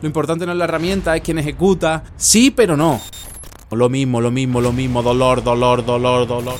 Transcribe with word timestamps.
lo 0.00 0.06
importante 0.06 0.46
no 0.46 0.52
es 0.52 0.58
la 0.58 0.64
herramienta, 0.64 1.16
es 1.16 1.22
quien 1.22 1.38
ejecuta. 1.38 2.04
Sí, 2.16 2.50
pero 2.50 2.76
no. 2.76 3.00
Lo 3.70 3.88
mismo, 3.88 4.20
lo 4.20 4.30
mismo, 4.30 4.60
lo 4.60 4.72
mismo, 4.72 5.02
dolor, 5.02 5.42
dolor, 5.42 5.84
dolor, 5.84 6.26
dolor. 6.26 6.56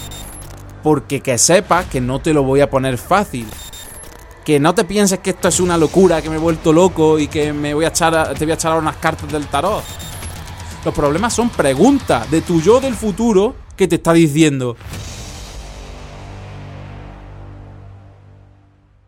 Porque 0.83 1.21
que 1.21 1.39
sepas 1.39 1.87
que 1.87 2.01
no 2.01 2.21
te 2.21 2.35
lo 2.35 2.43
voy 2.43 2.61
a 2.61 2.69
poner 2.69 2.99
fácil. 2.99 3.47
Que 4.45 4.59
no 4.59 4.75
te 4.75 4.85
pienses 4.85 5.21
que 5.21 5.31
esto 5.31 5.49
es 5.49 5.61
una 5.61 5.77
locura, 5.77 6.21
que 6.21 6.31
me 6.31 6.37
he 6.37 6.41
vuelto 6.41 6.73
loco 6.73 7.19
y 7.19 7.29
que 7.29 7.53
me 7.53 7.75
voy 7.75 7.85
a 7.85 7.89
echar 7.89 8.35
te 8.35 8.45
voy 8.45 8.53
a 8.53 8.55
echar 8.55 8.73
a 8.73 8.77
unas 8.77 8.97
cartas 8.97 9.31
del 9.31 9.47
tarot. 9.47 9.83
Los 10.85 10.95
problemas 10.95 11.35
son 11.35 11.51
preguntas 11.51 12.31
de 12.31 12.41
tu 12.41 12.61
yo 12.61 12.81
del 12.81 12.95
futuro 12.95 13.55
que 13.77 13.89
te 13.89 13.97
está 13.97 14.13
diciendo, 14.13 14.77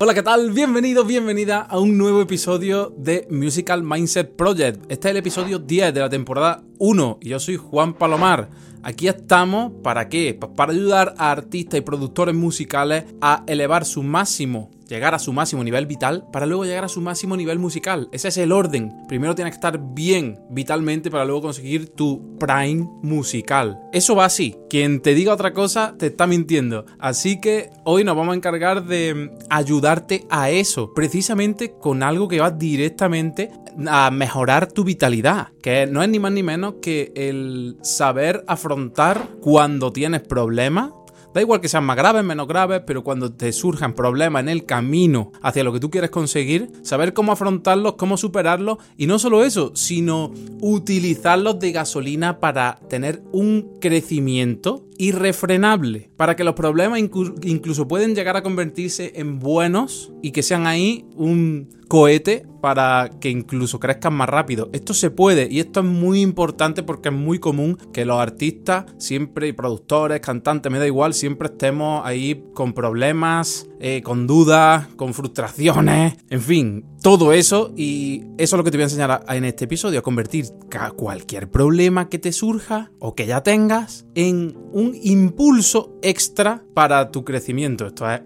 Hola, 0.03 0.15
¿qué 0.15 0.23
tal? 0.23 0.51
Bienvenido, 0.53 1.05
bienvenida 1.05 1.61
a 1.61 1.79
un 1.79 1.99
nuevo 1.99 2.23
episodio 2.23 2.91
de 2.97 3.29
Musical 3.29 3.83
Mindset 3.83 4.35
Project. 4.35 4.91
Este 4.91 5.09
es 5.09 5.11
el 5.11 5.19
episodio 5.19 5.59
10 5.59 5.93
de 5.93 6.01
la 6.01 6.09
temporada 6.09 6.63
1 6.79 7.19
y 7.21 7.29
yo 7.29 7.39
soy 7.39 7.57
Juan 7.57 7.93
Palomar. 7.93 8.49
Aquí 8.83 9.09
estamos, 9.09 9.73
¿para 9.83 10.09
qué? 10.09 10.39
Para 10.57 10.73
ayudar 10.73 11.15
a 11.19 11.31
artistas 11.31 11.79
y 11.79 11.83
productores 11.83 12.35
musicales 12.35 13.05
a 13.21 13.45
elevar 13.47 13.85
su 13.85 14.03
máximo 14.03 14.71
llegar 14.91 15.15
a 15.15 15.19
su 15.19 15.33
máximo 15.33 15.63
nivel 15.65 15.87
vital 15.87 16.27
para 16.33 16.47
luego 16.47 16.65
llegar 16.65 16.85
a 16.85 16.89
su 16.89 17.01
máximo 17.01 17.37
nivel 17.37 17.59
musical. 17.59 18.09
Ese 18.13 18.29
es 18.29 18.37
el 18.37 18.53
orden. 18.53 18.93
Primero 19.09 19.35
tienes 19.35 19.53
que 19.53 19.57
estar 19.57 19.81
bien 19.95 20.41
vitalmente 20.51 21.11
para 21.11 21.25
luego 21.25 21.43
conseguir 21.43 21.91
tu 21.91 22.37
prime 22.39 22.89
musical. 23.03 23.81
Eso 23.93 24.17
va 24.17 24.25
así. 24.25 24.57
Quien 24.69 25.01
te 25.01 25.15
diga 25.15 25.33
otra 25.33 25.53
cosa 25.53 25.95
te 25.97 26.07
está 26.07 26.27
mintiendo. 26.27 26.85
Así 26.99 27.41
que 27.41 27.71
hoy 27.85 28.05
nos 28.05 28.17
vamos 28.17 28.33
a 28.33 28.37
encargar 28.37 28.85
de 28.85 29.31
ayudarte 29.49 30.27
a 30.29 30.51
eso, 30.51 30.93
precisamente 30.93 31.73
con 31.79 32.03
algo 32.03 32.29
que 32.29 32.41
va 32.41 32.51
directamente 32.51 33.51
a 33.89 34.11
mejorar 34.11 34.73
tu 34.73 34.85
vitalidad, 34.85 35.49
que 35.63 35.87
no 35.87 36.03
es 36.03 36.09
ni 36.09 36.19
más 36.19 36.33
ni 36.33 36.43
menos 36.43 36.75
que 36.83 37.13
el 37.15 37.77
saber 37.83 38.45
afrontar 38.47 39.29
cuando 39.41 39.93
tienes 39.93 40.21
problemas. 40.21 40.93
Da 41.33 41.41
igual 41.41 41.61
que 41.61 41.69
sean 41.69 41.85
más 41.85 41.97
graves, 41.97 42.25
menos 42.25 42.49
graves, 42.49 42.83
pero 42.85 43.05
cuando 43.05 43.33
te 43.33 43.53
surjan 43.53 43.95
problemas 43.95 44.43
en 44.43 44.49
el 44.49 44.65
camino 44.67 45.31
hacia 45.43 45.63
lo 45.63 45.73
que 45.73 45.79
tú 45.79 45.89
quieres 45.89 46.11
conseguir, 46.11 46.73
saber 46.83 47.13
cómo 47.13 47.31
afrontarlos, 47.31 47.95
cómo 47.95 48.17
superarlos 48.17 48.79
y 48.97 49.07
no 49.07 49.21
solo 49.21 49.45
eso, 49.45 49.71
sino 49.77 50.33
utilizarlos 50.61 51.61
de 51.61 51.71
gasolina 51.71 52.41
para 52.41 52.81
tener 52.89 53.23
un 53.31 53.79
crecimiento 53.81 54.90
irrefrenable, 55.01 56.11
para 56.19 56.37
que 56.37 56.45
los 56.45 56.55
problemas 56.55 56.99
incluso 56.99 57.89
pueden 57.89 58.15
llegar 58.15 58.37
a 58.37 58.43
convertirse 58.43 59.13
en 59.17 59.39
buenos 59.39 60.13
y 60.23 60.33
que 60.33 60.43
sean 60.43 60.67
ahí 60.67 61.07
un 61.17 61.71
cohete 61.89 62.47
para 62.61 63.11
que 63.21 63.31
incluso 63.31 63.81
crezcan 63.81 64.15
más 64.15 64.29
rápido. 64.29 64.69
Esto 64.73 64.93
se 64.93 65.11
puede 65.11 65.49
y 65.51 65.59
esto 65.59 65.81
es 65.81 65.87
muy 65.87 66.21
importante 66.21 66.83
porque 66.83 67.09
es 67.09 67.15
muy 67.15 67.39
común 67.39 67.79
que 67.93 68.05
los 68.05 68.21
artistas 68.21 68.85
siempre 68.99 69.49
y 69.49 69.53
productores, 69.53 70.21
cantantes, 70.21 70.71
me 70.71 70.79
da 70.79 70.87
igual, 70.87 71.15
siempre 71.15 71.49
estemos 71.49 72.03
ahí 72.05 72.45
con 72.55 72.75
problemas, 72.75 73.67
eh, 73.81 74.03
con 74.03 74.27
dudas, 74.27 74.87
con 74.97 75.15
frustraciones, 75.15 76.17
en 76.29 76.41
fin, 76.43 76.85
todo 77.03 77.33
eso 77.33 77.73
y 77.77 78.25
eso 78.37 78.57
es 78.57 78.59
lo 78.59 78.65
que 78.65 78.71
te 78.71 78.77
voy 78.77 78.83
a 78.83 78.87
enseñar 78.87 79.25
en 79.29 79.45
este 79.45 79.65
episodio, 79.65 80.01
a 80.01 80.03
convertir 80.03 80.47
cualquier 80.97 81.51
problema 81.51 82.09
que 82.09 82.19
te 82.19 82.33
surja 82.33 82.93
o 82.99 83.15
que 83.15 83.27
ya 83.27 83.43
tengas 83.43 84.07
en 84.15 84.57
un 84.73 84.97
impulso 85.03 85.99
extra 86.03 86.63
para 86.75 87.11
tu 87.11 87.25
crecimiento. 87.25 87.87
Esto 87.87 88.11
es 88.11 88.21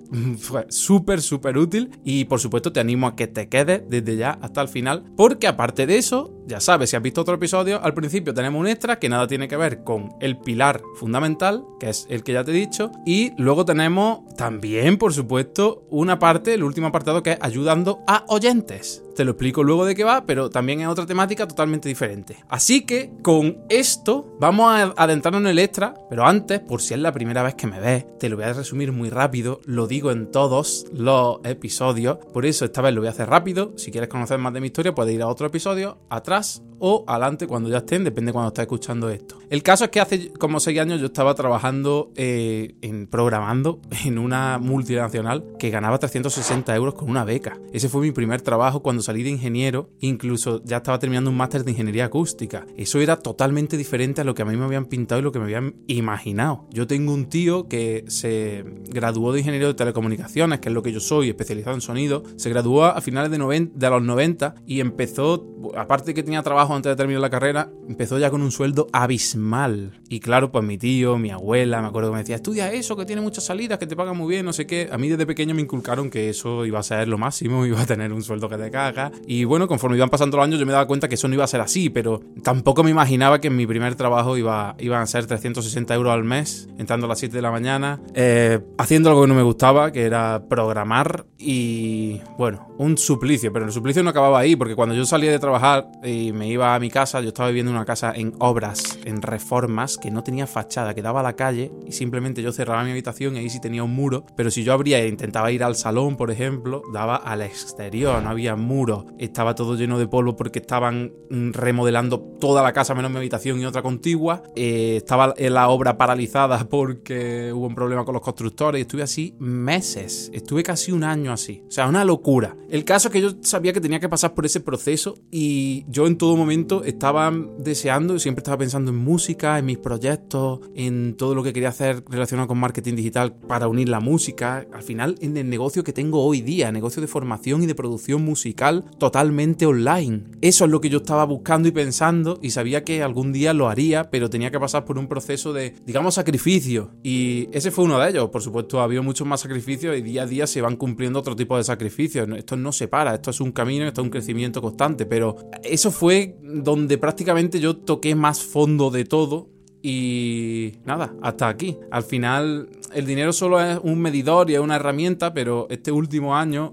súper, 0.68 1.22
súper 1.22 1.56
útil 1.56 1.90
y 2.04 2.24
por 2.24 2.40
supuesto 2.40 2.72
te 2.72 2.80
animo 2.80 3.06
a 3.06 3.16
que 3.16 3.26
te 3.26 3.48
quedes 3.48 3.82
desde 3.88 4.16
ya 4.16 4.38
hasta 4.40 4.60
el 4.60 4.68
final 4.68 5.04
porque 5.16 5.46
aparte 5.46 5.86
de 5.86 5.98
eso, 5.98 6.34
ya 6.46 6.60
sabes, 6.60 6.90
si 6.90 6.96
has 6.96 7.02
visto 7.02 7.20
otro 7.20 7.34
episodio, 7.34 7.82
al 7.82 7.94
principio 7.94 8.34
tenemos 8.34 8.60
un 8.60 8.66
extra 8.66 8.98
que 8.98 9.08
nada 9.08 9.26
tiene 9.26 9.48
que 9.48 9.56
ver 9.56 9.84
con 9.84 10.10
el 10.20 10.38
pilar 10.38 10.82
fundamental, 10.96 11.64
que 11.80 11.90
es 11.90 12.06
el 12.10 12.22
que 12.22 12.32
ya 12.32 12.44
te 12.44 12.50
he 12.50 12.54
dicho, 12.54 12.90
y 13.06 13.32
luego 13.38 13.64
tenemos 13.64 14.20
también, 14.36 14.98
por 14.98 15.12
supuesto, 15.12 15.86
una 15.90 16.18
parte, 16.18 16.54
el 16.54 16.62
último 16.62 16.88
apartado 16.88 17.22
que 17.22 17.32
es 17.32 17.38
ayudando 17.40 18.02
a 18.06 18.24
oyentes. 18.28 18.63
this 18.66 19.00
Te 19.14 19.24
lo 19.24 19.32
explico 19.32 19.62
luego 19.62 19.84
de 19.84 19.94
qué 19.94 20.04
va, 20.04 20.26
pero 20.26 20.50
también 20.50 20.80
es 20.80 20.88
otra 20.88 21.06
temática 21.06 21.46
totalmente 21.46 21.88
diferente. 21.88 22.36
Así 22.48 22.84
que 22.84 23.12
con 23.22 23.58
esto 23.68 24.36
vamos 24.40 24.72
a 24.72 24.94
adentrarnos 24.96 25.42
en 25.42 25.48
el 25.48 25.58
extra, 25.58 25.94
pero 26.10 26.26
antes, 26.26 26.60
por 26.60 26.82
si 26.82 26.94
es 26.94 27.00
la 27.00 27.12
primera 27.12 27.42
vez 27.42 27.54
que 27.54 27.66
me 27.66 27.80
ves, 27.80 28.06
te 28.18 28.28
lo 28.28 28.36
voy 28.36 28.44
a 28.44 28.52
resumir 28.52 28.92
muy 28.92 29.10
rápido, 29.10 29.60
lo 29.66 29.86
digo 29.86 30.10
en 30.10 30.30
todos 30.30 30.86
los 30.92 31.38
episodios, 31.44 32.18
por 32.32 32.44
eso 32.44 32.64
esta 32.64 32.82
vez 32.82 32.94
lo 32.94 33.00
voy 33.00 33.08
a 33.08 33.12
hacer 33.12 33.28
rápido. 33.28 33.72
Si 33.76 33.90
quieres 33.90 34.08
conocer 34.08 34.38
más 34.38 34.52
de 34.52 34.60
mi 34.60 34.66
historia, 34.66 34.94
puedes 34.94 35.14
ir 35.14 35.22
a 35.22 35.28
otro 35.28 35.46
episodio, 35.46 35.98
atrás 36.08 36.62
o 36.86 37.04
adelante 37.06 37.46
cuando 37.46 37.68
ya 37.68 37.78
estén, 37.78 38.04
depende 38.04 38.32
cuando 38.32 38.48
estés 38.48 38.62
escuchando 38.62 39.08
esto. 39.08 39.38
El 39.48 39.62
caso 39.62 39.84
es 39.84 39.90
que 39.90 40.00
hace 40.00 40.32
como 40.32 40.60
6 40.60 40.78
años 40.80 41.00
yo 41.00 41.06
estaba 41.06 41.34
trabajando 41.34 42.10
eh, 42.16 42.74
en 42.82 43.06
programando 43.06 43.80
en 44.04 44.18
una 44.18 44.58
multinacional 44.58 45.44
que 45.58 45.70
ganaba 45.70 45.98
360 45.98 46.74
euros 46.74 46.94
con 46.94 47.08
una 47.08 47.24
beca. 47.24 47.58
Ese 47.72 47.88
fue 47.88 48.02
mi 48.02 48.10
primer 48.10 48.42
trabajo 48.42 48.82
cuando 48.82 49.02
salí 49.04 49.22
de 49.22 49.30
ingeniero, 49.30 49.90
incluso 50.00 50.62
ya 50.64 50.78
estaba 50.78 50.98
terminando 50.98 51.30
un 51.30 51.36
máster 51.36 51.64
de 51.64 51.70
ingeniería 51.70 52.06
acústica. 52.06 52.66
Eso 52.76 53.00
era 53.00 53.16
totalmente 53.16 53.76
diferente 53.76 54.20
a 54.20 54.24
lo 54.24 54.34
que 54.34 54.42
a 54.42 54.44
mí 54.44 54.56
me 54.56 54.64
habían 54.64 54.86
pintado 54.86 55.20
y 55.20 55.24
lo 55.24 55.32
que 55.32 55.38
me 55.38 55.44
habían 55.44 55.76
imaginado. 55.86 56.66
Yo 56.70 56.86
tengo 56.86 57.12
un 57.12 57.26
tío 57.26 57.68
que 57.68 58.04
se 58.08 58.64
graduó 58.88 59.32
de 59.32 59.40
ingeniero 59.40 59.68
de 59.68 59.74
telecomunicaciones, 59.74 60.60
que 60.60 60.68
es 60.68 60.74
lo 60.74 60.82
que 60.82 60.92
yo 60.92 61.00
soy, 61.00 61.28
especializado 61.28 61.74
en 61.74 61.80
sonido. 61.80 62.24
Se 62.36 62.50
graduó 62.50 62.84
a 62.84 63.00
finales 63.00 63.30
de, 63.30 63.70
de 63.72 63.90
los 63.90 64.02
90 64.02 64.54
y 64.66 64.80
empezó, 64.80 65.46
aparte 65.76 66.06
de 66.06 66.14
que 66.14 66.22
tenía 66.22 66.42
trabajo 66.42 66.74
antes 66.74 66.90
de 66.90 66.96
terminar 66.96 67.20
la 67.20 67.30
carrera, 67.30 67.70
empezó 67.88 68.18
ya 68.18 68.30
con 68.30 68.42
un 68.42 68.50
sueldo 68.50 68.88
abismal. 68.92 70.00
Y 70.08 70.20
claro, 70.20 70.50
pues 70.50 70.64
mi 70.64 70.78
tío, 70.78 71.18
mi 71.18 71.30
abuela, 71.30 71.80
me 71.80 71.88
acuerdo 71.88 72.10
que 72.10 72.14
me 72.14 72.18
decía, 72.20 72.36
estudia 72.36 72.72
eso, 72.72 72.96
que 72.96 73.04
tiene 73.04 73.22
muchas 73.22 73.44
salidas, 73.44 73.78
que 73.78 73.86
te 73.86 73.96
pagan 73.96 74.16
muy 74.16 74.28
bien, 74.28 74.44
no 74.44 74.52
sé 74.52 74.66
qué. 74.66 74.88
A 74.90 74.98
mí 74.98 75.08
desde 75.08 75.26
pequeño 75.26 75.54
me 75.54 75.62
inculcaron 75.62 76.10
que 76.10 76.30
eso 76.30 76.64
iba 76.64 76.78
a 76.78 76.82
ser 76.82 77.08
lo 77.08 77.18
máximo, 77.18 77.66
iba 77.66 77.80
a 77.80 77.86
tener 77.86 78.12
un 78.12 78.22
sueldo 78.22 78.48
que 78.48 78.56
te 78.56 78.70
caga. 78.70 78.93
Y 79.26 79.44
bueno, 79.44 79.66
conforme 79.66 79.96
iban 79.96 80.10
pasando 80.10 80.36
los 80.36 80.44
años 80.44 80.60
yo 80.60 80.66
me 80.66 80.72
daba 80.72 80.86
cuenta 80.86 81.08
que 81.08 81.14
eso 81.14 81.28
no 81.28 81.34
iba 81.34 81.44
a 81.44 81.48
ser 81.48 81.60
así, 81.60 81.90
pero 81.90 82.20
tampoco 82.42 82.82
me 82.84 82.90
imaginaba 82.90 83.40
que 83.40 83.48
en 83.48 83.56
mi 83.56 83.66
primer 83.66 83.94
trabajo 83.94 84.36
iba, 84.36 84.76
iban 84.78 85.02
a 85.02 85.06
ser 85.06 85.26
360 85.26 85.94
euros 85.94 86.12
al 86.12 86.24
mes, 86.24 86.68
entrando 86.78 87.06
a 87.06 87.08
las 87.08 87.18
7 87.18 87.34
de 87.34 87.42
la 87.42 87.50
mañana, 87.50 88.00
eh, 88.14 88.60
haciendo 88.78 89.10
algo 89.10 89.22
que 89.22 89.28
no 89.28 89.34
me 89.34 89.42
gustaba, 89.42 89.92
que 89.92 90.02
era 90.02 90.44
programar 90.48 91.26
y 91.44 92.20
bueno, 92.38 92.68
un 92.78 92.96
suplicio, 92.96 93.52
pero 93.52 93.66
el 93.66 93.72
suplicio 93.72 94.02
no 94.02 94.10
acababa 94.10 94.38
ahí, 94.38 94.56
porque 94.56 94.74
cuando 94.74 94.94
yo 94.94 95.04
salía 95.04 95.30
de 95.30 95.38
trabajar 95.38 95.86
y 96.02 96.32
me 96.32 96.48
iba 96.48 96.74
a 96.74 96.80
mi 96.80 96.90
casa, 96.90 97.20
yo 97.20 97.28
estaba 97.28 97.48
viviendo 97.48 97.70
en 97.70 97.76
una 97.76 97.84
casa 97.84 98.12
en 98.14 98.32
obras, 98.38 98.98
en 99.04 99.20
reformas, 99.20 99.98
que 99.98 100.10
no 100.10 100.22
tenía 100.22 100.46
fachada, 100.46 100.94
que 100.94 101.02
daba 101.02 101.20
a 101.20 101.22
la 101.22 101.34
calle 101.34 101.70
y 101.86 101.92
simplemente 101.92 102.42
yo 102.42 102.52
cerraba 102.52 102.82
mi 102.84 102.90
habitación 102.90 103.36
y 103.36 103.40
ahí 103.40 103.50
sí 103.50 103.60
tenía 103.60 103.84
un 103.84 103.94
muro, 103.94 104.24
pero 104.36 104.50
si 104.50 104.64
yo 104.64 104.72
abría 104.72 105.00
e 105.00 105.08
intentaba 105.08 105.52
ir 105.52 105.62
al 105.62 105.76
salón, 105.76 106.16
por 106.16 106.30
ejemplo, 106.30 106.82
daba 106.92 107.16
al 107.16 107.42
exterior, 107.42 108.22
no 108.22 108.30
había 108.30 108.56
muro, 108.56 109.06
estaba 109.18 109.54
todo 109.54 109.76
lleno 109.76 109.98
de 109.98 110.08
polvo 110.08 110.36
porque 110.36 110.60
estaban 110.60 111.12
remodelando 111.30 112.20
toda 112.40 112.62
la 112.62 112.72
casa 112.72 112.94
menos 112.94 113.10
mi 113.10 113.18
habitación 113.18 113.60
y 113.60 113.66
otra 113.66 113.82
contigua, 113.82 114.42
eh, 114.56 114.96
estaba 114.96 115.34
la 115.36 115.68
obra 115.68 115.98
paralizada 115.98 116.64
porque 116.68 117.52
hubo 117.52 117.66
un 117.66 117.74
problema 117.74 118.04
con 118.04 118.14
los 118.14 118.22
constructores. 118.22 118.78
Y 118.78 118.82
estuve 118.82 119.02
así 119.02 119.34
meses, 119.38 120.30
estuve 120.32 120.62
casi 120.62 120.92
un 120.92 121.04
año 121.04 121.32
así, 121.34 121.62
o 121.68 121.70
sea, 121.70 121.86
una 121.88 122.04
locura. 122.04 122.56
El 122.70 122.84
caso 122.84 123.08
es 123.08 123.12
que 123.12 123.20
yo 123.20 123.30
sabía 123.42 123.72
que 123.72 123.80
tenía 123.80 124.00
que 124.00 124.08
pasar 124.08 124.34
por 124.34 124.46
ese 124.46 124.60
proceso 124.60 125.18
y 125.30 125.84
yo 125.88 126.06
en 126.06 126.16
todo 126.16 126.36
momento 126.36 126.84
estaba 126.84 127.32
deseando, 127.58 128.18
siempre 128.18 128.40
estaba 128.40 128.58
pensando 128.58 128.90
en 128.90 128.96
música, 128.96 129.58
en 129.58 129.66
mis 129.66 129.78
proyectos, 129.78 130.60
en 130.74 131.14
todo 131.16 131.34
lo 131.34 131.42
que 131.42 131.52
quería 131.52 131.68
hacer 131.68 132.04
relacionado 132.08 132.48
con 132.48 132.58
marketing 132.58 132.94
digital 132.94 133.34
para 133.34 133.68
unir 133.68 133.88
la 133.88 134.00
música. 134.00 134.66
Al 134.72 134.82
final, 134.82 135.16
en 135.20 135.36
el 135.36 135.48
negocio 135.48 135.84
que 135.84 135.92
tengo 135.92 136.24
hoy 136.24 136.40
día, 136.40 136.72
negocio 136.72 137.00
de 137.00 137.08
formación 137.08 137.62
y 137.62 137.66
de 137.66 137.74
producción 137.74 138.24
musical 138.24 138.84
totalmente 138.98 139.66
online. 139.66 140.24
Eso 140.40 140.64
es 140.64 140.70
lo 140.70 140.80
que 140.80 140.90
yo 140.90 140.98
estaba 140.98 141.24
buscando 141.24 141.68
y 141.68 141.72
pensando 141.72 142.38
y 142.42 142.50
sabía 142.50 142.84
que 142.84 143.02
algún 143.02 143.32
día 143.32 143.52
lo 143.52 143.68
haría, 143.68 144.10
pero 144.10 144.30
tenía 144.30 144.50
que 144.50 144.60
pasar 144.60 144.84
por 144.84 144.98
un 144.98 145.08
proceso 145.08 145.52
de, 145.52 145.74
digamos, 145.84 146.14
sacrificio. 146.14 146.90
Y 147.02 147.48
ese 147.52 147.70
fue 147.70 147.84
uno 147.84 147.98
de 147.98 148.10
ellos. 148.10 148.30
Por 148.30 148.42
supuesto, 148.42 148.80
ha 148.80 148.84
habido 148.84 149.02
muchos 149.02 149.26
más 149.26 149.40
sacrificios 149.40 149.96
y 149.96 150.02
día 150.02 150.22
a 150.22 150.26
día 150.26 150.46
se 150.46 150.60
van 150.60 150.76
cumpliendo 150.76 151.22
otro 151.24 151.36
tipo 151.36 151.56
de 151.56 151.64
sacrificios. 151.64 152.28
Esto 152.36 152.56
no 152.56 152.70
se 152.70 152.86
para, 152.86 153.14
esto 153.14 153.30
es 153.30 153.40
un 153.40 153.52
camino, 153.52 153.86
esto 153.86 154.02
es 154.02 154.04
un 154.04 154.10
crecimiento 154.10 154.60
constante, 154.60 155.06
pero 155.06 155.36
eso 155.62 155.90
fue 155.90 156.36
donde 156.42 156.98
prácticamente 156.98 157.58
yo 157.58 157.76
toqué 157.76 158.14
más 158.14 158.42
fondo 158.42 158.90
de 158.90 159.04
todo 159.04 159.53
Y 159.86 160.78
nada, 160.86 161.12
hasta 161.20 161.46
aquí. 161.46 161.76
Al 161.90 162.04
final, 162.04 162.70
el 162.94 163.04
dinero 163.04 163.34
solo 163.34 163.60
es 163.60 163.78
un 163.82 164.00
medidor 164.00 164.48
y 164.48 164.54
es 164.54 164.60
una 164.60 164.76
herramienta, 164.76 165.34
pero 165.34 165.66
este 165.68 165.92
último 165.92 166.34
año 166.34 166.72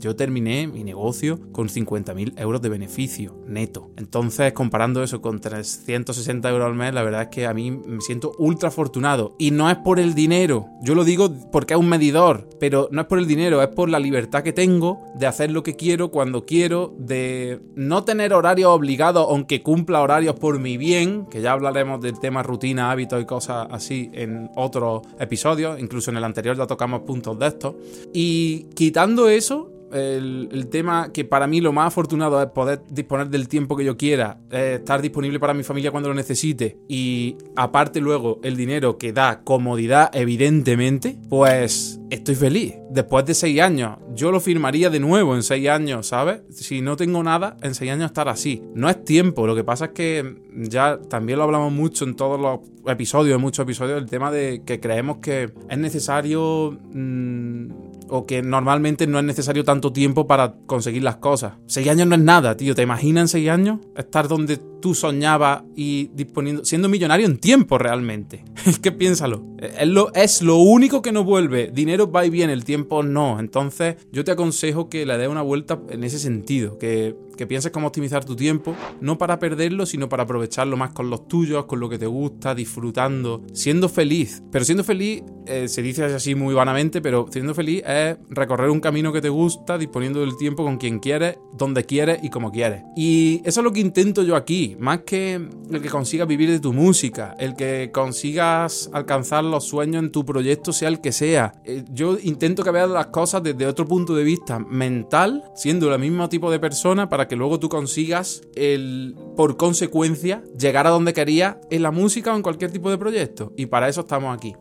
yo 0.00 0.16
terminé 0.16 0.66
mi 0.66 0.82
negocio 0.82 1.38
con 1.52 1.68
50.000 1.68 2.40
euros 2.40 2.60
de 2.60 2.68
beneficio 2.68 3.36
neto. 3.46 3.90
Entonces, 3.96 4.52
comparando 4.54 5.04
eso 5.04 5.22
con 5.22 5.40
360 5.40 6.50
euros 6.50 6.66
al 6.66 6.74
mes, 6.74 6.92
la 6.92 7.04
verdad 7.04 7.22
es 7.22 7.28
que 7.28 7.46
a 7.46 7.54
mí 7.54 7.70
me 7.70 8.00
siento 8.00 8.32
ultra 8.38 8.70
afortunado. 8.70 9.36
Y 9.38 9.52
no 9.52 9.70
es 9.70 9.76
por 9.76 10.00
el 10.00 10.14
dinero, 10.14 10.66
yo 10.82 10.96
lo 10.96 11.04
digo 11.04 11.32
porque 11.52 11.74
es 11.74 11.80
un 11.80 11.88
medidor, 11.88 12.48
pero 12.58 12.88
no 12.90 13.02
es 13.02 13.06
por 13.06 13.20
el 13.20 13.28
dinero, 13.28 13.62
es 13.62 13.68
por 13.68 13.88
la 13.88 14.00
libertad 14.00 14.42
que 14.42 14.52
tengo 14.52 15.04
de 15.14 15.26
hacer 15.26 15.52
lo 15.52 15.62
que 15.62 15.76
quiero 15.76 16.10
cuando 16.10 16.44
quiero, 16.44 16.92
de 16.98 17.60
no 17.76 18.02
tener 18.02 18.32
horarios 18.32 18.70
obligados, 18.70 19.26
aunque 19.28 19.62
cumpla 19.62 20.00
horarios 20.00 20.34
por 20.34 20.58
mi 20.58 20.76
bien, 20.76 21.26
que 21.26 21.40
ya 21.40 21.52
hablaremos 21.52 22.00
del 22.00 22.18
tema 22.18 22.31
rutina, 22.40 22.92
hábitos 22.92 23.20
y 23.20 23.24
cosas 23.24 23.66
así 23.70 24.10
en 24.14 24.48
otros 24.54 25.02
episodios, 25.18 25.80
incluso 25.80 26.12
en 26.12 26.18
el 26.18 26.24
anterior 26.24 26.56
ya 26.56 26.68
tocamos 26.68 27.00
puntos 27.00 27.36
de 27.38 27.46
estos. 27.48 27.74
Y 28.12 28.66
quitando 28.74 29.28
eso, 29.28 29.71
el, 29.92 30.68
tema 30.70 31.12
que 31.12 31.24
para 31.24 31.46
mí 31.46 31.60
lo 31.60 31.72
más 31.72 31.88
afortunado 31.88 32.42
es 32.42 32.48
poder 32.50 32.82
disponer 32.88 33.28
del 33.28 33.48
tiempo 33.48 33.76
que 33.76 33.84
yo 33.84 33.96
quiera, 33.96 34.38
estar 34.50 35.02
disponible 35.02 35.38
para 35.38 35.54
mi 35.54 35.62
familia 35.62 35.90
cuando 35.90 36.08
lo 36.08 36.14
necesite 36.14 36.78
y 36.88 37.36
aparte 37.56 38.00
luego 38.00 38.40
el 38.42 38.56
dinero 38.56 38.96
que 38.96 39.12
da 39.12 39.42
comodidad 39.42 40.10
evidentemente, 40.14 41.18
pues 41.28 42.00
estoy 42.10 42.34
feliz. 42.34 42.74
Después 42.90 43.24
de 43.26 43.34
seis 43.34 43.60
años, 43.60 43.98
yo 44.14 44.30
lo 44.32 44.40
firmaría 44.40 44.90
de 44.90 45.00
nuevo 45.00 45.34
en 45.34 45.42
seis 45.42 45.68
años, 45.68 46.08
¿sabes? 46.08 46.42
Si 46.50 46.80
no 46.80 46.96
tengo 46.96 47.22
nada, 47.22 47.56
en 47.62 47.74
seis 47.74 47.90
años 47.90 48.06
estar 48.06 48.28
así. 48.28 48.62
No 48.74 48.88
es 48.88 49.04
tiempo, 49.04 49.46
lo 49.46 49.54
que 49.54 49.64
pasa 49.64 49.86
es 49.86 49.90
que 49.92 50.42
ya 50.54 50.98
también 51.08 51.38
lo 51.38 51.44
hablamos 51.44 51.72
mucho 51.72 52.04
en 52.04 52.14
todos 52.14 52.40
los 52.40 52.60
episodios, 52.86 53.36
en 53.36 53.40
muchos 53.40 53.62
episodios, 53.62 53.98
el 53.98 54.08
tema 54.08 54.30
de 54.30 54.62
que 54.64 54.80
creemos 54.80 55.18
que 55.18 55.52
es 55.68 55.78
necesario... 55.78 56.78
Mmm, 56.92 57.91
o 58.12 58.26
que 58.26 58.42
normalmente 58.42 59.06
no 59.06 59.18
es 59.18 59.24
necesario 59.24 59.64
tanto 59.64 59.92
tiempo 59.92 60.26
para 60.26 60.54
conseguir 60.66 61.02
las 61.02 61.16
cosas. 61.16 61.54
Seis 61.66 61.88
años 61.88 62.06
no 62.06 62.14
es 62.14 62.20
nada, 62.20 62.56
tío. 62.56 62.74
¿Te 62.74 62.82
imaginas 62.82 63.22
en 63.22 63.28
seis 63.28 63.48
años 63.48 63.80
estar 63.96 64.28
donde 64.28 64.58
tú 64.58 64.94
soñabas 64.94 65.62
y 65.74 66.10
disponiendo, 66.12 66.62
siendo 66.64 66.90
millonario 66.90 67.26
en 67.26 67.38
tiempo 67.38 67.78
realmente? 67.78 68.44
Es 68.66 68.78
que 68.78 68.92
piénsalo. 68.92 69.44
Es 69.58 69.88
lo, 69.88 70.12
es 70.14 70.42
lo 70.42 70.56
único 70.56 71.02
que 71.02 71.10
nos 71.10 71.24
vuelve. 71.24 71.70
Dinero 71.72 72.10
va 72.10 72.26
y 72.26 72.30
viene, 72.30 72.52
el 72.52 72.64
tiempo 72.64 73.02
no. 73.02 73.40
Entonces, 73.40 73.96
yo 74.12 74.24
te 74.24 74.30
aconsejo 74.30 74.88
que 74.88 75.06
le 75.06 75.16
des 75.18 75.28
una 75.28 75.42
vuelta 75.42 75.80
en 75.88 76.04
ese 76.04 76.18
sentido. 76.18 76.78
Que, 76.78 77.16
que 77.42 77.46
pienses 77.48 77.72
cómo 77.72 77.88
optimizar 77.88 78.24
tu 78.24 78.36
tiempo, 78.36 78.76
no 79.00 79.18
para 79.18 79.40
perderlo, 79.40 79.84
sino 79.84 80.08
para 80.08 80.22
aprovecharlo 80.22 80.76
más 80.76 80.92
con 80.92 81.10
los 81.10 81.26
tuyos, 81.26 81.64
con 81.64 81.80
lo 81.80 81.88
que 81.88 81.98
te 81.98 82.06
gusta, 82.06 82.54
disfrutando, 82.54 83.42
siendo 83.52 83.88
feliz. 83.88 84.44
Pero 84.52 84.64
siendo 84.64 84.84
feliz, 84.84 85.24
eh, 85.44 85.66
se 85.66 85.82
dice 85.82 86.04
así 86.04 86.36
muy 86.36 86.54
vanamente, 86.54 87.00
pero 87.00 87.26
siendo 87.32 87.52
feliz 87.52 87.82
es 87.84 88.16
recorrer 88.28 88.70
un 88.70 88.78
camino 88.78 89.12
que 89.12 89.20
te 89.20 89.28
gusta, 89.28 89.76
disponiendo 89.76 90.20
del 90.20 90.36
tiempo 90.36 90.62
con 90.62 90.76
quien 90.76 91.00
quieres, 91.00 91.36
donde 91.52 91.84
quieres 91.84 92.20
y 92.22 92.30
como 92.30 92.52
quieres. 92.52 92.84
Y 92.96 93.40
eso 93.44 93.58
es 93.58 93.64
lo 93.64 93.72
que 93.72 93.80
intento 93.80 94.22
yo 94.22 94.36
aquí, 94.36 94.76
más 94.78 95.00
que 95.00 95.34
el 95.34 95.82
que 95.82 95.88
consigas 95.88 96.28
vivir 96.28 96.48
de 96.48 96.60
tu 96.60 96.72
música, 96.72 97.34
el 97.40 97.56
que 97.56 97.90
consigas 97.92 98.88
alcanzar 98.92 99.42
los 99.42 99.64
sueños 99.64 100.00
en 100.00 100.12
tu 100.12 100.24
proyecto, 100.24 100.72
sea 100.72 100.88
el 100.88 101.00
que 101.00 101.10
sea. 101.10 101.54
Eh, 101.64 101.82
yo 101.90 102.18
intento 102.22 102.62
que 102.62 102.70
veas 102.70 102.88
las 102.88 103.06
cosas 103.06 103.42
desde 103.42 103.66
otro 103.66 103.84
punto 103.84 104.14
de 104.14 104.22
vista 104.22 104.60
mental, 104.60 105.42
siendo 105.56 105.92
el 105.92 106.00
mismo 106.00 106.28
tipo 106.28 106.48
de 106.52 106.60
persona, 106.60 107.08
para 107.08 107.26
que 107.26 107.31
luego 107.36 107.58
tú 107.58 107.68
consigas 107.68 108.42
el, 108.54 109.16
por 109.36 109.56
consecuencia, 109.56 110.44
llegar 110.58 110.86
a 110.86 110.90
donde 110.90 111.12
querías 111.12 111.56
en 111.70 111.82
la 111.82 111.90
música 111.90 112.32
o 112.32 112.36
en 112.36 112.42
cualquier 112.42 112.70
tipo 112.70 112.90
de 112.90 112.98
proyecto. 112.98 113.52
Y 113.56 113.66
para 113.66 113.88
eso 113.88 114.02
estamos 114.02 114.36
aquí. 114.36 114.54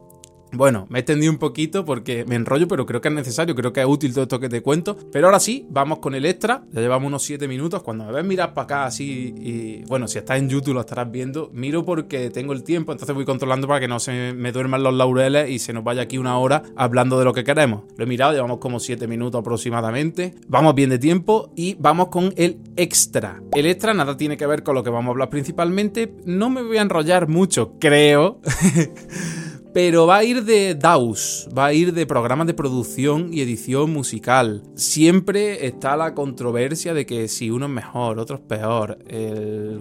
Bueno, 0.53 0.86
me 0.89 1.00
he 1.00 1.01
extendido 1.01 1.31
un 1.31 1.38
poquito 1.38 1.86
porque 1.86 2.25
me 2.25 2.36
enrollo, 2.36 2.68
pero 2.68 2.86
creo 2.86 3.01
que 3.01 3.07
es 3.07 3.13
necesario, 3.13 3.56
creo 3.56 3.71
que 3.71 3.81
es 3.81 3.88
útil 3.88 4.13
todo 4.13 4.24
esto 4.24 4.39
que 4.39 4.50
te 4.50 4.62
cuento. 4.62 4.98
Pero 5.12 5.27
ahora 5.27 5.39
sí, 5.39 5.65
vamos 5.69 6.00
con 6.00 6.13
el 6.13 6.25
extra. 6.25 6.63
Ya 6.71 6.81
llevamos 6.81 7.07
unos 7.07 7.24
7 7.24 7.48
minutos. 7.48 7.81
Cuando 7.83 8.06
me 8.06 8.12
ves 8.12 8.25
mirar 8.25 8.53
para 8.53 8.65
acá 8.65 8.86
así, 8.86 9.33
y 9.38 9.83
bueno, 9.86 10.07
si 10.07 10.18
estás 10.18 10.39
en 10.39 10.50
YouTube 10.50 10.74
lo 10.74 10.81
estarás 10.81 11.09
viendo. 11.09 11.50
Miro 11.53 11.86
porque 11.86 12.30
tengo 12.30 12.53
el 12.53 12.63
tiempo, 12.63 12.92
entonces 12.92 13.15
voy 13.15 13.25
controlando 13.25 13.68
para 13.68 13.80
que 13.80 13.88
no 13.88 14.00
se 14.00 14.33
me 14.33 14.51
duerman 14.51 14.83
los 14.83 14.94
laureles 14.94 15.50
y 15.50 15.59
se 15.59 15.74
nos 15.74 15.83
vaya 15.83 16.03
aquí 16.03 16.18
una 16.18 16.38
hora 16.38 16.63
hablando 16.75 17.18
de 17.18 17.25
lo 17.25 17.33
que 17.33 17.44
queremos. 17.44 17.83
Lo 17.98 18.03
he 18.03 18.07
mirado, 18.07 18.33
llevamos 18.33 18.57
como 18.59 18.80
7 18.80 19.07
minutos 19.07 19.39
aproximadamente. 19.39 20.36
Vamos 20.48 20.75
bien 20.75 20.89
de 20.89 21.00
tiempo 21.00 21.51
y 21.56 21.75
vamos 21.80 22.09
con 22.09 22.33
el 22.36 22.59
extra. 22.75 23.42
El 23.53 23.65
extra 23.65 23.94
nada 23.94 24.18
tiene 24.18 24.38
que 24.38 24.45
ver 24.45 24.63
con 24.63 24.75
lo 24.75 24.83
que 24.83 24.89
vamos 24.89 25.09
a 25.09 25.12
hablar 25.12 25.30
principalmente. 25.30 26.13
No 26.25 26.50
me 26.50 26.62
voy 26.62 26.77
a 26.77 26.81
enrollar 26.81 27.27
mucho, 27.27 27.74
creo. 27.80 28.39
Pero 29.73 30.06
va 30.06 30.18
a 30.18 30.23
ir 30.23 30.44
de 30.44 30.75
DAWs, 30.75 31.47
va 31.57 31.68
a 31.68 31.73
ir 31.73 31.94
de 31.94 32.06
programas 32.06 32.45
de 32.45 32.53
producción 32.53 33.33
y 33.33 33.41
edición 33.41 33.91
musical. 33.91 34.63
Siempre 34.75 35.65
está 35.65 35.95
la 35.95 36.13
controversia 36.13 36.94
de 36.94 37.06
que 37.06 37.27
si 37.29 37.50
uno 37.50 37.68
es 37.68 37.71
mejor, 37.71 38.19
otro 38.19 38.35
es 38.35 38.41
peor, 38.41 38.97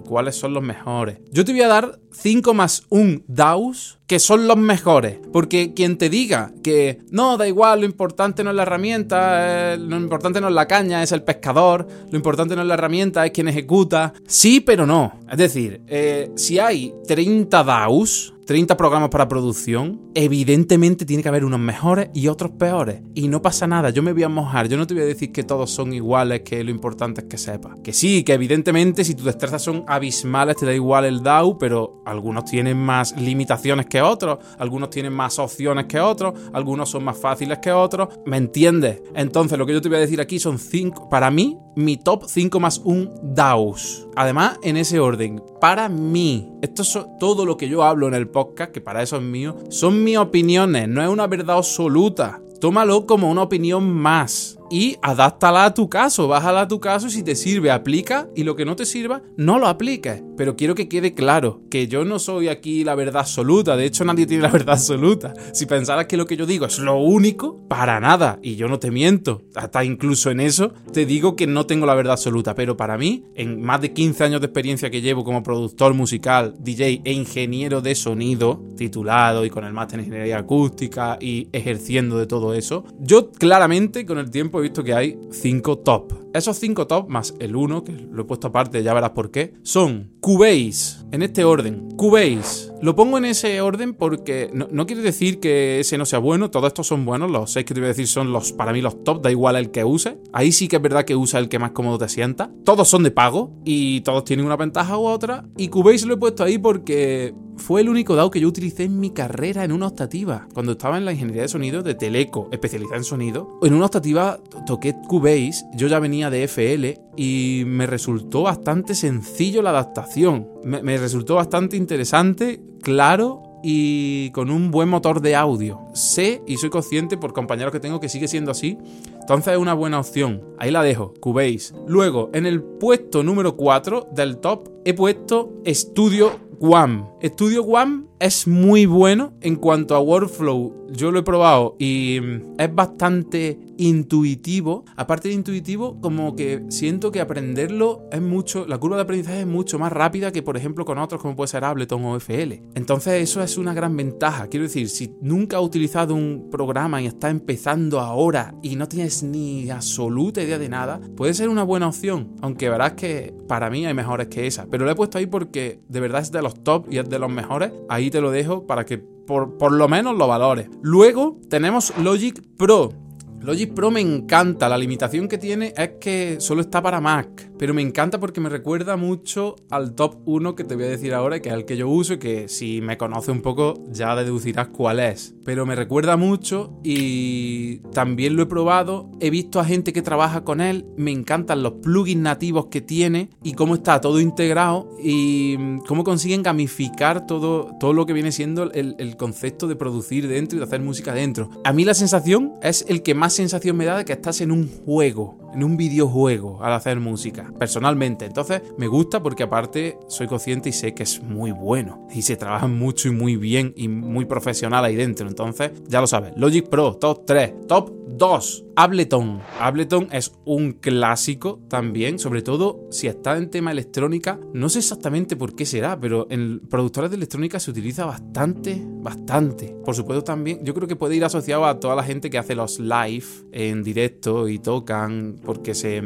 cuáles 0.05 0.35
son 0.35 0.53
los 0.53 0.63
mejores. 0.63 1.19
Yo 1.31 1.43
te 1.43 1.51
voy 1.51 1.61
a 1.61 1.67
dar 1.67 1.99
5 2.11 2.53
más 2.53 2.85
1 2.89 3.23
DAWs 3.27 3.99
que 4.11 4.19
son 4.19 4.45
los 4.45 4.57
mejores. 4.57 5.19
Porque 5.31 5.73
quien 5.73 5.97
te 5.97 6.09
diga 6.09 6.51
que 6.61 6.99
no, 7.11 7.37
da 7.37 7.47
igual, 7.47 7.79
lo 7.79 7.85
importante 7.85 8.43
no 8.43 8.49
es 8.49 8.57
la 8.57 8.63
herramienta, 8.63 9.73
eh, 9.73 9.77
lo 9.77 9.95
importante 9.95 10.41
no 10.41 10.49
es 10.49 10.53
la 10.53 10.67
caña, 10.67 11.01
es 11.01 11.13
el 11.13 11.23
pescador, 11.23 11.87
lo 12.09 12.17
importante 12.17 12.53
no 12.57 12.61
es 12.61 12.67
la 12.67 12.73
herramienta, 12.73 13.25
es 13.25 13.31
quien 13.31 13.47
ejecuta. 13.47 14.11
Sí, 14.27 14.59
pero 14.59 14.85
no. 14.85 15.13
Es 15.31 15.37
decir, 15.37 15.81
eh, 15.87 16.29
si 16.35 16.59
hay 16.59 16.93
30 17.07 17.63
DAWs, 17.63 18.33
30 18.45 18.75
programas 18.75 19.07
para 19.07 19.29
producción, 19.29 20.01
evidentemente 20.15 21.05
tiene 21.05 21.23
que 21.23 21.29
haber 21.29 21.45
unos 21.45 21.59
mejores 21.59 22.09
y 22.13 22.27
otros 22.27 22.51
peores. 22.51 23.01
Y 23.13 23.27
no 23.27 23.41
pasa 23.41 23.67
nada, 23.67 23.89
yo 23.89 24.03
me 24.03 24.13
voy 24.13 24.23
a 24.23 24.29
mojar, 24.29 24.67
yo 24.67 24.77
no 24.77 24.87
te 24.87 24.93
voy 24.93 25.03
a 25.03 25.05
decir 25.05 25.31
que 25.31 25.43
todos 25.43 25.71
son 25.71 25.93
iguales, 25.93 26.41
que 26.41 26.63
lo 26.63 26.71
importante 26.71 27.21
es 27.21 27.27
que 27.27 27.37
sepas. 27.37 27.77
Que 27.83 27.93
sí, 27.93 28.23
que 28.23 28.33
evidentemente 28.33 29.03
si 29.03 29.15
tus 29.15 29.25
destrezas 29.25 29.61
son 29.61 29.83
abismales 29.87 30.55
te 30.57 30.65
da 30.65 30.73
igual 30.73 31.05
el 31.05 31.23
DAW, 31.23 31.57
pero 31.57 32.01
algunos 32.05 32.45
tienen 32.45 32.77
más 32.77 33.15
limitaciones 33.17 33.85
que 33.85 34.01
otros, 34.01 34.39
algunos 34.57 34.89
tienen 34.89 35.13
más 35.13 35.39
opciones 35.39 35.85
que 35.85 35.99
otros, 35.99 36.33
algunos 36.53 36.89
son 36.89 37.03
más 37.03 37.17
fáciles 37.17 37.59
que 37.59 37.71
otros. 37.71 38.09
¿Me 38.25 38.37
entiendes? 38.37 39.01
Entonces, 39.15 39.57
lo 39.57 39.65
que 39.65 39.73
yo 39.73 39.81
te 39.81 39.89
voy 39.89 39.97
a 39.97 40.01
decir 40.01 40.21
aquí 40.21 40.39
son 40.39 40.59
5, 40.59 41.09
para 41.09 41.31
mí, 41.31 41.57
mi 41.75 41.97
top 41.97 42.25
5 42.27 42.59
más 42.59 42.81
1 42.83 43.11
DAOs. 43.23 44.07
Además, 44.15 44.59
en 44.63 44.77
ese 44.77 44.99
orden, 44.99 45.41
para 45.59 45.89
mí, 45.89 46.51
esto 46.61 46.81
es 46.81 46.99
todo 47.19 47.45
lo 47.45 47.57
que 47.57 47.69
yo 47.69 47.83
hablo 47.83 48.07
en 48.07 48.13
el 48.13 48.27
podcast, 48.27 48.71
que 48.71 48.81
para 48.81 49.01
eso 49.01 49.17
es 49.17 49.23
mío, 49.23 49.55
son 49.69 50.00
mis 50.03 50.17
opiniones, 50.17 50.87
no 50.87 51.01
es 51.01 51.09
una 51.09 51.27
verdad 51.27 51.57
absoluta. 51.57 52.41
Tómalo 52.59 53.05
como 53.05 53.31
una 53.31 53.41
opinión 53.43 53.91
más 53.91 54.57
y 54.71 54.97
adáptala 55.01 55.65
a 55.65 55.73
tu 55.73 55.89
caso, 55.89 56.29
bájala 56.29 56.61
a 56.61 56.67
tu 56.67 56.79
caso 56.79 57.07
y 57.07 57.11
si 57.11 57.23
te 57.23 57.35
sirve, 57.35 57.69
aplica 57.69 58.29
y 58.35 58.43
lo 58.43 58.55
que 58.55 58.65
no 58.65 58.77
te 58.77 58.85
sirva, 58.85 59.21
no 59.35 59.59
lo 59.59 59.67
apliques. 59.67 60.23
Pero 60.37 60.55
quiero 60.55 60.73
que 60.73 60.87
quede 60.87 61.13
claro 61.13 61.61
que 61.69 61.87
yo 61.87 62.05
no 62.05 62.17
soy 62.17 62.47
aquí 62.47 62.83
la 62.83 62.95
verdad 62.95 63.21
absoluta, 63.21 63.75
de 63.75 63.85
hecho 63.85 64.05
nadie 64.05 64.25
tiene 64.25 64.43
la 64.43 64.49
verdad 64.49 64.75
absoluta. 64.75 65.33
Si 65.53 65.65
pensaras 65.65 66.05
que 66.05 66.17
lo 66.17 66.25
que 66.25 66.37
yo 66.37 66.45
digo 66.45 66.65
es 66.65 66.79
lo 66.79 66.97
único, 66.97 67.67
para 67.67 67.99
nada, 67.99 68.39
y 68.41 68.55
yo 68.55 68.69
no 68.69 68.79
te 68.79 68.91
miento, 68.91 69.41
hasta 69.55 69.83
incluso 69.83 70.31
en 70.31 70.39
eso 70.39 70.73
te 70.93 71.05
digo 71.05 71.35
que 71.35 71.47
no 71.47 71.65
tengo 71.65 71.85
la 71.85 71.93
verdad 71.93 72.13
absoluta, 72.13 72.55
pero 72.55 72.77
para 72.77 72.97
mí, 72.97 73.25
en 73.35 73.61
más 73.61 73.81
de 73.81 73.91
15 73.91 74.23
años 74.23 74.41
de 74.41 74.47
experiencia 74.47 74.89
que 74.89 75.01
llevo 75.01 75.25
como 75.25 75.43
productor 75.43 75.93
musical, 75.93 76.55
DJ 76.59 77.01
e 77.03 77.11
ingeniero 77.11 77.81
de 77.81 77.93
sonido, 77.95 78.63
titulado 78.77 79.45
y 79.45 79.49
con 79.49 79.65
el 79.65 79.73
máster 79.73 79.99
en 79.99 80.05
ingeniería 80.05 80.37
acústica 80.37 81.17
y 81.19 81.49
ejerciendo 81.51 82.17
de 82.17 82.25
todo 82.25 82.53
eso, 82.53 82.85
yo 82.99 83.31
claramente 83.31 84.05
con 84.05 84.17
el 84.17 84.31
tiempo 84.31 84.60
visto 84.61 84.83
que 84.83 84.93
hay 84.93 85.19
cinco 85.31 85.79
top. 85.79 86.13
Esos 86.33 86.57
cinco 86.57 86.87
top, 86.87 87.09
más 87.09 87.35
el 87.39 87.55
uno, 87.55 87.83
que 87.83 87.91
lo 87.91 88.21
he 88.21 88.25
puesto 88.25 88.47
aparte, 88.47 88.83
ya 88.83 88.93
verás 88.93 89.11
por 89.11 89.31
qué, 89.31 89.53
son 89.63 90.11
Cubase, 90.19 91.05
en 91.11 91.21
este 91.21 91.43
orden. 91.43 91.89
Cubase. 91.97 92.70
Lo 92.81 92.95
pongo 92.95 93.19
en 93.19 93.25
ese 93.25 93.61
orden 93.61 93.93
porque 93.93 94.49
no, 94.53 94.85
quiere 94.87 95.03
decir 95.03 95.39
que 95.39 95.79
ese 95.79 95.99
no 95.99 96.05
sea 96.05 96.17
bueno, 96.17 96.49
todos 96.49 96.67
estos 96.67 96.87
son 96.87 97.05
buenos, 97.05 97.29
los 97.29 97.51
seis 97.51 97.65
que 97.65 97.75
te 97.75 97.79
voy 97.79 97.85
a 97.85 97.89
decir 97.89 98.07
son 98.07 98.33
los, 98.33 98.53
para 98.53 98.73
mí 98.73 98.81
los 98.81 99.03
top, 99.03 99.21
da 99.21 99.29
igual 99.29 99.55
el 99.55 99.69
que 99.69 99.83
use. 99.83 100.17
Ahí 100.33 100.51
sí 100.51 100.67
que 100.67 100.77
es 100.77 100.81
verdad 100.81 101.05
que 101.05 101.15
usa 101.15 101.39
el 101.39 101.47
que 101.47 101.59
más 101.59 101.71
cómodo 101.71 101.99
te 101.99 102.09
sienta. 102.09 102.51
Todos 102.63 102.87
son 102.87 103.03
de 103.03 103.11
pago 103.11 103.51
y 103.63 104.01
todos 104.01 104.23
tienen 104.25 104.47
una 104.47 104.55
ventaja 104.55 104.97
u 104.97 105.05
otra. 105.05 105.45
Y 105.57 105.67
Cubase 105.67 106.07
lo 106.07 106.15
he 106.15 106.17
puesto 106.17 106.43
ahí 106.43 106.57
porque 106.57 107.35
fue 107.57 107.81
el 107.81 107.89
único 107.89 108.15
DAO 108.15 108.31
que 108.31 108.39
yo 108.39 108.47
utilicé 108.47 108.85
en 108.85 108.99
mi 108.99 109.11
carrera 109.11 109.63
en 109.63 109.71
una 109.71 109.87
optativa. 109.87 110.47
Cuando 110.53 110.73
estaba 110.73 110.97
en 110.97 111.05
la 111.05 111.11
ingeniería 111.11 111.43
de 111.43 111.47
sonido 111.47 111.83
de 111.83 111.93
Teleco, 111.93 112.49
especializada 112.51 112.97
en 112.97 113.03
sonido, 113.03 113.59
en 113.61 113.73
una 113.73 113.85
optativa 113.85 114.39
toqué 114.65 114.95
Cubase, 115.07 115.65
yo 115.75 115.87
ya 115.87 115.99
venía 115.99 116.29
de 116.29 116.43
FL 116.47 116.99
y 117.15 117.63
me 117.67 117.85
resultó 117.85 118.43
bastante 118.43 118.95
sencillo 118.95 119.61
la 119.61 119.69
adaptación. 119.69 120.47
Me, 120.63 120.97
resultó 120.97 121.35
bastante 121.35 121.77
interesante, 121.77 122.61
claro 122.81 123.43
y 123.63 124.31
con 124.31 124.49
un 124.49 124.71
buen 124.71 124.89
motor 124.89 125.21
de 125.21 125.35
audio. 125.35 125.79
Sé 125.93 126.41
y 126.47 126.57
soy 126.57 126.69
consciente 126.69 127.17
por 127.17 127.33
compañeros 127.33 127.71
que 127.71 127.79
tengo 127.79 127.99
que 127.99 128.09
sigue 128.09 128.27
siendo 128.27 128.51
así. 128.51 128.77
Entonces 129.19 129.53
es 129.53 129.59
una 129.59 129.73
buena 129.73 129.99
opción. 129.99 130.43
Ahí 130.57 130.71
la 130.71 130.83
dejo, 130.83 131.13
Cubase. 131.19 131.73
Luego, 131.87 132.29
en 132.33 132.45
el 132.45 132.61
puesto 132.63 133.23
número 133.23 133.55
4 133.55 134.09
del 134.13 134.37
top 134.37 134.69
he 134.85 134.93
puesto 134.93 135.53
Studio 135.67 136.39
One. 136.59 137.05
Studio 137.23 137.63
One 137.63 138.10
es 138.21 138.47
muy 138.47 138.85
bueno 138.85 139.33
en 139.41 139.55
cuanto 139.55 139.95
a 139.95 139.99
workflow. 139.99 140.87
Yo 140.91 141.11
lo 141.11 141.19
he 141.19 141.23
probado 141.23 141.75
y 141.79 142.19
mm, 142.21 142.59
es 142.59 142.75
bastante 142.75 143.57
intuitivo. 143.77 144.85
Aparte 144.95 145.29
de 145.29 145.33
intuitivo, 145.33 145.99
como 146.01 146.35
que 146.35 146.63
siento 146.69 147.11
que 147.11 147.19
aprenderlo 147.19 148.07
es 148.11 148.21
mucho, 148.21 148.67
la 148.67 148.77
curva 148.77 148.97
de 148.97 149.03
aprendizaje 149.03 149.39
es 149.39 149.47
mucho 149.47 149.79
más 149.79 149.91
rápida 149.91 150.31
que 150.31 150.43
por 150.43 150.55
ejemplo 150.55 150.85
con 150.85 150.99
otros 150.99 151.19
como 151.19 151.35
puede 151.35 151.47
ser 151.47 151.63
Ableton 151.63 152.05
o 152.05 152.15
FL. 152.17 152.61
Entonces 152.75 153.23
eso 153.23 153.41
es 153.41 153.57
una 153.57 153.73
gran 153.73 153.97
ventaja. 153.97 154.47
Quiero 154.47 154.65
decir, 154.65 154.87
si 154.89 155.15
nunca 155.21 155.57
has 155.57 155.63
utilizado 155.63 156.13
un 156.13 156.49
programa 156.51 157.01
y 157.01 157.07
estás 157.07 157.31
empezando 157.31 157.99
ahora 157.99 158.53
y 158.61 158.75
no 158.75 158.87
tienes 158.87 159.23
ni 159.23 159.71
absoluta 159.71 160.43
idea 160.43 160.59
de 160.59 160.69
nada, 160.69 161.01
puede 161.17 161.33
ser 161.33 161.49
una 161.49 161.63
buena 161.63 161.87
opción. 161.87 162.35
Aunque 162.41 162.69
verás 162.69 162.93
que 162.93 163.33
para 163.47 163.71
mí 163.71 163.87
hay 163.87 163.95
mejores 163.95 164.27
que 164.27 164.45
esa. 164.45 164.67
Pero 164.69 164.85
lo 164.85 164.91
he 164.91 164.95
puesto 164.95 165.17
ahí 165.17 165.25
porque 165.25 165.79
de 165.89 165.99
verdad 165.99 166.21
es 166.21 166.31
de 166.31 166.43
los 166.43 166.63
top 166.63 166.85
y 166.91 166.99
es 166.99 167.09
de 167.09 167.17
los 167.17 167.31
mejores. 167.31 167.71
Ahí 167.89 168.10
te 168.11 168.21
lo 168.21 168.29
dejo 168.29 168.67
para 168.67 168.85
que 168.85 168.99
por, 168.99 169.57
por 169.57 169.71
lo 169.71 169.87
menos 169.87 170.15
lo 170.15 170.27
valores. 170.27 170.69
Luego 170.83 171.39
tenemos 171.49 171.97
Logic 171.97 172.39
Pro. 172.57 172.93
Logic 173.39 173.73
Pro 173.73 173.89
me 173.89 174.01
encanta, 174.01 174.69
la 174.69 174.77
limitación 174.77 175.27
que 175.27 175.39
tiene 175.39 175.73
es 175.75 175.93
que 175.99 176.35
solo 176.39 176.61
está 176.61 176.79
para 176.83 177.01
Mac, 177.01 177.50
pero 177.61 177.75
me 177.75 177.83
encanta 177.83 178.19
porque 178.19 178.41
me 178.41 178.49
recuerda 178.49 178.97
mucho 178.97 179.55
al 179.69 179.93
top 179.93 180.15
1 180.25 180.55
que 180.55 180.63
te 180.63 180.73
voy 180.73 180.85
a 180.85 180.89
decir 180.89 181.13
ahora, 181.13 181.43
que 181.43 181.49
es 181.49 181.53
el 181.53 181.65
que 181.65 181.77
yo 181.77 181.87
uso 181.87 182.13
y 182.13 182.17
que 182.17 182.47
si 182.47 182.81
me 182.81 182.97
conoce 182.97 183.29
un 183.29 183.43
poco 183.43 183.83
ya 183.91 184.15
deducirás 184.15 184.69
cuál 184.69 184.99
es. 184.99 185.35
Pero 185.45 185.67
me 185.67 185.75
recuerda 185.75 186.17
mucho 186.17 186.79
y 186.83 187.77
también 187.93 188.35
lo 188.35 188.41
he 188.41 188.45
probado, 188.47 189.11
he 189.19 189.29
visto 189.29 189.59
a 189.59 189.65
gente 189.65 189.93
que 189.93 190.01
trabaja 190.01 190.43
con 190.43 190.59
él, 190.59 190.87
me 190.97 191.11
encantan 191.11 191.61
los 191.61 191.73
plugins 191.73 192.23
nativos 192.23 192.65
que 192.71 192.81
tiene 192.81 193.29
y 193.43 193.53
cómo 193.53 193.75
está 193.75 194.01
todo 194.01 194.19
integrado 194.19 194.89
y 194.99 195.77
cómo 195.87 196.03
consiguen 196.03 196.41
gamificar 196.41 197.27
todo, 197.27 197.75
todo 197.79 197.93
lo 197.93 198.07
que 198.07 198.13
viene 198.13 198.31
siendo 198.31 198.71
el, 198.71 198.95
el 198.97 199.17
concepto 199.17 199.67
de 199.67 199.75
producir 199.75 200.27
dentro 200.27 200.55
y 200.55 200.61
de 200.61 200.65
hacer 200.65 200.81
música 200.81 201.13
dentro. 201.13 201.51
A 201.63 201.73
mí 201.73 201.85
la 201.85 201.93
sensación 201.93 202.53
es 202.63 202.83
el 202.87 203.03
que 203.03 203.13
más 203.13 203.33
sensación 203.33 203.77
me 203.77 203.85
da 203.85 203.97
de 203.97 204.05
que 204.05 204.13
estás 204.13 204.41
en 204.41 204.49
un 204.49 204.67
juego, 204.67 205.37
en 205.53 205.63
un 205.63 205.77
videojuego 205.77 206.63
al 206.63 206.73
hacer 206.73 206.99
música, 206.99 207.51
personalmente. 207.57 208.25
Entonces 208.25 208.61
me 208.77 208.87
gusta 208.87 209.21
porque 209.21 209.43
aparte 209.43 209.97
soy 210.07 210.27
consciente 210.27 210.69
y 210.69 210.73
sé 210.73 210.93
que 210.93 211.03
es 211.03 211.21
muy 211.21 211.51
bueno. 211.51 212.07
Y 212.13 212.21
se 212.21 212.35
trabaja 212.35 212.67
mucho 212.67 213.07
y 213.07 213.11
muy 213.11 213.35
bien 213.35 213.73
y 213.75 213.87
muy 213.87 214.25
profesional 214.25 214.83
ahí 214.85 214.95
dentro. 214.95 215.27
Entonces, 215.27 215.71
ya 215.87 216.01
lo 216.01 216.07
sabes. 216.07 216.33
Logic 216.35 216.67
Pro, 216.67 216.95
top 216.95 217.25
3. 217.25 217.67
Top 217.67 217.91
2. 218.17 218.65
Ableton. 218.75 219.41
Ableton 219.59 220.07
es 220.11 220.33
un 220.45 220.73
clásico 220.73 221.59
también, 221.67 222.19
sobre 222.19 222.41
todo 222.41 222.87
si 222.89 223.07
está 223.07 223.37
en 223.37 223.49
tema 223.49 223.71
electrónica. 223.71 224.39
No 224.53 224.69
sé 224.69 224.79
exactamente 224.79 225.35
por 225.35 225.55
qué 225.55 225.65
será, 225.65 225.99
pero 225.99 226.27
en 226.29 226.59
productores 226.59 227.09
de 227.09 227.17
electrónica 227.17 227.59
se 227.59 227.71
utiliza 227.71 228.05
bastante, 228.05 228.81
bastante. 228.85 229.75
Por 229.85 229.95
supuesto 229.95 230.23
también, 230.23 230.63
yo 230.63 230.73
creo 230.73 230.87
que 230.87 230.95
puede 230.95 231.15
ir 231.15 231.25
asociado 231.25 231.65
a 231.65 231.79
toda 231.79 231.95
la 231.95 232.03
gente 232.03 232.29
que 232.29 232.37
hace 232.37 232.55
los 232.55 232.79
live 232.79 233.25
en 233.51 233.83
directo 233.83 234.47
y 234.47 234.59
tocan 234.59 235.39
porque 235.43 235.73
se 235.73 236.01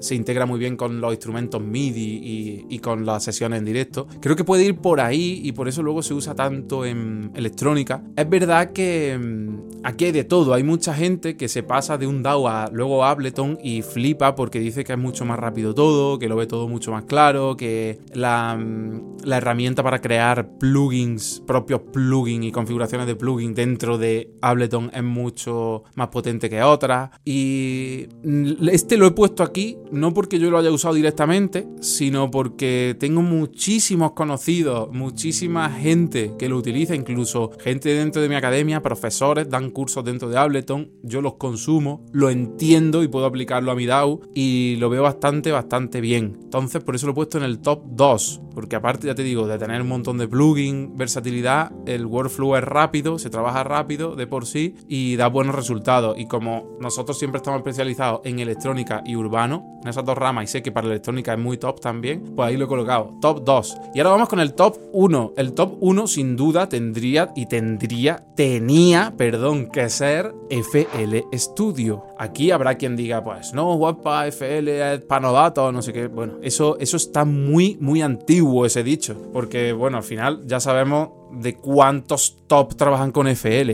se 0.00 0.14
integra 0.14 0.46
muy 0.46 0.58
bien 0.58 0.76
con 0.76 1.00
los 1.00 1.12
instrumentos 1.12 1.62
MIDI 1.62 2.66
y, 2.68 2.78
con 2.78 3.06
las 3.06 3.24
sesiones 3.24 3.58
en 3.58 3.64
directo. 3.64 4.06
Creo 4.20 4.36
que 4.36 4.44
puede 4.44 4.64
ir 4.64 4.76
por 4.76 5.00
ahí 5.00 5.40
y 5.42 5.52
por 5.52 5.68
eso 5.68 5.82
luego 5.82 6.02
se 6.02 6.14
usa 6.14 6.34
tanto 6.34 6.84
en 6.84 7.32
electrónica. 7.34 8.02
Es 8.14 8.28
verdad 8.28 8.72
que 8.72 9.18
mm, 9.18 9.80
aquí 9.82 10.06
hay 10.06 10.12
de 10.12 10.24
todo. 10.24 10.54
Hay 10.54 10.62
mucha 10.62 10.94
gente 10.94 11.36
que 11.36 11.48
se 11.48 11.62
pasa 11.62 11.98
de 11.98 12.06
un 12.06 12.22
DAW 12.22 12.48
a 12.48 12.70
luego 12.72 13.04
Ableton 13.04 13.58
y 13.62 13.82
flipa 13.82 14.34
porque 14.34 14.60
dice 14.60 14.84
que 14.84 14.92
es 14.92 14.98
mucho 14.98 15.24
más 15.24 15.38
rápido 15.38 15.74
todo, 15.74 16.18
que 16.18 16.28
lo 16.28 16.36
ve 16.36 16.46
todo 16.46 16.68
mucho 16.68 16.92
más 16.92 17.04
claro, 17.04 17.56
que 17.56 17.98
la, 18.12 18.56
mm, 18.56 19.18
la 19.24 19.38
herramienta 19.38 19.82
para 19.82 20.00
crear 20.00 20.48
plugins, 20.58 21.42
propios 21.46 21.80
plugins 21.92 22.46
y 22.46 22.52
configuraciones 22.52 23.06
de 23.06 23.16
plugins 23.16 23.56
dentro 23.56 23.98
de 23.98 24.30
Ableton 24.42 24.90
es 24.94 25.02
mucho 25.02 25.84
más 25.94 26.08
potente 26.08 26.50
que 26.50 26.62
otras. 26.62 27.10
Y 27.24 28.06
mm, 28.22 28.68
este 28.68 28.96
lo 28.96 29.06
he 29.06 29.10
puesto 29.10 29.42
aquí 29.42 29.78
no 29.90 30.14
porque 30.14 30.38
yo 30.38 30.50
lo 30.50 30.58
haya 30.58 30.70
usado 30.70 30.94
directamente, 30.94 31.66
sino 31.80 32.30
porque 32.30 32.96
tengo 32.98 33.22
muchísimos 33.22 34.12
conocidos, 34.12 34.90
muchísima 34.92 35.70
gente 35.70 36.32
que 36.38 36.48
lo 36.48 36.56
utiliza, 36.56 36.94
incluso 36.94 37.50
gente 37.60 37.90
dentro 37.90 38.22
de 38.22 38.28
mi 38.28 38.34
academia, 38.34 38.82
profesores, 38.82 39.48
dan 39.48 39.70
cursos 39.70 40.04
dentro 40.04 40.28
de 40.28 40.38
Ableton, 40.38 40.90
yo 41.02 41.20
los 41.20 41.34
consumo, 41.34 42.04
lo 42.12 42.30
entiendo 42.30 43.02
y 43.02 43.08
puedo 43.08 43.26
aplicarlo 43.26 43.70
a 43.70 43.74
mi 43.74 43.86
DAW 43.86 44.20
y 44.34 44.76
lo 44.76 44.90
veo 44.90 45.02
bastante, 45.02 45.52
bastante 45.52 46.00
bien. 46.00 46.38
Entonces, 46.42 46.82
por 46.82 46.94
eso 46.94 47.06
lo 47.06 47.12
he 47.12 47.14
puesto 47.14 47.38
en 47.38 47.44
el 47.44 47.60
top 47.60 47.82
2, 47.90 48.40
porque 48.54 48.76
aparte, 48.76 49.06
ya 49.06 49.14
te 49.14 49.22
digo, 49.22 49.46
de 49.46 49.58
tener 49.58 49.82
un 49.82 49.88
montón 49.88 50.18
de 50.18 50.28
plugins, 50.28 50.96
versatilidad, 50.96 51.72
el 51.86 52.06
workflow 52.06 52.56
es 52.56 52.64
rápido, 52.64 53.18
se 53.18 53.30
trabaja 53.30 53.64
rápido 53.64 54.16
de 54.16 54.26
por 54.26 54.46
sí 54.46 54.74
y 54.88 55.16
da 55.16 55.28
buenos 55.28 55.54
resultados. 55.54 56.18
Y 56.18 56.26
como 56.26 56.76
nosotros 56.80 57.18
siempre 57.18 57.38
estamos 57.38 57.58
especializados 57.58 58.20
en 58.24 58.38
electrónica 58.38 59.02
y 59.04 59.16
urbano, 59.16 59.80
en 59.86 59.90
esas 59.90 60.04
dos 60.04 60.18
ramas 60.18 60.44
y 60.44 60.46
sé 60.48 60.62
que 60.62 60.72
para 60.72 60.86
electrónica 60.86 61.32
es 61.32 61.38
muy 61.38 61.58
top 61.58 61.80
también, 61.80 62.34
pues 62.34 62.48
ahí 62.48 62.56
lo 62.56 62.64
he 62.64 62.68
colocado. 62.68 63.14
Top 63.20 63.44
2. 63.44 63.76
Y 63.94 64.00
ahora 64.00 64.10
vamos 64.10 64.28
con 64.28 64.40
el 64.40 64.54
top 64.54 64.78
1. 64.92 65.34
El 65.36 65.52
top 65.52 65.76
1 65.80 66.06
sin 66.06 66.36
duda 66.36 66.68
tendría 66.68 67.32
y 67.34 67.46
tendría, 67.46 68.24
tenía, 68.34 69.14
perdón, 69.16 69.70
que 69.70 69.88
ser 69.88 70.34
FL 70.50 71.24
Studio. 71.34 72.04
Aquí 72.18 72.50
habrá 72.50 72.74
quien 72.74 72.96
diga, 72.96 73.22
pues 73.22 73.52
no, 73.52 73.76
guapa, 73.76 74.26
FL 74.26 74.68
es 74.68 75.00
panodato, 75.02 75.70
no 75.70 75.82
sé 75.82 75.92
qué. 75.92 76.08
Bueno, 76.08 76.34
eso, 76.42 76.76
eso 76.80 76.96
está 76.96 77.24
muy, 77.24 77.76
muy 77.80 78.02
antiguo 78.02 78.66
ese 78.66 78.82
dicho. 78.82 79.16
Porque, 79.32 79.72
bueno, 79.72 79.98
al 79.98 80.04
final 80.04 80.42
ya 80.46 80.60
sabemos 80.60 81.10
de 81.32 81.56
cuántos 81.56 82.36
top 82.46 82.74
trabajan 82.76 83.10
con 83.10 83.28
FL. 83.28 83.72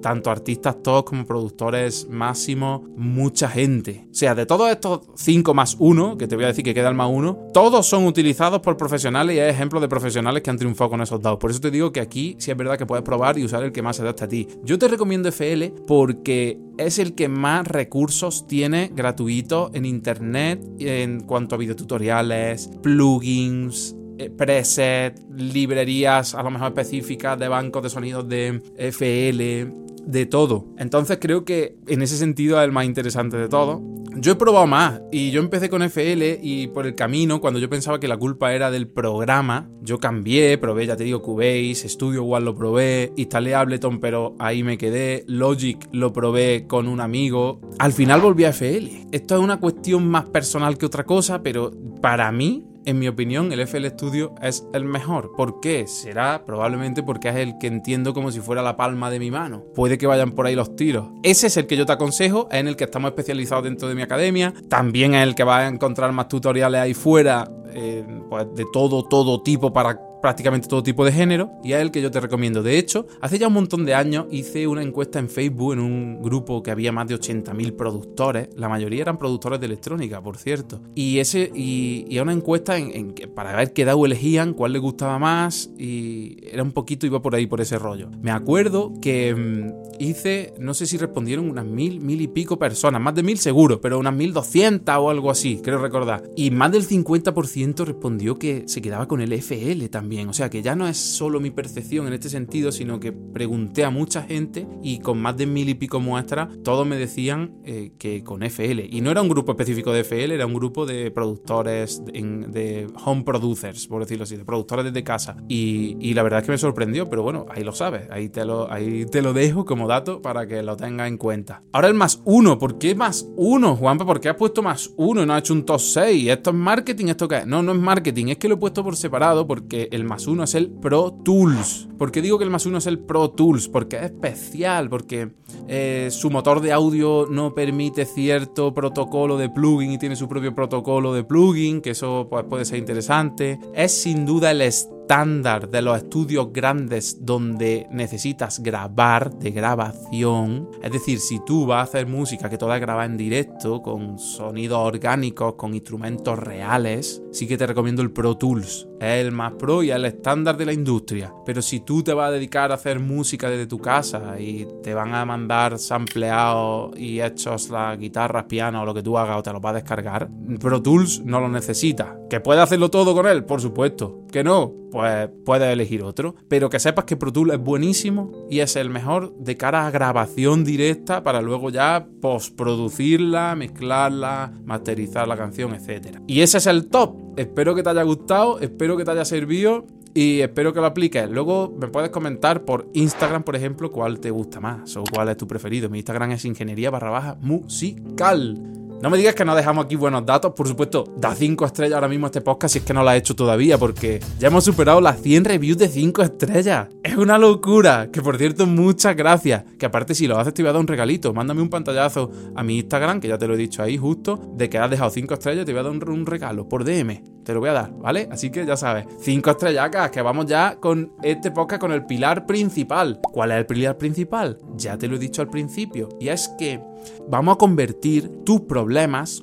tanto 0.00 0.30
artistas 0.30 0.82
top 0.82 1.04
como 1.04 1.26
productores 1.26 2.08
máximos, 2.08 2.82
mucha 2.96 3.48
gente. 3.48 4.06
O 4.10 4.14
sea, 4.14 4.34
de 4.34 4.46
todos 4.46 4.70
estos 4.70 5.02
5 5.14 5.54
más 5.54 5.76
1, 5.78 6.16
que 6.16 6.26
te 6.26 6.36
voy 6.36 6.44
a 6.44 6.48
decir 6.48 6.64
que 6.64 6.74
queda 6.74 6.88
el 6.88 6.94
más 6.94 7.10
1, 7.10 7.50
todos 7.52 7.86
son 7.86 8.06
utilizados 8.06 8.60
por 8.60 8.76
profesionales 8.76 9.36
y 9.36 9.40
hay 9.40 9.50
ejemplos 9.50 9.82
de 9.82 9.88
profesionales 9.88 10.42
que 10.42 10.50
han 10.50 10.58
triunfado 10.58 10.90
con 10.90 11.02
esos 11.02 11.20
dados. 11.20 11.38
Por 11.38 11.50
eso 11.50 11.60
te 11.60 11.70
digo 11.70 11.92
que 11.92 12.00
aquí 12.00 12.36
sí 12.38 12.50
es 12.50 12.56
verdad 12.56 12.78
que 12.78 12.86
puedes 12.86 13.04
probar 13.04 13.38
y 13.38 13.44
usar 13.44 13.62
el 13.62 13.72
que 13.72 13.82
más 13.82 13.96
se 13.96 14.02
adapta 14.02 14.24
a 14.24 14.28
ti. 14.28 14.48
Yo 14.64 14.78
te 14.78 14.88
recomiendo 14.88 15.28
FL 15.28 15.72
porque 15.86 16.58
es 16.78 16.98
el 16.98 17.14
que 17.14 17.28
más 17.28 17.66
recursos 17.66 18.46
tiene 18.46 18.90
gratuitos 18.94 19.70
en 19.74 19.84
internet 19.84 20.64
en 20.78 21.20
cuanto 21.20 21.54
a 21.54 21.58
videotutoriales, 21.58 22.70
plugins, 22.82 23.96
eh, 24.18 24.30
preset, 24.30 25.18
librerías 25.36 26.34
a 26.34 26.42
lo 26.42 26.50
mejor 26.50 26.68
específicas 26.68 27.38
de 27.38 27.48
bancos 27.48 27.82
de 27.82 27.90
sonidos 27.90 28.28
de 28.28 28.62
FL, 28.76 29.84
de 30.06 30.26
todo. 30.26 30.66
Entonces 30.78 31.18
creo 31.20 31.44
que 31.44 31.76
en 31.86 32.02
ese 32.02 32.16
sentido 32.16 32.58
es 32.58 32.64
el 32.64 32.72
más 32.72 32.84
interesante 32.84 33.36
de 33.36 33.48
todo. 33.48 33.82
Yo 34.16 34.32
he 34.32 34.36
probado 34.36 34.66
más 34.68 35.00
y 35.10 35.32
yo 35.32 35.40
empecé 35.40 35.68
con 35.68 35.82
FL 35.82 36.38
y 36.40 36.68
por 36.68 36.86
el 36.86 36.94
camino, 36.94 37.40
cuando 37.40 37.58
yo 37.58 37.68
pensaba 37.68 37.98
que 37.98 38.06
la 38.06 38.16
culpa 38.16 38.54
era 38.54 38.70
del 38.70 38.86
programa, 38.86 39.68
yo 39.82 39.98
cambié, 39.98 40.56
probé, 40.56 40.86
ya 40.86 40.96
te 40.96 41.02
digo, 41.02 41.20
Cubase, 41.20 41.88
Studio 41.88 42.24
One 42.24 42.44
lo 42.44 42.54
probé, 42.54 43.12
instalé 43.16 43.56
Ableton, 43.56 43.98
pero 43.98 44.36
ahí 44.38 44.62
me 44.62 44.78
quedé, 44.78 45.24
Logic 45.26 45.88
lo 45.90 46.12
probé 46.12 46.66
con 46.68 46.86
un 46.86 47.00
amigo. 47.00 47.60
Al 47.80 47.92
final 47.92 48.20
volví 48.20 48.44
a 48.44 48.50
FL. 48.50 49.08
Esto 49.10 49.34
es 49.34 49.40
una 49.40 49.58
cuestión 49.58 50.06
más 50.06 50.26
personal 50.26 50.78
que 50.78 50.86
otra 50.86 51.04
cosa, 51.04 51.42
pero 51.42 51.72
para 52.00 52.30
mí 52.30 52.62
en 52.84 52.98
mi 52.98 53.08
opinión, 53.08 53.52
el 53.52 53.60
FL 53.60 53.86
Studio 53.88 54.34
es 54.42 54.66
el 54.72 54.84
mejor. 54.84 55.32
¿Por 55.36 55.60
qué? 55.60 55.86
Será 55.86 56.44
probablemente 56.44 57.02
porque 57.02 57.28
es 57.28 57.36
el 57.36 57.58
que 57.58 57.66
entiendo 57.66 58.14
como 58.14 58.30
si 58.30 58.40
fuera 58.40 58.62
la 58.62 58.76
palma 58.76 59.10
de 59.10 59.18
mi 59.18 59.30
mano. 59.30 59.64
Puede 59.74 59.98
que 59.98 60.06
vayan 60.06 60.32
por 60.32 60.46
ahí 60.46 60.54
los 60.54 60.76
tiros. 60.76 61.08
Ese 61.22 61.46
es 61.46 61.56
el 61.56 61.66
que 61.66 61.76
yo 61.76 61.86
te 61.86 61.92
aconsejo, 61.92 62.48
es 62.50 62.60
en 62.60 62.68
el 62.68 62.76
que 62.76 62.84
estamos 62.84 63.10
especializados 63.10 63.64
dentro 63.64 63.88
de 63.88 63.94
mi 63.94 64.02
academia. 64.02 64.52
También 64.68 65.14
es 65.14 65.22
el 65.22 65.34
que 65.34 65.44
vas 65.44 65.62
a 65.62 65.68
encontrar 65.68 66.12
más 66.12 66.28
tutoriales 66.28 66.80
ahí 66.80 66.94
fuera, 66.94 67.50
eh, 67.72 68.04
pues 68.28 68.46
de 68.54 68.64
todo, 68.72 69.04
todo 69.04 69.42
tipo 69.42 69.72
para 69.72 69.98
prácticamente 70.24 70.68
todo 70.68 70.82
tipo 70.82 71.04
de 71.04 71.12
género 71.12 71.50
y 71.62 71.72
es 71.72 71.82
el 71.82 71.90
que 71.90 72.00
yo 72.00 72.10
te 72.10 72.18
recomiendo. 72.18 72.62
De 72.62 72.78
hecho, 72.78 73.06
hace 73.20 73.38
ya 73.38 73.48
un 73.48 73.52
montón 73.52 73.84
de 73.84 73.92
años 73.92 74.24
hice 74.30 74.66
una 74.66 74.82
encuesta 74.82 75.18
en 75.18 75.28
Facebook 75.28 75.74
en 75.74 75.80
un 75.80 76.22
grupo 76.22 76.62
que 76.62 76.70
había 76.70 76.92
más 76.92 77.08
de 77.08 77.14
80.000 77.14 77.76
productores, 77.76 78.48
la 78.56 78.70
mayoría 78.70 79.02
eran 79.02 79.18
productores 79.18 79.60
de 79.60 79.66
electrónica, 79.66 80.22
por 80.22 80.38
cierto. 80.38 80.80
Y 80.94 81.18
ese 81.18 81.50
y, 81.54 82.06
y 82.08 82.18
una 82.20 82.32
encuesta 82.32 82.78
en, 82.78 83.14
para 83.34 83.54
ver 83.54 83.74
qué 83.74 83.84
DAO 83.84 84.06
elegían, 84.06 84.54
cuál 84.54 84.72
les 84.72 84.80
gustaba 84.80 85.18
más 85.18 85.68
y 85.76 86.38
era 86.50 86.62
un 86.62 86.72
poquito 86.72 87.04
iba 87.04 87.20
por 87.20 87.34
ahí 87.34 87.46
por 87.46 87.60
ese 87.60 87.78
rollo. 87.78 88.08
Me 88.22 88.30
acuerdo 88.30 88.94
que 89.02 89.34
mm, 89.34 90.00
hice, 90.02 90.54
no 90.58 90.72
sé 90.72 90.86
si 90.86 90.96
respondieron 90.96 91.50
unas 91.50 91.66
mil, 91.66 92.00
mil 92.00 92.22
y 92.22 92.28
pico 92.28 92.58
personas, 92.58 92.98
más 92.98 93.14
de 93.14 93.22
mil 93.22 93.36
seguro, 93.36 93.78
pero 93.82 93.98
unas 93.98 94.14
mil 94.14 94.32
doscientas 94.32 94.96
o 94.98 95.10
algo 95.10 95.30
así, 95.30 95.60
creo 95.62 95.76
recordar. 95.76 96.22
Y 96.34 96.50
más 96.50 96.72
del 96.72 96.88
50% 96.88 97.84
respondió 97.84 98.38
que 98.38 98.64
se 98.68 98.80
quedaba 98.80 99.06
con 99.06 99.20
el 99.20 99.30
FL 99.34 99.86
también 99.90 100.13
O 100.28 100.32
sea 100.32 100.50
que 100.50 100.62
ya 100.62 100.74
no 100.74 100.86
es 100.86 100.96
solo 100.96 101.40
mi 101.40 101.50
percepción 101.50 102.06
en 102.06 102.12
este 102.12 102.28
sentido, 102.28 102.72
sino 102.72 103.00
que 103.00 103.12
pregunté 103.12 103.84
a 103.84 103.90
mucha 103.90 104.22
gente 104.22 104.66
y 104.82 104.98
con 104.98 105.20
más 105.20 105.36
de 105.36 105.46
mil 105.46 105.68
y 105.68 105.74
pico 105.74 106.00
muestras, 106.00 106.48
todos 106.62 106.86
me 106.86 106.96
decían 106.96 107.56
eh, 107.64 107.92
que 107.98 108.22
con 108.22 108.42
FL. 108.42 108.88
Y 108.90 109.00
no 109.00 109.10
era 109.10 109.22
un 109.22 109.28
grupo 109.28 109.52
específico 109.52 109.92
de 109.92 110.00
FL, 110.00 110.32
era 110.32 110.46
un 110.46 110.54
grupo 110.54 110.86
de 110.86 111.10
productores, 111.10 112.02
de 112.04 112.86
home 113.04 113.24
producers, 113.24 113.86
por 113.86 114.02
decirlo 114.02 114.24
así, 114.24 114.36
de 114.36 114.44
productores 114.44 114.84
desde 114.84 115.04
casa. 115.04 115.36
Y, 115.48 116.14
la 116.14 116.22
verdad 116.22 116.40
es 116.40 116.46
que 116.46 116.52
me 116.52 116.58
sorprendió, 116.58 117.10
pero 117.10 117.24
bueno, 117.24 117.46
ahí 117.48 117.64
lo 117.64 117.72
sabes, 117.72 118.08
ahí 118.10 118.28
te 118.28 118.44
lo, 118.44 118.70
ahí 118.70 119.04
te 119.06 119.20
lo 119.20 119.32
dejo 119.32 119.64
como 119.64 119.88
dato 119.88 120.22
para 120.22 120.46
que 120.46 120.62
lo 120.62 120.76
tengas 120.76 121.08
en 121.08 121.18
cuenta. 121.18 121.62
Ahora 121.72 121.88
el 121.88 121.94
más 121.94 122.22
uno, 122.24 122.56
¿por 122.56 122.78
qué 122.78 122.94
más 122.94 123.28
uno, 123.36 123.74
Juanpa? 123.74 124.06
¿Por 124.06 124.20
qué 124.20 124.28
has 124.28 124.36
puesto 124.36 124.62
más 124.62 124.92
uno 124.96 125.22
y 125.22 125.26
no 125.26 125.34
has 125.34 125.40
hecho 125.40 125.54
un 125.54 125.64
top 125.64 125.80
6? 125.80 126.28
¿Esto 126.28 126.50
es 126.50 126.56
marketing? 126.56 127.06
¿Esto 127.06 127.26
qué 127.26 127.38
es? 127.38 127.46
No, 127.46 127.64
no 127.64 127.72
es 127.72 127.78
marketing, 127.78 128.26
es 128.28 128.38
que 128.38 128.48
lo 128.48 128.54
he 128.54 128.58
puesto 128.58 128.84
por 128.84 128.96
separado 128.96 129.46
porque 129.46 129.88
el 129.90 130.03
más 130.04 130.26
uno 130.26 130.44
es 130.44 130.54
el 130.54 130.70
Pro 130.70 131.12
Tools. 131.24 131.88
¿Por 131.98 132.10
qué 132.10 132.22
digo 132.22 132.38
que 132.38 132.44
el 132.44 132.50
más 132.50 132.66
uno 132.66 132.78
es 132.78 132.86
el 132.86 132.98
Pro 132.98 133.30
Tools? 133.30 133.68
Porque 133.68 133.96
es 133.96 134.02
especial, 134.04 134.88
porque 134.88 135.30
eh, 135.68 136.08
su 136.10 136.30
motor 136.30 136.60
de 136.60 136.72
audio 136.72 137.26
no 137.30 137.54
permite 137.54 138.04
cierto 138.04 138.74
protocolo 138.74 139.36
de 139.38 139.48
plugin 139.48 139.92
y 139.92 139.98
tiene 139.98 140.16
su 140.16 140.28
propio 140.28 140.54
protocolo 140.54 141.14
de 141.14 141.24
plugin, 141.24 141.80
que 141.80 141.90
eso 141.90 142.26
pues, 142.28 142.44
puede 142.44 142.64
ser 142.64 142.78
interesante. 142.78 143.58
Es 143.74 143.92
sin 143.92 144.26
duda 144.26 144.50
el 144.50 144.60
estándar 144.62 145.68
de 145.70 145.82
los 145.82 145.98
estudios 145.98 146.52
grandes 146.52 147.24
donde 147.24 147.86
necesitas 147.90 148.60
grabar 148.60 149.34
de 149.38 149.50
grabación. 149.50 150.70
Es 150.82 150.92
decir, 150.92 151.20
si 151.20 151.40
tú 151.44 151.66
vas 151.66 151.80
a 151.80 151.82
hacer 151.82 152.06
música 152.06 152.48
que 152.48 152.58
toda 152.58 152.78
graba 152.78 153.04
en 153.04 153.16
directo, 153.16 153.82
con 153.82 154.18
sonidos 154.18 154.78
orgánicos, 154.78 155.54
con 155.54 155.74
instrumentos 155.74 156.38
reales, 156.38 157.22
sí 157.32 157.46
que 157.46 157.58
te 157.58 157.66
recomiendo 157.66 158.02
el 158.02 158.12
Pro 158.12 158.36
Tools. 158.36 158.88
Es 159.00 159.24
el 159.24 159.32
más 159.32 159.52
pro 159.52 159.82
y 159.82 159.90
es 159.90 159.96
el 159.96 160.04
estándar 160.04 160.56
de 160.56 160.66
la 160.66 160.72
industria. 160.72 161.32
Pero 161.44 161.62
si 161.62 161.80
tú 161.80 162.02
te 162.02 162.14
vas 162.14 162.28
a 162.28 162.32
dedicar 162.32 162.70
a 162.70 162.74
hacer 162.74 163.00
música 163.00 163.50
desde 163.50 163.66
tu 163.66 163.78
casa 163.78 164.38
y 164.38 164.66
te 164.82 164.94
van 164.94 165.14
a 165.14 165.24
mandar 165.24 165.78
sampleados 165.78 166.96
y 166.98 167.20
hechos 167.20 167.70
las 167.70 167.98
guitarras, 167.98 168.44
piano 168.44 168.82
o 168.82 168.84
lo 168.84 168.94
que 168.94 169.02
tú 169.02 169.18
hagas 169.18 169.38
o 169.38 169.42
te 169.42 169.52
lo 169.52 169.60
vas 169.60 169.72
a 169.72 169.76
descargar, 169.76 170.28
Pro 170.60 170.82
Tools 170.82 171.22
no 171.24 171.40
lo 171.40 171.48
necesita. 171.48 172.16
¿Que 172.30 172.40
puede 172.40 172.60
hacerlo 172.60 172.90
todo 172.90 173.14
con 173.14 173.26
él? 173.26 173.44
Por 173.44 173.60
supuesto. 173.60 174.22
¿Que 174.30 174.42
no? 174.44 174.84
pues 174.94 175.28
puedes 175.44 175.72
elegir 175.72 176.04
otro. 176.04 176.36
Pero 176.46 176.70
que 176.70 176.78
sepas 176.78 177.04
que 177.04 177.16
Pro 177.16 177.32
Tools 177.32 177.54
es 177.54 177.58
buenísimo 177.58 178.46
y 178.48 178.60
es 178.60 178.76
el 178.76 178.90
mejor 178.90 179.36
de 179.38 179.56
cara 179.56 179.88
a 179.88 179.90
grabación 179.90 180.62
directa 180.62 181.24
para 181.24 181.42
luego 181.42 181.70
ya 181.70 182.06
postproducirla, 182.20 183.56
mezclarla, 183.56 184.52
masterizar 184.64 185.26
la 185.26 185.36
canción, 185.36 185.74
etc. 185.74 186.20
Y 186.28 186.42
ese 186.42 186.58
es 186.58 186.68
el 186.68 186.86
top. 186.86 187.16
Espero 187.36 187.74
que 187.74 187.82
te 187.82 187.90
haya 187.90 188.04
gustado, 188.04 188.60
espero 188.60 188.83
que 188.96 189.04
te 189.04 189.10
haya 189.10 189.24
servido 189.24 189.86
y 190.14 190.40
espero 190.40 190.72
que 190.72 190.80
lo 190.80 190.86
apliques. 190.86 191.28
Luego 191.28 191.74
me 191.78 191.88
puedes 191.88 192.10
comentar 192.10 192.64
por 192.64 192.88
Instagram, 192.92 193.42
por 193.42 193.56
ejemplo, 193.56 193.90
cuál 193.90 194.20
te 194.20 194.30
gusta 194.30 194.60
más 194.60 194.96
o 194.96 195.04
cuál 195.10 195.28
es 195.30 195.36
tu 195.36 195.48
preferido. 195.48 195.88
Mi 195.88 195.98
Instagram 195.98 196.32
es 196.32 196.44
ingeniería 196.44 196.90
barra 196.90 197.10
baja 197.10 197.36
musical. 197.40 198.83
No 199.02 199.10
me 199.10 199.18
digas 199.18 199.34
que 199.34 199.44
no 199.44 199.54
dejamos 199.54 199.84
aquí 199.84 199.96
buenos 199.96 200.24
datos. 200.24 200.52
Por 200.52 200.66
supuesto, 200.66 201.04
da 201.16 201.34
5 201.34 201.66
estrellas 201.66 201.96
ahora 201.96 202.08
mismo 202.08 202.26
este 202.26 202.40
podcast 202.40 202.72
si 202.72 202.78
es 202.78 202.84
que 202.84 202.94
no 202.94 203.02
lo 203.02 203.10
ha 203.10 203.16
hecho 203.16 203.36
todavía, 203.36 203.76
porque 203.76 204.20
ya 204.38 204.48
hemos 204.48 204.64
superado 204.64 205.00
las 205.00 205.20
100 205.20 205.44
reviews 205.44 205.76
de 205.76 205.88
5 205.88 206.22
estrellas. 206.22 206.88
Es 207.02 207.16
una 207.16 207.36
locura. 207.36 208.08
Que 208.10 208.22
por 208.22 208.38
cierto, 208.38 208.66
muchas 208.66 209.14
gracias. 209.14 209.64
Que 209.78 209.86
aparte, 209.86 210.14
si 210.14 210.26
lo 210.26 210.38
haces, 210.38 210.54
te 210.54 210.62
voy 210.62 210.70
a 210.70 210.72
dar 210.72 210.80
un 210.80 210.86
regalito. 210.86 211.34
Mándame 211.34 211.60
un 211.60 211.68
pantallazo 211.68 212.30
a 212.54 212.62
mi 212.62 212.78
Instagram, 212.78 213.20
que 213.20 213.28
ya 213.28 213.36
te 213.36 213.46
lo 213.46 213.54
he 213.54 213.58
dicho 213.58 213.82
ahí 213.82 213.98
justo, 213.98 214.40
de 214.54 214.70
que 214.70 214.78
has 214.78 214.90
dejado 214.90 215.10
5 215.10 215.34
estrellas, 215.34 215.66
te 215.66 215.72
voy 215.72 215.80
a 215.80 215.84
dar 215.84 215.92
un, 215.92 216.24
regalo 216.24 216.68
por 216.68 216.84
DM. 216.84 217.22
Te 217.44 217.52
lo 217.52 217.60
voy 217.60 217.68
a 217.68 217.74
dar, 217.74 217.92
¿vale? 217.98 218.26
Así 218.32 218.50
que 218.50 218.64
ya 218.64 218.76
sabes, 218.76 219.04
5 219.20 219.50
estrellacas, 219.50 220.10
que 220.10 220.22
vamos 220.22 220.46
ya 220.46 220.76
con 220.80 221.12
este 221.22 221.50
podcast 221.50 221.80
con 221.80 221.92
el 221.92 222.06
pilar 222.06 222.46
principal. 222.46 223.20
¿Cuál 223.22 223.50
es 223.50 223.58
el 223.58 223.66
pilar 223.66 223.98
principal? 223.98 224.58
Ya 224.76 224.96
te 224.96 225.08
lo 225.08 225.16
he 225.16 225.18
dicho 225.18 225.42
al 225.42 225.50
principio. 225.50 226.08
Y 226.18 226.28
es 226.28 226.48
que 226.58 226.80
vamos 227.28 227.54
a 227.54 227.58
convertir 227.58 228.30
tus 228.44 228.62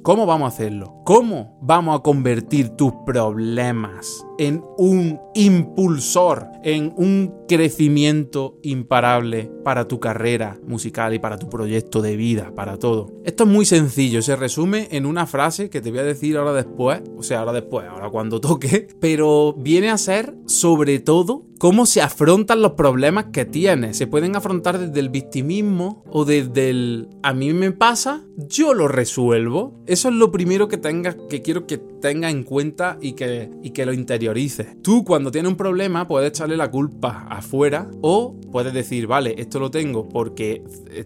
¿Cómo 0.03 0.25
vamos 0.25 0.45
a 0.45 0.55
hacerlo? 0.55 1.01
¿Cómo 1.05 1.57
vamos 1.61 1.99
a 1.99 2.03
convertir 2.03 2.69
tus 2.69 2.93
problemas 3.05 4.25
en 4.41 4.63
un 4.75 5.19
impulsor, 5.35 6.47
en 6.63 6.91
un 6.97 7.45
crecimiento 7.47 8.57
imparable 8.63 9.51
para 9.63 9.87
tu 9.87 9.99
carrera 9.99 10.59
musical 10.65 11.13
y 11.13 11.19
para 11.19 11.37
tu 11.37 11.47
proyecto 11.47 12.01
de 12.01 12.15
vida, 12.15 12.51
para 12.55 12.77
todo? 12.77 13.11
Esto 13.23 13.43
es 13.43 13.49
muy 13.51 13.65
sencillo, 13.65 14.23
se 14.23 14.35
resume 14.35 14.87
en 14.89 15.05
una 15.05 15.27
frase 15.27 15.69
que 15.69 15.79
te 15.79 15.91
voy 15.91 15.99
a 15.99 16.03
decir 16.03 16.37
ahora 16.37 16.53
después, 16.53 17.03
o 17.15 17.21
sea, 17.21 17.41
ahora 17.41 17.53
después, 17.53 17.87
ahora 17.87 18.09
cuando 18.09 18.41
toque, 18.41 18.87
pero 18.99 19.53
viene 19.53 19.91
a 19.91 19.97
ser 19.99 20.33
sobre 20.47 20.97
todo 20.99 21.45
cómo 21.61 21.85
se 21.85 22.01
afrontan 22.01 22.63
los 22.63 22.71
problemas 22.71 23.25
que 23.25 23.45
tienes. 23.45 23.95
Se 23.95 24.07
pueden 24.07 24.35
afrontar 24.35 24.79
desde 24.79 24.99
el 24.99 25.09
victimismo 25.09 26.03
o 26.09 26.25
desde 26.25 26.71
el 26.71 27.09
a 27.21 27.35
mí 27.35 27.53
me 27.53 27.71
pasa, 27.71 28.25
yo 28.35 28.73
lo 28.73 28.87
resuelvo. 28.87 29.79
Eso 29.85 30.09
es 30.09 30.15
lo 30.15 30.31
primero 30.31 30.67
que 30.67 30.77
tengas, 30.77 31.17
que 31.29 31.43
quiero 31.43 31.67
que 31.67 31.77
tengas 31.77 32.31
en 32.31 32.41
cuenta 32.41 32.97
y 32.99 33.13
que, 33.13 33.51
y 33.61 33.69
que 33.69 33.85
lo 33.85 33.93
interiorices. 34.39 34.81
Tú 34.81 35.03
cuando 35.03 35.31
tienes 35.31 35.51
un 35.51 35.57
problema 35.57 36.07
puedes 36.07 36.29
echarle 36.29 36.57
la 36.57 36.71
culpa 36.71 37.27
afuera 37.29 37.89
o 38.01 38.35
puedes 38.51 38.73
decir, 38.73 39.07
vale, 39.07 39.35
esto 39.37 39.59
lo 39.59 39.71
tengo 39.71 40.07
porque 40.09 40.63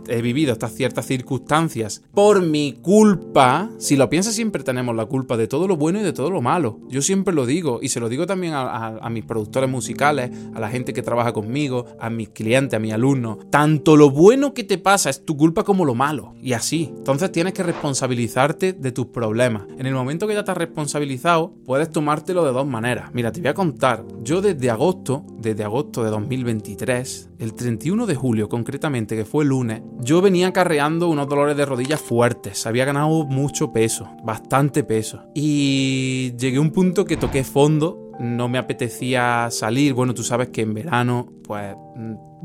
he 0.07 0.21
vivido 0.21 0.53
estas 0.53 0.73
ciertas 0.73 1.05
circunstancias 1.05 2.03
por 2.13 2.41
mi 2.41 2.73
culpa. 2.81 3.69
Si 3.77 3.95
lo 3.95 4.09
piensas 4.09 4.33
siempre 4.33 4.63
tenemos 4.63 4.95
la 4.95 5.05
culpa 5.05 5.37
de 5.37 5.47
todo 5.47 5.67
lo 5.67 5.77
bueno 5.77 5.99
y 5.99 6.03
de 6.03 6.13
todo 6.13 6.29
lo 6.29 6.41
malo. 6.41 6.79
Yo 6.89 7.01
siempre 7.01 7.33
lo 7.33 7.45
digo 7.45 7.79
y 7.81 7.89
se 7.89 7.99
lo 7.99 8.09
digo 8.09 8.25
también 8.25 8.53
a 8.55 9.09
mis 9.09 9.25
productores 9.25 9.69
musicales 9.69 10.31
a 10.53 10.59
la 10.59 10.69
gente 10.69 10.93
que 10.93 11.01
trabaja 11.01 11.33
conmigo, 11.33 11.85
a 11.99 12.09
mis 12.09 12.29
clientes, 12.29 12.77
a 12.77 12.79
mis 12.79 12.93
alumnos. 12.93 13.37
Tanto 13.49 13.97
lo 13.97 14.09
bueno 14.09 14.53
que 14.53 14.63
te 14.63 14.77
pasa 14.77 15.09
es 15.09 15.25
tu 15.25 15.37
culpa 15.37 15.63
como 15.63 15.85
lo 15.85 15.95
malo. 15.95 16.33
Y 16.41 16.53
así. 16.53 16.93
Entonces 16.95 17.31
tienes 17.31 17.53
que 17.53 17.63
responsabilizarte 17.63 18.73
de 18.73 18.91
tus 18.91 19.07
problemas. 19.07 19.63
En 19.77 19.85
el 19.85 19.93
momento 19.93 20.27
que 20.27 20.33
ya 20.33 20.43
te 20.43 20.51
has 20.51 20.57
responsabilizado, 20.57 21.53
puedes 21.65 21.91
tomártelo 21.91 22.45
de 22.45 22.51
dos 22.51 22.67
maneras. 22.67 23.13
Mira, 23.15 23.31
te 23.31 23.39
voy 23.39 23.47
a 23.47 23.53
contar. 23.53 24.03
Yo 24.23 24.41
desde 24.41 24.69
agosto, 24.69 25.23
desde 25.39 25.63
agosto 25.63 26.03
de 26.03 26.09
2023, 26.09 27.29
el 27.39 27.53
31 27.53 28.07
de 28.07 28.13
julio 28.13 28.49
concretamente, 28.49 29.15
que 29.15 29.23
fue 29.23 29.45
el 29.45 29.51
lunes, 29.51 29.83
yo 30.01 30.21
venía 30.21 30.51
carreando 30.51 31.07
unos 31.07 31.29
dolores 31.29 31.55
de 31.55 31.65
rodillas 31.65 32.01
fuertes. 32.01 32.65
Había 32.67 32.83
ganado 32.83 33.25
mucho 33.25 33.71
peso, 33.71 34.09
bastante 34.25 34.83
peso. 34.83 35.23
Y 35.33 36.35
llegué 36.37 36.57
a 36.57 36.61
un 36.61 36.71
punto 36.71 37.05
que 37.05 37.15
toqué 37.15 37.45
fondo 37.45 38.11
no 38.19 38.49
me 38.49 38.57
apetecía 38.57 39.47
salir. 39.49 39.93
Bueno, 39.93 40.13
tú 40.13 40.23
sabes 40.23 40.49
que 40.49 40.63
en 40.63 40.73
verano, 40.73 41.31
pues 41.41 41.73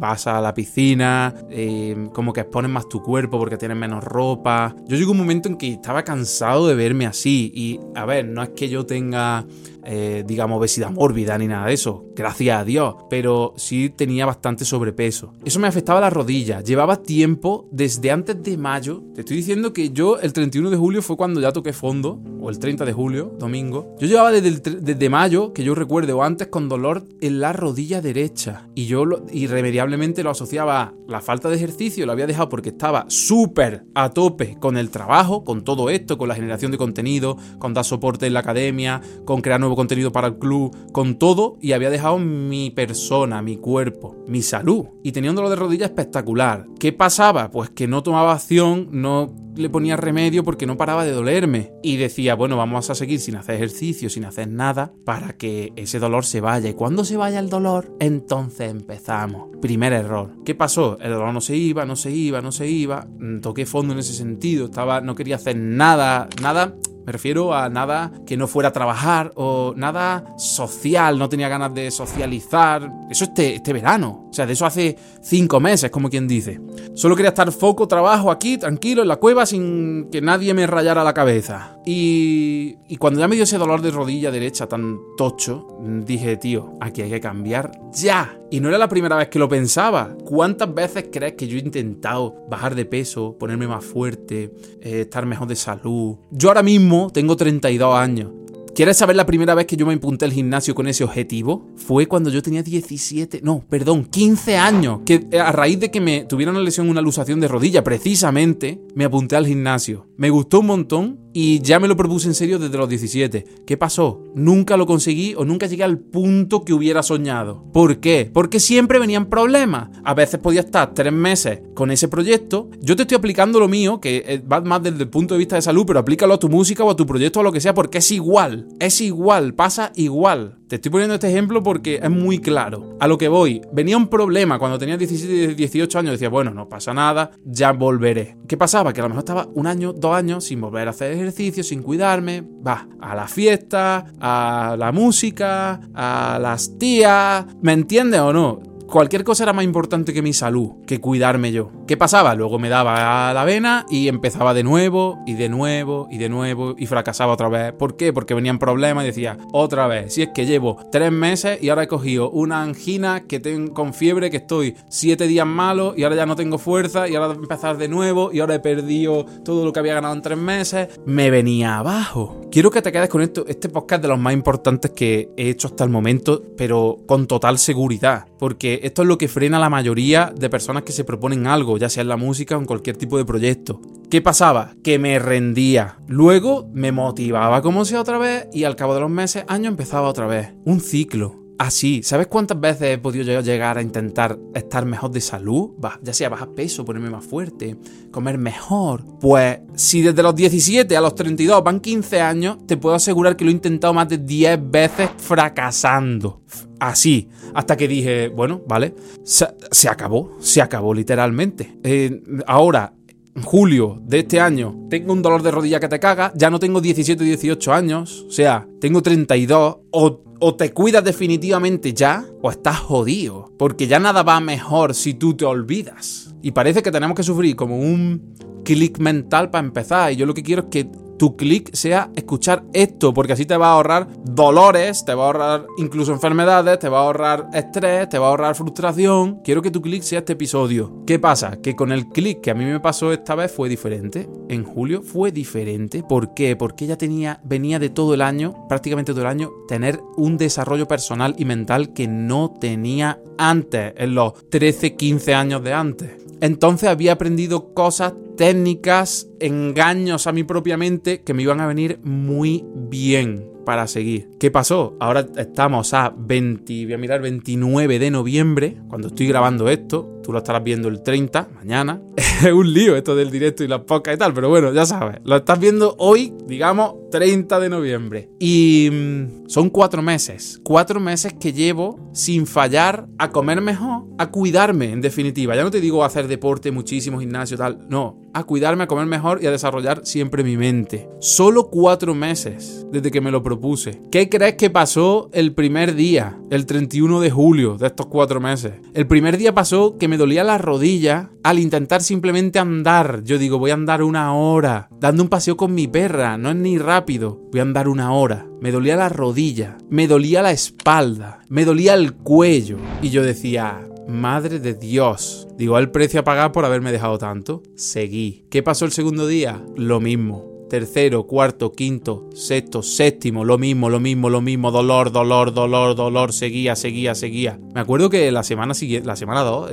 vas 0.00 0.26
a 0.26 0.40
la 0.40 0.54
piscina, 0.54 1.34
eh, 1.50 2.08
como 2.14 2.32
que 2.32 2.40
expones 2.40 2.70
más 2.70 2.88
tu 2.88 3.02
cuerpo 3.02 3.38
porque 3.38 3.58
tienes 3.58 3.76
menos 3.76 4.02
ropa. 4.02 4.74
Yo 4.88 4.96
llegué 4.96 5.10
un 5.10 5.18
momento 5.18 5.48
en 5.48 5.56
que 5.56 5.74
estaba 5.74 6.02
cansado 6.02 6.66
de 6.66 6.74
verme 6.74 7.06
así. 7.06 7.52
Y 7.54 7.78
a 7.94 8.06
ver, 8.06 8.26
no 8.26 8.42
es 8.42 8.48
que 8.50 8.68
yo 8.68 8.86
tenga 8.86 9.46
eh, 9.84 10.24
digamos, 10.26 10.58
obesidad 10.58 10.90
mórbida 10.90 11.38
ni 11.38 11.46
nada 11.46 11.66
de 11.66 11.72
eso, 11.72 12.04
gracias 12.14 12.60
a 12.60 12.64
Dios, 12.64 12.96
pero 13.08 13.54
sí 13.56 13.90
tenía 13.90 14.26
bastante 14.26 14.64
sobrepeso. 14.64 15.32
Eso 15.44 15.58
me 15.58 15.68
afectaba 15.68 16.00
la 16.00 16.10
rodilla, 16.10 16.60
llevaba 16.60 17.02
tiempo 17.02 17.68
desde 17.72 18.10
antes 18.10 18.42
de 18.42 18.58
mayo, 18.58 19.02
te 19.14 19.22
estoy 19.22 19.38
diciendo 19.38 19.72
que 19.72 19.90
yo 19.90 20.18
el 20.20 20.32
31 20.32 20.70
de 20.70 20.76
julio 20.76 21.02
fue 21.02 21.16
cuando 21.16 21.40
ya 21.40 21.52
toqué 21.52 21.72
fondo, 21.72 22.20
o 22.40 22.50
el 22.50 22.58
30 22.58 22.84
de 22.84 22.92
julio, 22.92 23.34
domingo, 23.38 23.96
yo 23.98 24.06
llevaba 24.06 24.30
desde, 24.30 24.80
desde 24.80 25.08
mayo, 25.08 25.52
que 25.52 25.64
yo 25.64 25.74
recuerdo, 25.74 26.18
o 26.18 26.22
antes 26.22 26.48
con 26.48 26.68
dolor 26.68 27.04
en 27.20 27.40
la 27.40 27.52
rodilla 27.52 28.02
derecha, 28.02 28.68
y 28.74 28.86
yo 28.86 29.04
irremediablemente 29.32 29.89
lo 29.90 30.30
asociaba 30.30 30.82
a 30.82 30.94
la 31.08 31.20
falta 31.20 31.48
de 31.48 31.56
ejercicio, 31.56 32.06
lo 32.06 32.12
había 32.12 32.26
dejado 32.26 32.48
porque 32.48 32.70
estaba 32.70 33.04
súper 33.08 33.84
a 33.94 34.10
tope 34.10 34.56
con 34.58 34.76
el 34.76 34.90
trabajo, 34.90 35.44
con 35.44 35.64
todo 35.64 35.90
esto, 35.90 36.18
con 36.18 36.28
la 36.28 36.34
generación 36.34 36.70
de 36.72 36.78
contenido, 36.78 37.36
con 37.58 37.74
dar 37.74 37.84
soporte 37.84 38.26
en 38.26 38.34
la 38.34 38.40
academia, 38.40 39.00
con 39.24 39.40
crear 39.40 39.60
nuevos 39.60 39.76
contenido 39.76 40.12
para 40.12 40.28
el 40.28 40.38
club, 40.38 40.76
con 40.92 41.18
todo, 41.18 41.56
y 41.60 41.72
había 41.72 41.90
dejado 41.90 42.18
mi 42.18 42.70
persona, 42.70 43.42
mi 43.42 43.56
cuerpo, 43.56 44.16
mi 44.26 44.42
salud. 44.42 44.86
Y 45.02 45.12
tenía 45.12 45.30
un 45.30 45.36
dolor 45.36 45.50
de 45.50 45.56
rodilla 45.56 45.86
espectacular. 45.86 46.66
¿Qué 46.78 46.92
pasaba? 46.92 47.50
Pues 47.50 47.70
que 47.70 47.88
no 47.88 48.02
tomaba 48.02 48.32
acción, 48.32 48.88
no 48.92 49.34
le 49.56 49.68
ponía 49.68 49.96
remedio 49.96 50.44
porque 50.44 50.66
no 50.66 50.76
paraba 50.76 51.04
de 51.04 51.12
dolerme. 51.12 51.72
Y 51.82 51.96
decía, 51.96 52.34
bueno, 52.34 52.56
vamos 52.56 52.90
a 52.90 52.94
seguir 52.94 53.20
sin 53.20 53.36
hacer 53.36 53.56
ejercicio, 53.56 54.10
sin 54.10 54.24
hacer 54.24 54.48
nada, 54.48 54.92
para 55.04 55.36
que 55.36 55.72
ese 55.76 55.98
dolor 55.98 56.24
se 56.24 56.40
vaya. 56.40 56.70
Y 56.70 56.74
cuando 56.74 57.04
se 57.04 57.16
vaya 57.16 57.38
el 57.38 57.50
dolor, 57.50 57.94
entonces 58.00 58.70
empezamos. 58.70 59.48
Primer 59.80 60.04
error. 60.04 60.28
¿Qué 60.44 60.54
pasó? 60.54 60.98
El 61.00 61.10
dolor 61.10 61.32
no 61.32 61.40
se 61.40 61.56
iba, 61.56 61.86
no 61.86 61.96
se 61.96 62.10
iba, 62.10 62.42
no 62.42 62.52
se 62.52 62.68
iba. 62.68 63.06
Mm, 63.18 63.40
toqué 63.40 63.64
fondo 63.64 63.94
en 63.94 64.00
ese 64.00 64.12
sentido. 64.12 64.66
Estaba, 64.66 65.00
no 65.00 65.14
quería 65.14 65.36
hacer 65.36 65.56
nada, 65.56 66.28
nada 66.42 66.74
me 67.04 67.12
refiero 67.12 67.54
a 67.54 67.68
nada 67.68 68.12
que 68.26 68.36
no 68.36 68.46
fuera 68.46 68.70
a 68.70 68.72
trabajar 68.72 69.32
o 69.34 69.74
nada 69.76 70.24
social, 70.36 71.18
no 71.18 71.28
tenía 71.28 71.48
ganas 71.48 71.74
de 71.74 71.90
socializar. 71.90 72.90
Eso 73.10 73.24
este, 73.24 73.56
este 73.56 73.72
verano. 73.72 74.26
O 74.30 74.32
sea, 74.32 74.46
de 74.46 74.52
eso 74.52 74.66
hace 74.66 74.96
cinco 75.22 75.60
meses, 75.60 75.90
como 75.90 76.08
quien 76.08 76.28
dice. 76.28 76.60
Solo 76.94 77.16
quería 77.16 77.30
estar 77.30 77.50
foco, 77.52 77.88
trabajo 77.88 78.30
aquí, 78.30 78.58
tranquilo, 78.58 79.02
en 79.02 79.08
la 79.08 79.16
cueva, 79.16 79.46
sin 79.46 80.08
que 80.10 80.20
nadie 80.20 80.54
me 80.54 80.66
rayara 80.66 81.02
la 81.02 81.14
cabeza. 81.14 81.78
Y, 81.84 82.76
y 82.88 82.96
cuando 82.96 83.20
ya 83.20 83.28
me 83.28 83.34
dio 83.34 83.44
ese 83.44 83.58
dolor 83.58 83.82
de 83.82 83.90
rodilla 83.90 84.30
derecha 84.30 84.68
tan 84.68 84.98
tocho, 85.16 85.66
dije, 85.80 86.36
tío, 86.36 86.74
aquí 86.80 87.02
hay 87.02 87.10
que 87.10 87.20
cambiar 87.20 87.72
ya. 87.92 88.36
Y 88.52 88.58
no 88.60 88.68
era 88.68 88.78
la 88.78 88.88
primera 88.88 89.16
vez 89.16 89.28
que 89.28 89.38
lo 89.38 89.48
pensaba. 89.48 90.16
¿Cuántas 90.24 90.74
veces 90.74 91.06
crees 91.12 91.34
que 91.34 91.46
yo 91.46 91.56
he 91.56 91.60
intentado 91.60 92.34
bajar 92.48 92.74
de 92.74 92.84
peso, 92.84 93.36
ponerme 93.38 93.68
más 93.68 93.84
fuerte, 93.84 94.52
eh, 94.80 95.02
estar 95.02 95.24
mejor 95.24 95.46
de 95.46 95.56
salud? 95.56 96.16
Yo 96.30 96.48
ahora 96.48 96.62
mismo 96.62 96.89
tengo 97.12 97.36
32 97.36 97.96
años. 97.96 98.30
¿Quieres 98.74 98.96
saber 98.96 99.16
la 99.16 99.26
primera 99.26 99.54
vez 99.54 99.66
que 99.66 99.76
yo 99.76 99.84
me 99.84 99.94
apunté 99.94 100.24
al 100.24 100.32
gimnasio 100.32 100.74
con 100.74 100.86
ese 100.86 101.04
objetivo? 101.04 101.66
Fue 101.76 102.06
cuando 102.06 102.30
yo 102.30 102.40
tenía 102.40 102.62
17, 102.62 103.40
no, 103.42 103.64
perdón, 103.68 104.04
15 104.04 104.56
años. 104.56 105.00
Que 105.04 105.26
eh, 105.30 105.40
a 105.40 105.52
raíz 105.52 105.80
de 105.80 105.90
que 105.90 106.00
me 106.00 106.24
tuviera 106.24 106.52
una 106.52 106.60
lesión, 106.60 106.88
una 106.88 107.00
alusación 107.00 107.40
de 107.40 107.48
rodilla, 107.48 107.84
precisamente, 107.84 108.80
me 108.94 109.04
apunté 109.04 109.36
al 109.36 109.46
gimnasio. 109.46 110.06
Me 110.16 110.30
gustó 110.30 110.60
un 110.60 110.66
montón 110.66 111.20
y 111.32 111.60
ya 111.60 111.78
me 111.78 111.88
lo 111.88 111.96
propuse 111.96 112.28
en 112.28 112.34
serio 112.34 112.58
desde 112.58 112.76
los 112.76 112.88
17. 112.88 113.44
¿Qué 113.66 113.76
pasó? 113.76 114.22
Nunca 114.34 114.76
lo 114.76 114.86
conseguí 114.86 115.34
o 115.36 115.44
nunca 115.44 115.66
llegué 115.66 115.84
al 115.84 115.98
punto 115.98 116.64
que 116.64 116.72
hubiera 116.72 117.02
soñado. 117.02 117.64
¿Por 117.72 118.00
qué? 118.00 118.30
Porque 118.32 118.60
siempre 118.60 118.98
venían 118.98 119.26
problemas. 119.26 119.90
A 120.04 120.14
veces 120.14 120.40
podía 120.40 120.60
estar 120.60 120.92
tres 120.94 121.12
meses 121.12 121.60
con 121.74 121.90
ese 121.90 122.08
proyecto. 122.08 122.70
Yo 122.80 122.96
te 122.96 123.02
estoy 123.02 123.16
aplicando 123.16 123.60
lo 123.60 123.68
mío, 123.68 124.00
que 124.00 124.24
eh, 124.26 124.38
va 124.40 124.60
más 124.60 124.82
desde 124.82 125.02
el 125.02 125.08
punto 125.08 125.34
de 125.34 125.38
vista 125.38 125.56
de 125.56 125.62
salud, 125.62 125.84
pero 125.86 126.00
aplícalo 126.00 126.34
a 126.34 126.38
tu 126.38 126.48
música 126.48 126.84
o 126.84 126.90
a 126.90 126.96
tu 126.96 127.06
proyecto 127.06 127.38
o 127.38 127.42
a 127.42 127.44
lo 127.44 127.52
que 127.52 127.60
sea, 127.60 127.74
porque 127.74 127.98
es 127.98 128.10
igual. 128.10 128.68
Es 128.80 129.00
igual, 129.00 129.54
pasa 129.54 129.92
igual. 129.94 130.59
Te 130.70 130.76
estoy 130.76 130.92
poniendo 130.92 131.14
este 131.14 131.28
ejemplo 131.28 131.64
porque 131.64 131.98
es 132.00 132.10
muy 132.10 132.38
claro. 132.38 132.96
A 133.00 133.08
lo 133.08 133.18
que 133.18 133.26
voy, 133.26 133.60
venía 133.72 133.96
un 133.96 134.06
problema 134.06 134.56
cuando 134.56 134.78
tenía 134.78 134.96
17, 134.96 135.56
18 135.56 135.98
años, 135.98 136.12
decía, 136.12 136.28
bueno, 136.28 136.54
no 136.54 136.68
pasa 136.68 136.94
nada, 136.94 137.32
ya 137.44 137.72
volveré. 137.72 138.36
¿Qué 138.46 138.56
pasaba? 138.56 138.92
Que 138.92 139.00
a 139.00 139.02
lo 139.02 139.08
mejor 139.08 139.22
estaba 139.22 139.48
un 139.52 139.66
año, 139.66 139.92
dos 139.92 140.14
años 140.14 140.44
sin 140.44 140.60
volver 140.60 140.86
a 140.86 140.92
hacer 140.92 141.10
ejercicio, 141.10 141.64
sin 141.64 141.82
cuidarme. 141.82 142.44
Va, 142.64 142.86
a 143.00 143.16
la 143.16 143.26
fiesta, 143.26 144.12
a 144.20 144.76
la 144.78 144.92
música, 144.92 145.80
a 145.92 146.38
las 146.40 146.78
tías. 146.78 147.46
¿Me 147.60 147.72
entiendes 147.72 148.20
o 148.20 148.32
no? 148.32 148.60
Cualquier 148.90 149.24
cosa 149.24 149.44
era 149.44 149.52
más 149.52 149.64
importante 149.64 150.12
que 150.12 150.20
mi 150.20 150.32
salud, 150.32 150.72
que 150.86 151.00
cuidarme 151.00 151.52
yo. 151.52 151.70
¿Qué 151.86 151.96
pasaba? 151.96 152.34
Luego 152.34 152.58
me 152.58 152.68
daba 152.68 153.32
la 153.32 153.44
vena 153.44 153.86
y 153.88 154.08
empezaba 154.08 154.52
de 154.52 154.62
nuevo, 154.62 155.20
y 155.26 155.34
de 155.34 155.48
nuevo, 155.48 156.08
y 156.10 156.18
de 156.18 156.28
nuevo, 156.28 156.74
y 156.76 156.86
fracasaba 156.86 157.32
otra 157.32 157.48
vez. 157.48 157.72
¿Por 157.72 157.96
qué? 157.96 158.12
Porque 158.12 158.34
venían 158.34 158.58
problemas 158.58 159.04
y 159.04 159.08
decía, 159.08 159.38
otra 159.52 159.86
vez, 159.86 160.12
si 160.14 160.22
es 160.22 160.30
que 160.34 160.44
llevo 160.44 160.76
tres 160.90 161.12
meses 161.12 161.62
y 161.62 161.68
ahora 161.68 161.84
he 161.84 161.88
cogido 161.88 162.30
una 162.30 162.62
angina 162.62 163.24
que 163.26 163.40
tengo 163.40 163.72
con 163.72 163.94
fiebre, 163.94 164.30
que 164.30 164.38
estoy 164.38 164.76
siete 164.88 165.26
días 165.26 165.46
malo 165.46 165.94
y 165.96 166.02
ahora 166.02 166.16
ya 166.16 166.26
no 166.26 166.36
tengo 166.36 166.58
fuerza 166.58 167.08
y 167.08 167.14
ahora 167.14 167.34
empezar 167.34 167.78
de 167.78 167.88
nuevo 167.88 168.30
y 168.32 168.40
ahora 168.40 168.56
he 168.56 168.60
perdido 168.60 169.24
todo 169.44 169.64
lo 169.64 169.72
que 169.72 169.80
había 169.80 169.94
ganado 169.94 170.14
en 170.14 170.22
tres 170.22 170.38
meses. 170.38 170.88
Me 171.06 171.30
venía 171.30 171.78
abajo. 171.78 172.40
Quiero 172.50 172.70
que 172.70 172.82
te 172.82 172.92
quedes 172.92 173.08
con 173.08 173.22
esto. 173.22 173.44
Este 173.46 173.68
podcast 173.68 174.02
de 174.02 174.08
los 174.08 174.18
más 174.18 174.32
importantes 174.32 174.90
que 174.90 175.30
he 175.36 175.50
hecho 175.50 175.68
hasta 175.68 175.84
el 175.84 175.90
momento, 175.90 176.42
pero 176.56 176.98
con 177.06 177.26
total 177.26 177.58
seguridad. 177.58 178.29
Porque 178.40 178.80
esto 178.84 179.02
es 179.02 179.08
lo 179.08 179.18
que 179.18 179.28
frena 179.28 179.58
a 179.58 179.60
la 179.60 179.68
mayoría 179.68 180.32
de 180.34 180.48
personas 180.48 180.82
que 180.82 180.92
se 180.92 181.04
proponen 181.04 181.46
algo, 181.46 181.76
ya 181.76 181.90
sea 181.90 182.00
en 182.00 182.08
la 182.08 182.16
música 182.16 182.56
o 182.56 182.60
en 182.60 182.64
cualquier 182.64 182.96
tipo 182.96 183.18
de 183.18 183.26
proyecto. 183.26 183.82
¿Qué 184.10 184.22
pasaba? 184.22 184.74
Que 184.82 184.98
me 184.98 185.18
rendía. 185.18 185.98
Luego 186.08 186.66
me 186.72 186.90
motivaba 186.90 187.60
como 187.60 187.84
sea 187.84 188.00
otra 188.00 188.16
vez 188.16 188.48
y 188.52 188.64
al 188.64 188.76
cabo 188.76 188.94
de 188.94 189.00
los 189.00 189.10
meses, 189.10 189.44
años 189.46 189.68
empezaba 189.68 190.08
otra 190.08 190.26
vez. 190.26 190.54
Un 190.64 190.80
ciclo. 190.80 191.38
Así, 191.60 192.02
¿sabes 192.02 192.26
cuántas 192.26 192.58
veces 192.58 192.94
he 192.94 192.96
podido 192.96 193.38
llegar 193.42 193.76
a 193.76 193.82
intentar 193.82 194.38
estar 194.54 194.86
mejor 194.86 195.10
de 195.10 195.20
salud? 195.20 195.72
ya 196.00 196.14
sea 196.14 196.30
bajar 196.30 196.54
peso, 196.54 196.86
ponerme 196.86 197.10
más 197.10 197.22
fuerte, 197.22 197.76
comer 198.10 198.38
mejor. 198.38 199.04
Pues 199.20 199.58
si 199.74 200.00
desde 200.00 200.22
los 200.22 200.34
17 200.34 200.96
a 200.96 201.02
los 201.02 201.14
32 201.14 201.62
van 201.62 201.80
15 201.80 202.18
años, 202.22 202.66
te 202.66 202.78
puedo 202.78 202.94
asegurar 202.94 203.36
que 203.36 203.44
lo 203.44 203.50
he 203.50 203.52
intentado 203.52 203.92
más 203.92 204.08
de 204.08 204.16
10 204.16 204.70
veces 204.70 205.10
fracasando. 205.18 206.40
Así, 206.78 207.28
hasta 207.52 207.76
que 207.76 207.86
dije, 207.86 208.28
bueno, 208.28 208.62
vale, 208.66 208.94
se, 209.22 209.88
acabó, 209.90 210.38
se 210.40 210.62
acabó 210.62 210.94
literalmente. 210.94 211.76
Eh, 211.82 212.22
ahora, 212.46 212.94
julio 213.42 214.00
de 214.04 214.20
este 214.20 214.40
año 214.40 214.76
tengo 214.88 215.12
un 215.12 215.22
dolor 215.22 215.42
de 215.42 215.50
rodilla 215.50 215.80
que 215.80 215.88
te 215.88 216.00
caga, 216.00 216.32
ya 216.34 216.50
no 216.50 216.58
tengo 216.58 216.80
17 216.80 217.22
o 217.22 217.26
18 217.26 217.72
años, 217.72 218.24
o 218.28 218.30
sea, 218.30 218.66
tengo 218.80 219.02
32, 219.02 219.76
o, 219.90 220.22
o 220.40 220.54
te 220.54 220.72
cuidas 220.72 221.04
definitivamente 221.04 221.92
ya, 221.92 222.24
o 222.42 222.50
estás 222.50 222.78
jodido, 222.78 223.52
porque 223.58 223.86
ya 223.86 223.98
nada 223.98 224.22
va 224.22 224.40
mejor 224.40 224.94
si 224.94 225.14
tú 225.14 225.34
te 225.34 225.44
olvidas. 225.44 226.34
Y 226.42 226.52
parece 226.52 226.82
que 226.82 226.90
tenemos 226.90 227.14
que 227.14 227.22
sufrir 227.22 227.54
como 227.54 227.78
un 227.78 228.34
clic 228.64 228.98
mental 228.98 229.50
para 229.50 229.66
empezar, 229.66 230.12
y 230.12 230.16
yo 230.16 230.26
lo 230.26 230.34
que 230.34 230.42
quiero 230.42 230.62
es 230.62 230.68
que 230.68 230.90
tu 231.20 231.36
clic 231.36 231.74
sea 231.74 232.10
escuchar 232.16 232.64
esto, 232.72 233.12
porque 233.12 233.34
así 233.34 233.44
te 233.44 233.58
va 233.58 233.66
a 233.66 233.72
ahorrar 233.74 234.08
dolores, 234.24 235.04
te 235.04 235.12
va 235.12 235.24
a 235.24 235.26
ahorrar 235.26 235.66
incluso 235.76 236.12
enfermedades, 236.12 236.78
te 236.78 236.88
va 236.88 237.00
a 237.00 237.02
ahorrar 237.02 237.50
estrés, 237.52 238.08
te 238.08 238.18
va 238.18 238.28
a 238.28 238.30
ahorrar 238.30 238.54
frustración. 238.54 239.42
Quiero 239.44 239.60
que 239.60 239.70
tu 239.70 239.82
clic 239.82 240.02
sea 240.02 240.20
este 240.20 240.32
episodio. 240.32 241.04
¿Qué 241.06 241.18
pasa? 241.18 241.60
Que 241.60 241.76
con 241.76 241.92
el 241.92 242.06
clic 242.08 242.40
que 242.40 242.50
a 242.50 242.54
mí 242.54 242.64
me 242.64 242.80
pasó 242.80 243.12
esta 243.12 243.34
vez 243.34 243.52
fue 243.52 243.68
diferente. 243.68 244.30
En 244.48 244.64
julio 244.64 245.02
fue 245.02 245.30
diferente. 245.30 246.02
¿Por 246.02 246.32
qué? 246.32 246.56
Porque 246.56 246.86
ella 246.86 246.96
tenía, 246.96 247.38
venía 247.44 247.78
de 247.78 247.90
todo 247.90 248.14
el 248.14 248.22
año, 248.22 248.66
prácticamente 248.66 249.12
todo 249.12 249.20
el 249.20 249.28
año, 249.28 249.50
tener 249.68 250.00
un 250.16 250.38
desarrollo 250.38 250.88
personal 250.88 251.34
y 251.36 251.44
mental 251.44 251.92
que 251.92 252.08
no 252.08 252.54
tenía 252.58 253.20
antes, 253.36 253.92
en 253.98 254.14
los 254.14 254.48
13, 254.48 254.96
15 254.96 255.34
años 255.34 255.62
de 255.62 255.74
antes. 255.74 256.12
Entonces 256.40 256.88
había 256.88 257.12
aprendido 257.12 257.74
cosas 257.74 258.14
técnicas, 258.40 259.28
engaños 259.38 260.26
a 260.26 260.32
mi 260.32 260.44
propia 260.44 260.78
mente 260.78 261.20
que 261.20 261.34
me 261.34 261.42
iban 261.42 261.60
a 261.60 261.66
venir 261.66 262.00
muy 262.02 262.64
bien 262.74 263.49
para 263.64 263.86
seguir. 263.86 264.30
¿Qué 264.38 264.50
pasó? 264.50 264.96
Ahora 265.00 265.26
estamos 265.36 265.94
a 265.94 266.14
20, 266.16 266.84
voy 266.84 266.94
a 266.94 266.98
mirar 266.98 267.20
29 267.20 267.98
de 267.98 268.10
noviembre, 268.10 268.76
cuando 268.88 269.08
estoy 269.08 269.28
grabando 269.28 269.68
esto, 269.68 270.20
tú 270.22 270.32
lo 270.32 270.38
estarás 270.38 270.62
viendo 270.62 270.88
el 270.88 271.02
30, 271.02 271.48
mañana. 271.54 272.00
es 272.16 272.52
un 272.52 272.72
lío 272.72 272.96
esto 272.96 273.14
del 273.14 273.30
directo 273.30 273.64
y 273.64 273.68
las 273.68 273.80
pocas 273.80 274.14
y 274.14 274.18
tal, 274.18 274.32
pero 274.32 274.48
bueno, 274.48 274.72
ya 274.72 274.86
sabes, 274.86 275.18
lo 275.24 275.36
estás 275.36 275.58
viendo 275.58 275.94
hoy, 275.98 276.32
digamos, 276.46 276.94
30 277.10 277.60
de 277.60 277.68
noviembre. 277.68 278.30
Y 278.38 278.88
mm, 278.90 279.48
son 279.48 279.70
cuatro 279.70 280.02
meses, 280.02 280.60
cuatro 280.62 281.00
meses 281.00 281.34
que 281.34 281.52
llevo 281.52 282.10
sin 282.12 282.46
fallar 282.46 283.08
a 283.18 283.30
comer 283.30 283.60
mejor, 283.60 284.04
a 284.18 284.30
cuidarme, 284.30 284.92
en 284.92 285.00
definitiva. 285.00 285.56
Ya 285.56 285.64
no 285.64 285.70
te 285.70 285.80
digo 285.80 286.04
hacer 286.04 286.28
deporte, 286.28 286.70
muchísimo 286.70 287.20
gimnasio, 287.20 287.56
tal, 287.56 287.86
no, 287.88 288.20
a 288.32 288.44
cuidarme, 288.44 288.84
a 288.84 288.86
comer 288.86 289.06
mejor 289.06 289.42
y 289.42 289.46
a 289.46 289.50
desarrollar 289.50 290.02
siempre 290.04 290.44
mi 290.44 290.56
mente. 290.56 291.08
Solo 291.20 291.68
cuatro 291.68 292.14
meses 292.14 292.86
desde 292.90 293.10
que 293.10 293.20
me 293.20 293.30
lo 293.30 293.42
propuse. 293.50 294.00
¿Qué 294.12 294.28
crees 294.28 294.54
que 294.54 294.70
pasó 294.70 295.28
el 295.32 295.52
primer 295.54 295.96
día, 295.96 296.38
el 296.50 296.66
31 296.66 297.20
de 297.20 297.32
julio 297.32 297.76
de 297.76 297.88
estos 297.88 298.06
cuatro 298.06 298.40
meses? 298.40 298.74
El 298.94 299.08
primer 299.08 299.38
día 299.38 299.52
pasó 299.52 299.98
que 299.98 300.06
me 300.06 300.16
dolía 300.16 300.44
la 300.44 300.56
rodilla 300.56 301.30
al 301.42 301.58
intentar 301.58 302.00
simplemente 302.00 302.60
andar. 302.60 303.24
Yo 303.24 303.38
digo, 303.38 303.58
voy 303.58 303.72
a 303.72 303.74
andar 303.74 304.04
una 304.04 304.32
hora, 304.34 304.88
dando 305.00 305.24
un 305.24 305.28
paseo 305.28 305.56
con 305.56 305.74
mi 305.74 305.88
perra, 305.88 306.38
no 306.38 306.50
es 306.50 306.56
ni 306.56 306.78
rápido, 306.78 307.40
voy 307.50 307.58
a 307.58 307.64
andar 307.64 307.88
una 307.88 308.12
hora. 308.12 308.46
Me 308.60 308.70
dolía 308.70 308.94
la 308.94 309.08
rodilla, 309.08 309.78
me 309.88 310.06
dolía 310.06 310.42
la 310.42 310.52
espalda, 310.52 311.40
me 311.48 311.64
dolía 311.64 311.94
el 311.94 312.12
cuello. 312.12 312.76
Y 313.02 313.10
yo 313.10 313.24
decía, 313.24 313.84
Madre 314.06 314.60
de 314.60 314.74
Dios. 314.74 315.48
Digo, 315.56 315.76
el 315.76 315.90
precio 315.90 316.20
a 316.20 316.24
pagar 316.24 316.52
por 316.52 316.64
haberme 316.64 316.92
dejado 316.92 317.18
tanto. 317.18 317.64
Seguí. 317.74 318.44
¿Qué 318.48 318.62
pasó 318.62 318.84
el 318.84 318.92
segundo 318.92 319.26
día? 319.26 319.60
Lo 319.76 319.98
mismo 319.98 320.49
tercero, 320.70 321.24
cuarto, 321.26 321.72
quinto, 321.72 322.30
sexto, 322.32 322.82
séptimo, 322.82 323.44
lo 323.44 323.58
mismo, 323.58 323.90
lo 323.90 324.00
mismo, 324.00 324.30
lo 324.30 324.40
mismo, 324.40 324.70
dolor, 324.70 325.12
dolor, 325.12 325.52
dolor, 325.52 325.94
dolor, 325.94 326.32
seguía, 326.32 326.76
seguía, 326.76 327.14
seguía. 327.14 327.60
Me 327.74 327.80
acuerdo 327.80 328.08
que 328.08 328.30
la 328.30 328.42
semana 328.42 328.72
siguiente, 328.72 329.06
la 329.06 329.16
semana 329.16 329.42
2, 329.42 329.72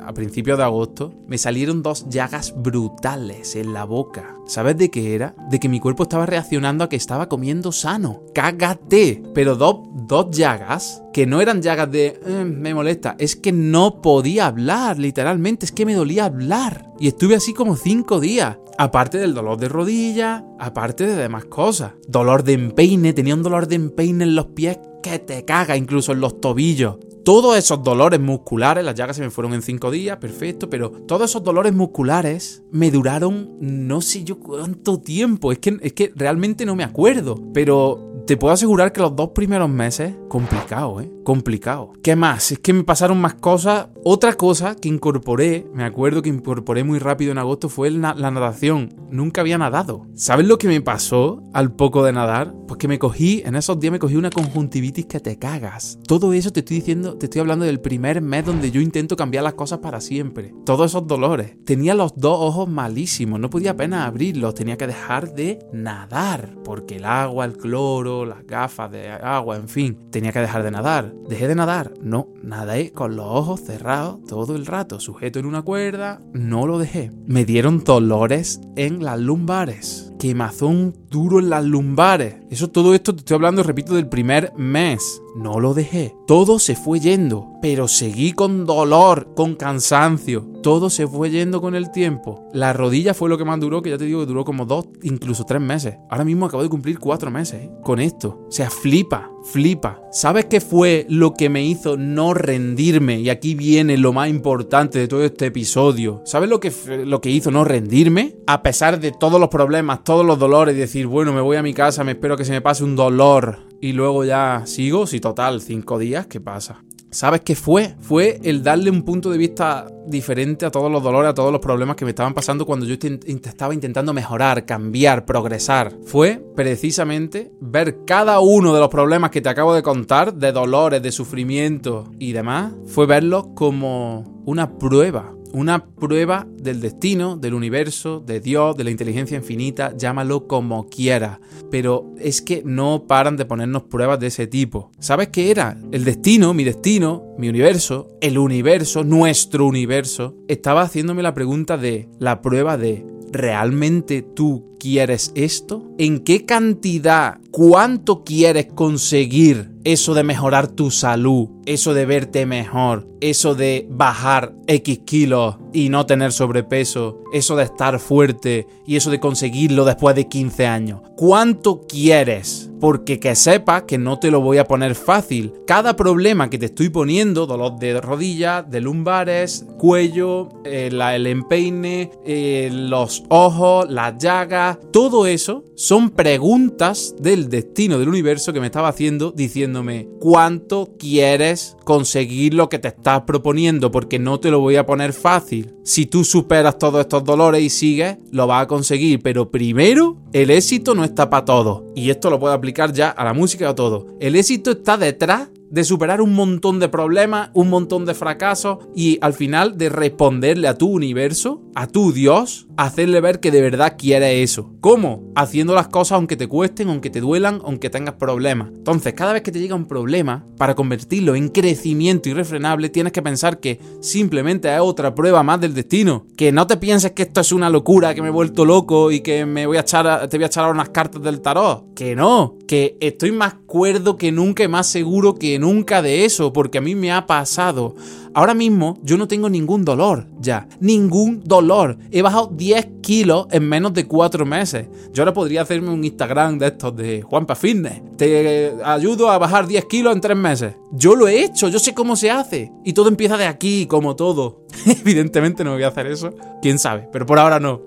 a 0.00 0.12
principios 0.14 0.58
de 0.58 0.64
agosto, 0.64 1.12
me 1.28 1.38
salieron 1.38 1.82
dos 1.82 2.08
llagas 2.08 2.54
brutales 2.56 3.54
en 3.54 3.72
la 3.72 3.84
boca. 3.84 4.36
¿Sabes 4.46 4.76
de 4.76 4.90
qué 4.90 5.14
era? 5.14 5.34
De 5.48 5.60
que 5.60 5.68
mi 5.68 5.80
cuerpo 5.80 6.02
estaba 6.02 6.26
reaccionando 6.26 6.84
a 6.84 6.88
que 6.88 6.96
estaba 6.96 7.28
comiendo 7.28 7.72
sano. 7.72 8.22
¡Cágate! 8.34 9.22
Pero 9.34 9.56
dos, 9.56 9.80
dos 9.92 10.30
llagas 10.30 11.02
que 11.12 11.26
no 11.26 11.40
eran 11.40 11.62
llagas 11.62 11.90
de 11.90 12.20
eh, 12.24 12.44
me 12.44 12.74
molesta, 12.74 13.14
es 13.18 13.36
que 13.36 13.52
no 13.52 14.00
podía 14.02 14.46
hablar, 14.46 14.98
literalmente, 14.98 15.66
es 15.66 15.72
que 15.72 15.86
me 15.86 15.94
dolía 15.94 16.24
hablar. 16.24 16.90
Y 16.98 17.08
estuve 17.08 17.36
así 17.36 17.52
como 17.54 17.76
cinco 17.76 18.20
días. 18.20 18.58
Aparte 18.78 19.18
del 19.18 19.34
dolor 19.34 19.58
de 19.58 19.68
rodilla, 19.68 20.44
aparte 20.58 21.06
de 21.06 21.14
demás 21.14 21.44
cosas. 21.44 21.92
Dolor 22.08 22.42
de 22.42 22.54
empeine, 22.54 23.12
tenía 23.12 23.34
un 23.34 23.42
dolor 23.42 23.68
de 23.68 23.76
empeine 23.76 24.24
en 24.24 24.34
los 24.34 24.46
pies 24.46 24.78
que 25.02 25.18
te 25.18 25.44
caga, 25.44 25.76
incluso 25.76 26.12
en 26.12 26.20
los 26.20 26.40
tobillos. 26.40 26.96
todos 27.24 27.56
esos 27.56 27.82
dolores 27.84 28.18
musculares, 28.18 28.84
las 28.84 28.94
llagas 28.94 29.16
se 29.16 29.22
me 29.22 29.30
fueron 29.30 29.54
en 29.54 29.62
cinco 29.62 29.90
días, 29.90 30.16
perfecto, 30.16 30.68
pero 30.68 30.90
todos 30.90 31.30
esos 31.30 31.44
dolores 31.44 31.72
musculares 31.72 32.62
me 32.72 32.90
duraron 32.90 33.56
no 33.60 34.00
sé 34.00 34.24
yo 34.24 34.40
cuánto 34.40 35.00
tiempo. 35.00 35.52
Es 35.52 35.58
que, 35.58 35.78
es 35.82 35.92
que 35.92 36.12
realmente 36.16 36.64
no 36.66 36.74
me 36.74 36.84
acuerdo. 36.84 37.40
Pero 37.52 38.12
te 38.26 38.36
puedo 38.36 38.54
asegurar 38.54 38.92
que 38.92 39.00
los 39.00 39.16
dos 39.16 39.30
primeros 39.30 39.68
meses, 39.68 40.14
complicado, 40.28 41.00
¿eh? 41.00 41.10
Complicado. 41.24 41.92
¿Qué 42.02 42.16
más? 42.16 42.52
Es 42.52 42.58
que 42.58 42.72
me 42.72 42.84
pasaron 42.84 43.20
más 43.20 43.34
cosas. 43.34 43.88
Otra 44.04 44.34
cosa 44.34 44.74
que 44.74 44.88
incorporé, 44.88 45.66
me 45.74 45.84
acuerdo 45.84 46.22
que 46.22 46.28
incorporé 46.28 46.84
muy 46.84 46.98
rápido 46.98 47.32
en 47.32 47.38
agosto, 47.38 47.68
fue 47.68 47.90
la 47.90 48.14
natación. 48.14 48.94
Nunca 49.10 49.40
había 49.40 49.58
nadado. 49.58 50.06
¿Sabes 50.14 50.46
lo 50.46 50.58
que 50.58 50.68
me 50.68 50.80
pasó 50.80 51.42
al 51.52 51.72
poco 51.72 52.04
de 52.04 52.12
nadar? 52.12 52.54
Pues 52.66 52.78
que 52.78 52.88
me 52.88 52.98
cogí, 52.98 53.42
en 53.44 53.54
esos 53.56 53.78
días 53.78 53.92
me 53.92 53.98
cogí 53.98 54.16
una 54.16 54.30
conjuntivitis 54.30 54.91
que 54.92 55.20
te 55.20 55.38
cagas. 55.38 55.98
Todo 56.06 56.32
eso 56.32 56.52
te 56.52 56.60
estoy 56.60 56.76
diciendo, 56.76 57.16
te 57.16 57.26
estoy 57.26 57.40
hablando 57.40 57.64
del 57.64 57.80
primer 57.80 58.20
mes 58.20 58.44
donde 58.44 58.70
yo 58.70 58.80
intento 58.80 59.16
cambiar 59.16 59.44
las 59.44 59.54
cosas 59.54 59.78
para 59.78 60.00
siempre. 60.00 60.54
Todos 60.64 60.90
esos 60.90 61.06
dolores. 61.06 61.56
Tenía 61.64 61.94
los 61.94 62.14
dos 62.16 62.38
ojos 62.40 62.68
malísimos, 62.68 63.40
no 63.40 63.50
podía 63.50 63.72
apenas 63.72 64.06
abrirlos, 64.06 64.54
tenía 64.54 64.76
que 64.76 64.86
dejar 64.86 65.34
de 65.34 65.58
nadar. 65.72 66.54
Porque 66.64 66.96
el 66.96 67.04
agua, 67.04 67.44
el 67.44 67.56
cloro, 67.56 68.26
las 68.26 68.46
gafas 68.46 68.90
de 68.92 69.10
agua, 69.10 69.56
en 69.56 69.68
fin, 69.68 69.98
tenía 70.10 70.32
que 70.32 70.40
dejar 70.40 70.62
de 70.62 70.70
nadar. 70.70 71.14
¿Dejé 71.28 71.48
de 71.48 71.54
nadar? 71.54 71.94
No, 72.00 72.28
nadé 72.42 72.92
con 72.92 73.16
los 73.16 73.26
ojos 73.26 73.62
cerrados 73.62 74.22
todo 74.26 74.56
el 74.56 74.66
rato, 74.66 75.00
sujeto 75.00 75.38
en 75.38 75.46
una 75.46 75.62
cuerda, 75.62 76.20
no 76.32 76.66
lo 76.66 76.78
dejé. 76.78 77.10
Me 77.26 77.44
dieron 77.44 77.84
dolores 77.84 78.60
en 78.76 79.02
las 79.02 79.18
lumbares 79.18 80.11
quemazón 80.22 80.94
duro 81.10 81.40
en 81.40 81.50
las 81.50 81.64
lumbares. 81.64 82.36
Eso, 82.48 82.70
todo 82.70 82.94
esto 82.94 83.12
te 83.12 83.18
estoy 83.18 83.34
hablando, 83.34 83.64
repito, 83.64 83.94
del 83.94 84.08
primer 84.08 84.52
mes. 84.56 85.20
No 85.34 85.60
lo 85.60 85.72
dejé. 85.72 86.14
Todo 86.26 86.58
se 86.58 86.76
fue 86.76 87.00
yendo, 87.00 87.48
pero 87.62 87.88
seguí 87.88 88.32
con 88.32 88.66
dolor, 88.66 89.32
con 89.34 89.54
cansancio. 89.54 90.46
Todo 90.62 90.90
se 90.90 91.06
fue 91.06 91.30
yendo 91.30 91.60
con 91.60 91.74
el 91.74 91.90
tiempo. 91.90 92.48
La 92.52 92.72
rodilla 92.72 93.14
fue 93.14 93.28
lo 93.28 93.38
que 93.38 93.44
más 93.44 93.58
duró, 93.58 93.82
que 93.82 93.90
ya 93.90 93.98
te 93.98 94.04
digo 94.04 94.20
que 94.20 94.26
duró 94.26 94.44
como 94.44 94.66
dos, 94.66 94.86
incluso 95.02 95.44
tres 95.44 95.60
meses. 95.60 95.96
Ahora 96.10 96.24
mismo 96.24 96.46
acabo 96.46 96.62
de 96.62 96.68
cumplir 96.68 96.98
cuatro 96.98 97.30
meses 97.30 97.62
¿eh? 97.62 97.70
con 97.82 97.98
esto. 97.98 98.44
O 98.46 98.52
sea, 98.52 98.68
flipa, 98.70 99.30
flipa. 99.42 100.02
¿Sabes 100.12 100.44
qué 100.44 100.60
fue 100.60 101.06
lo 101.08 101.32
que 101.32 101.48
me 101.48 101.64
hizo 101.64 101.96
no 101.96 102.34
rendirme? 102.34 103.20
Y 103.20 103.30
aquí 103.30 103.54
viene 103.54 103.96
lo 103.96 104.12
más 104.12 104.28
importante 104.28 104.98
de 104.98 105.08
todo 105.08 105.24
este 105.24 105.46
episodio. 105.46 106.20
¿Sabes 106.24 106.50
lo 106.50 106.60
que, 106.60 106.72
lo 107.06 107.20
que 107.20 107.30
hizo 107.30 107.50
no 107.50 107.64
rendirme? 107.64 108.36
A 108.46 108.62
pesar 108.62 109.00
de 109.00 109.12
todos 109.12 109.40
los 109.40 109.48
problemas, 109.48 110.04
todos 110.04 110.26
los 110.26 110.38
dolores 110.38 110.76
decir, 110.76 111.06
bueno, 111.06 111.32
me 111.32 111.40
voy 111.40 111.56
a 111.56 111.62
mi 111.62 111.72
casa, 111.72 112.04
me 112.04 112.12
espero 112.12 112.36
que 112.36 112.44
se 112.44 112.52
me 112.52 112.60
pase 112.60 112.84
un 112.84 112.96
dolor 112.96 113.71
y 113.82 113.92
luego 113.92 114.24
ya 114.24 114.62
sigo, 114.64 115.08
si 115.08 115.18
total, 115.18 115.60
cinco 115.60 115.98
días, 115.98 116.28
¿qué 116.28 116.40
pasa? 116.40 116.84
¿Sabes 117.10 117.40
qué 117.40 117.56
fue? 117.56 117.96
Fue 117.98 118.40
el 118.44 118.62
darle 118.62 118.90
un 118.90 119.02
punto 119.02 119.28
de 119.28 119.36
vista 119.36 119.86
diferente 120.06 120.64
a 120.64 120.70
todos 120.70 120.90
los 120.90 121.02
dolores, 121.02 121.30
a 121.30 121.34
todos 121.34 121.50
los 121.50 121.60
problemas 121.60 121.96
que 121.96 122.04
me 122.04 122.12
estaban 122.12 122.32
pasando 122.32 122.64
cuando 122.64 122.86
yo 122.86 122.94
estaba 122.94 123.74
intentando 123.74 124.14
mejorar, 124.14 124.64
cambiar, 124.64 125.26
progresar. 125.26 125.92
Fue 126.06 126.40
precisamente 126.54 127.50
ver 127.60 128.04
cada 128.06 128.38
uno 128.38 128.72
de 128.72 128.80
los 128.80 128.88
problemas 128.88 129.30
que 129.32 129.40
te 129.40 129.48
acabo 129.48 129.74
de 129.74 129.82
contar, 129.82 130.32
de 130.32 130.52
dolores, 130.52 131.02
de 131.02 131.10
sufrimiento 131.10 132.04
y 132.20 132.32
demás, 132.32 132.72
fue 132.86 133.06
verlos 133.06 133.48
como 133.56 134.42
una 134.46 134.78
prueba 134.78 135.34
una 135.52 135.84
prueba 135.84 136.46
del 136.56 136.80
destino, 136.80 137.36
del 137.36 137.54
universo, 137.54 138.20
de 138.20 138.40
Dios, 138.40 138.76
de 138.76 138.84
la 138.84 138.90
inteligencia 138.90 139.36
infinita, 139.36 139.96
llámalo 139.96 140.46
como 140.46 140.88
quiera. 140.88 141.40
Pero 141.70 142.12
es 142.18 142.42
que 142.42 142.62
no 142.64 143.06
paran 143.06 143.36
de 143.36 143.44
ponernos 143.44 143.84
pruebas 143.84 144.18
de 144.20 144.28
ese 144.28 144.46
tipo. 144.46 144.90
¿Sabes 144.98 145.28
qué 145.28 145.50
era? 145.50 145.78
El 145.90 146.04
destino, 146.04 146.54
mi 146.54 146.64
destino, 146.64 147.24
mi 147.38 147.48
universo, 147.48 148.08
el 148.20 148.38
universo, 148.38 149.04
nuestro 149.04 149.66
universo, 149.66 150.34
estaba 150.48 150.82
haciéndome 150.82 151.22
la 151.22 151.34
pregunta 151.34 151.76
de, 151.76 152.08
la 152.18 152.42
prueba 152.42 152.76
de, 152.76 153.04
¿realmente 153.30 154.22
tú 154.22 154.71
quieres 154.82 155.30
esto? 155.36 155.84
¿En 155.96 156.24
qué 156.24 156.44
cantidad, 156.44 157.38
cuánto 157.52 158.24
quieres 158.24 158.66
conseguir 158.66 159.70
eso 159.84 160.14
de 160.14 160.24
mejorar 160.24 160.66
tu 160.68 160.90
salud, 160.90 161.48
eso 161.66 161.94
de 161.94 162.06
verte 162.06 162.46
mejor, 162.46 163.06
eso 163.20 163.54
de 163.54 163.86
bajar 163.90 164.52
X 164.66 165.00
kilos 165.04 165.56
y 165.72 165.88
no 165.88 166.06
tener 166.06 166.32
sobrepeso, 166.32 167.22
eso 167.32 167.56
de 167.56 167.64
estar 167.64 167.98
fuerte 167.98 168.66
y 168.86 168.96
eso 168.96 169.10
de 169.10 169.20
conseguirlo 169.20 169.84
después 169.84 170.14
de 170.16 170.28
15 170.28 170.66
años. 170.66 171.00
¿Cuánto 171.16 171.86
quieres? 171.86 172.70
Porque 172.80 173.20
que 173.20 173.34
sepas 173.36 173.84
que 173.84 173.98
no 173.98 174.18
te 174.18 174.30
lo 174.30 174.40
voy 174.40 174.58
a 174.58 174.66
poner 174.66 174.94
fácil. 174.94 175.52
Cada 175.66 175.94
problema 175.94 176.50
que 176.50 176.58
te 176.58 176.66
estoy 176.66 176.88
poniendo, 176.88 177.46
dolor 177.46 177.78
de 177.78 178.00
rodilla, 178.00 178.62
de 178.62 178.80
lumbares, 178.80 179.64
cuello, 179.78 180.48
eh, 180.64 180.90
el 180.92 181.26
empeine, 181.26 182.10
eh, 182.26 182.70
los 182.72 183.22
ojos, 183.28 183.88
las 183.88 184.18
llagas, 184.18 184.71
todo 184.90 185.26
eso 185.26 185.64
son 185.74 186.10
preguntas 186.10 187.14
del 187.18 187.48
destino 187.48 187.98
del 187.98 188.08
universo 188.08 188.52
que 188.52 188.60
me 188.60 188.66
estaba 188.66 188.88
haciendo 188.88 189.32
diciéndome 189.32 190.08
cuánto 190.20 190.94
quieres 190.98 191.76
conseguir 191.84 192.54
lo 192.54 192.68
que 192.68 192.78
te 192.78 192.88
estás 192.88 193.22
proponiendo 193.22 193.90
porque 193.90 194.18
no 194.18 194.40
te 194.40 194.50
lo 194.50 194.60
voy 194.60 194.76
a 194.76 194.86
poner 194.86 195.12
fácil. 195.12 195.74
Si 195.84 196.06
tú 196.06 196.24
superas 196.24 196.78
todos 196.78 197.00
estos 197.00 197.24
dolores 197.24 197.62
y 197.62 197.70
sigues, 197.70 198.18
lo 198.30 198.46
vas 198.46 198.64
a 198.64 198.68
conseguir, 198.68 199.20
pero 199.22 199.50
primero 199.50 200.16
el 200.32 200.50
éxito 200.50 200.94
no 200.94 201.04
está 201.04 201.28
para 201.30 201.44
todo. 201.44 201.86
Y 201.94 202.10
esto 202.10 202.30
lo 202.30 202.38
puedo 202.38 202.54
aplicar 202.54 202.92
ya 202.92 203.10
a 203.10 203.24
la 203.24 203.34
música 203.34 203.64
y 203.64 203.68
a 203.68 203.74
todo. 203.74 204.06
El 204.20 204.36
éxito 204.36 204.70
está 204.70 204.96
detrás 204.96 205.50
de 205.72 205.84
superar 205.84 206.20
un 206.20 206.34
montón 206.34 206.78
de 206.80 206.90
problemas, 206.90 207.50
un 207.54 207.70
montón 207.70 208.04
de 208.04 208.12
fracasos 208.12 208.78
y 208.94 209.18
al 209.22 209.32
final 209.32 209.78
de 209.78 209.88
responderle 209.88 210.68
a 210.68 210.76
tu 210.76 210.90
universo, 210.90 211.62
a 211.74 211.86
tu 211.86 212.12
Dios, 212.12 212.68
hacerle 212.76 213.22
ver 213.22 213.40
que 213.40 213.50
de 213.50 213.62
verdad 213.62 213.96
quiere 213.96 214.42
eso. 214.42 214.74
¿Cómo? 214.80 215.31
Haciendo 215.34 215.74
las 215.74 215.88
cosas 215.88 216.16
aunque 216.16 216.36
te 216.36 216.48
cuesten, 216.48 216.88
aunque 216.88 217.10
te 217.10 217.20
duelan, 217.20 217.60
aunque 217.64 217.90
tengas 217.90 218.14
problemas. 218.14 218.68
Entonces, 218.68 219.14
cada 219.14 219.32
vez 219.32 219.42
que 219.42 219.52
te 219.52 219.60
llega 219.60 219.74
un 219.74 219.86
problema, 219.86 220.44
para 220.58 220.74
convertirlo 220.74 221.34
en 221.34 221.48
crecimiento 221.48 222.28
irrefrenable, 222.28 222.88
tienes 222.88 223.12
que 223.12 223.22
pensar 223.22 223.60
que 223.60 223.80
simplemente 224.00 224.72
es 224.72 224.80
otra 224.80 225.14
prueba 225.14 225.42
más 225.42 225.60
del 225.60 225.74
destino. 225.74 226.26
Que 226.36 226.52
no 226.52 226.66
te 226.66 226.76
pienses 226.76 227.12
que 227.12 227.22
esto 227.22 227.40
es 227.40 227.52
una 227.52 227.70
locura, 227.70 228.14
que 228.14 228.22
me 228.22 228.28
he 228.28 228.32
vuelto 228.32 228.64
loco 228.64 229.10
y 229.10 229.20
que 229.20 229.46
me 229.46 229.66
voy 229.66 229.76
a 229.76 229.80
echar, 229.80 230.28
te 230.28 230.36
voy 230.36 230.44
a 230.44 230.48
echar 230.48 230.70
unas 230.70 230.90
cartas 230.90 231.22
del 231.22 231.40
tarot. 231.40 231.94
Que 231.94 232.14
no, 232.14 232.58
que 232.68 232.96
estoy 233.00 233.32
más 233.32 233.54
cuerdo 233.66 234.16
que 234.16 234.32
nunca 234.32 234.64
y 234.64 234.68
más 234.68 234.86
seguro 234.86 235.34
que 235.34 235.58
nunca 235.58 236.02
de 236.02 236.24
eso, 236.24 236.52
porque 236.52 236.78
a 236.78 236.80
mí 236.80 236.94
me 236.94 237.12
ha 237.12 237.26
pasado. 237.26 237.94
Ahora 238.34 238.54
mismo 238.54 238.98
yo 239.02 239.16
no 239.16 239.28
tengo 239.28 239.48
ningún 239.48 239.84
dolor 239.84 240.26
ya, 240.40 240.66
ningún 240.80 241.42
dolor. 241.44 241.98
He 242.10 242.22
bajado 242.22 242.50
10 242.52 242.88
kilos 243.00 243.46
en 243.50 243.68
menos 243.68 243.94
de 243.94 244.06
4 244.06 244.44
meses. 244.44 244.88
Yo 245.12 245.22
ahora 245.22 245.32
podría 245.32 245.62
hacerme 245.62 245.90
un 245.90 246.04
Instagram 246.04 246.58
de 246.58 246.66
estos 246.66 246.96
de 246.96 247.22
Juanpa 247.22 247.54
Fitness. 247.54 248.02
Te 248.16 248.72
ayudo 248.84 249.30
a 249.30 249.38
bajar 249.38 249.66
10 249.66 249.84
kilos 249.86 250.14
en 250.14 250.20
3 250.20 250.36
meses. 250.36 250.74
Yo 250.92 251.14
lo 251.14 251.28
he 251.28 251.44
hecho, 251.44 251.68
yo 251.68 251.78
sé 251.78 251.94
cómo 251.94 252.16
se 252.16 252.30
hace. 252.30 252.72
Y 252.84 252.92
todo 252.92 253.08
empieza 253.08 253.36
de 253.36 253.46
aquí, 253.46 253.86
como 253.86 254.16
todo. 254.16 254.66
Evidentemente 254.86 255.64
no 255.64 255.74
voy 255.74 255.82
a 255.84 255.88
hacer 255.88 256.06
eso. 256.06 256.34
Quién 256.60 256.78
sabe, 256.78 257.08
pero 257.12 257.26
por 257.26 257.38
ahora 257.38 257.60
no 257.60 257.82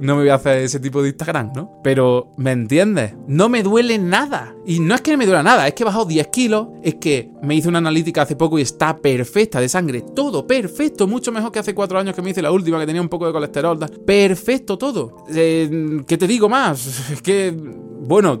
no 0.00 0.16
me 0.16 0.22
voy 0.22 0.28
a 0.30 0.34
hacer 0.34 0.58
ese 0.58 0.80
tipo 0.80 1.02
de 1.02 1.08
Instagram, 1.08 1.52
¿no? 1.54 1.80
Pero, 1.82 2.32
¿me 2.36 2.52
entiendes? 2.52 3.14
No 3.26 3.48
me 3.48 3.62
duele 3.62 3.98
nada. 3.98 4.54
Y 4.66 4.80
no 4.80 4.94
es 4.94 5.00
que 5.00 5.16
me 5.16 5.26
duela 5.26 5.42
nada, 5.42 5.66
es 5.66 5.74
que 5.74 5.82
he 5.82 5.86
bajado 5.86 6.06
10 6.06 6.26
kilos, 6.28 6.68
es 6.82 6.96
que 6.96 7.30
me 7.42 7.54
hice 7.54 7.68
una 7.68 7.78
analítica 7.78 8.22
hace 8.22 8.36
poco 8.36 8.58
y 8.58 8.62
está 8.62 8.98
perfecta 8.98 9.60
de 9.60 9.68
sangre, 9.68 10.02
todo 10.14 10.46
perfecto, 10.46 11.06
mucho 11.06 11.32
mejor 11.32 11.52
que 11.52 11.58
hace 11.58 11.74
4 11.74 11.98
años 11.98 12.14
que 12.14 12.22
me 12.22 12.30
hice 12.30 12.42
la 12.42 12.50
última, 12.50 12.78
que 12.80 12.86
tenía 12.86 13.02
un 13.02 13.08
poco 13.08 13.26
de 13.26 13.32
colesterol. 13.32 13.78
Perfecto 14.06 14.78
todo. 14.78 15.24
Eh, 15.34 16.02
¿Qué 16.06 16.16
te 16.16 16.26
digo 16.26 16.48
más? 16.48 17.10
Es 17.10 17.22
que, 17.22 17.54
bueno, 17.54 18.40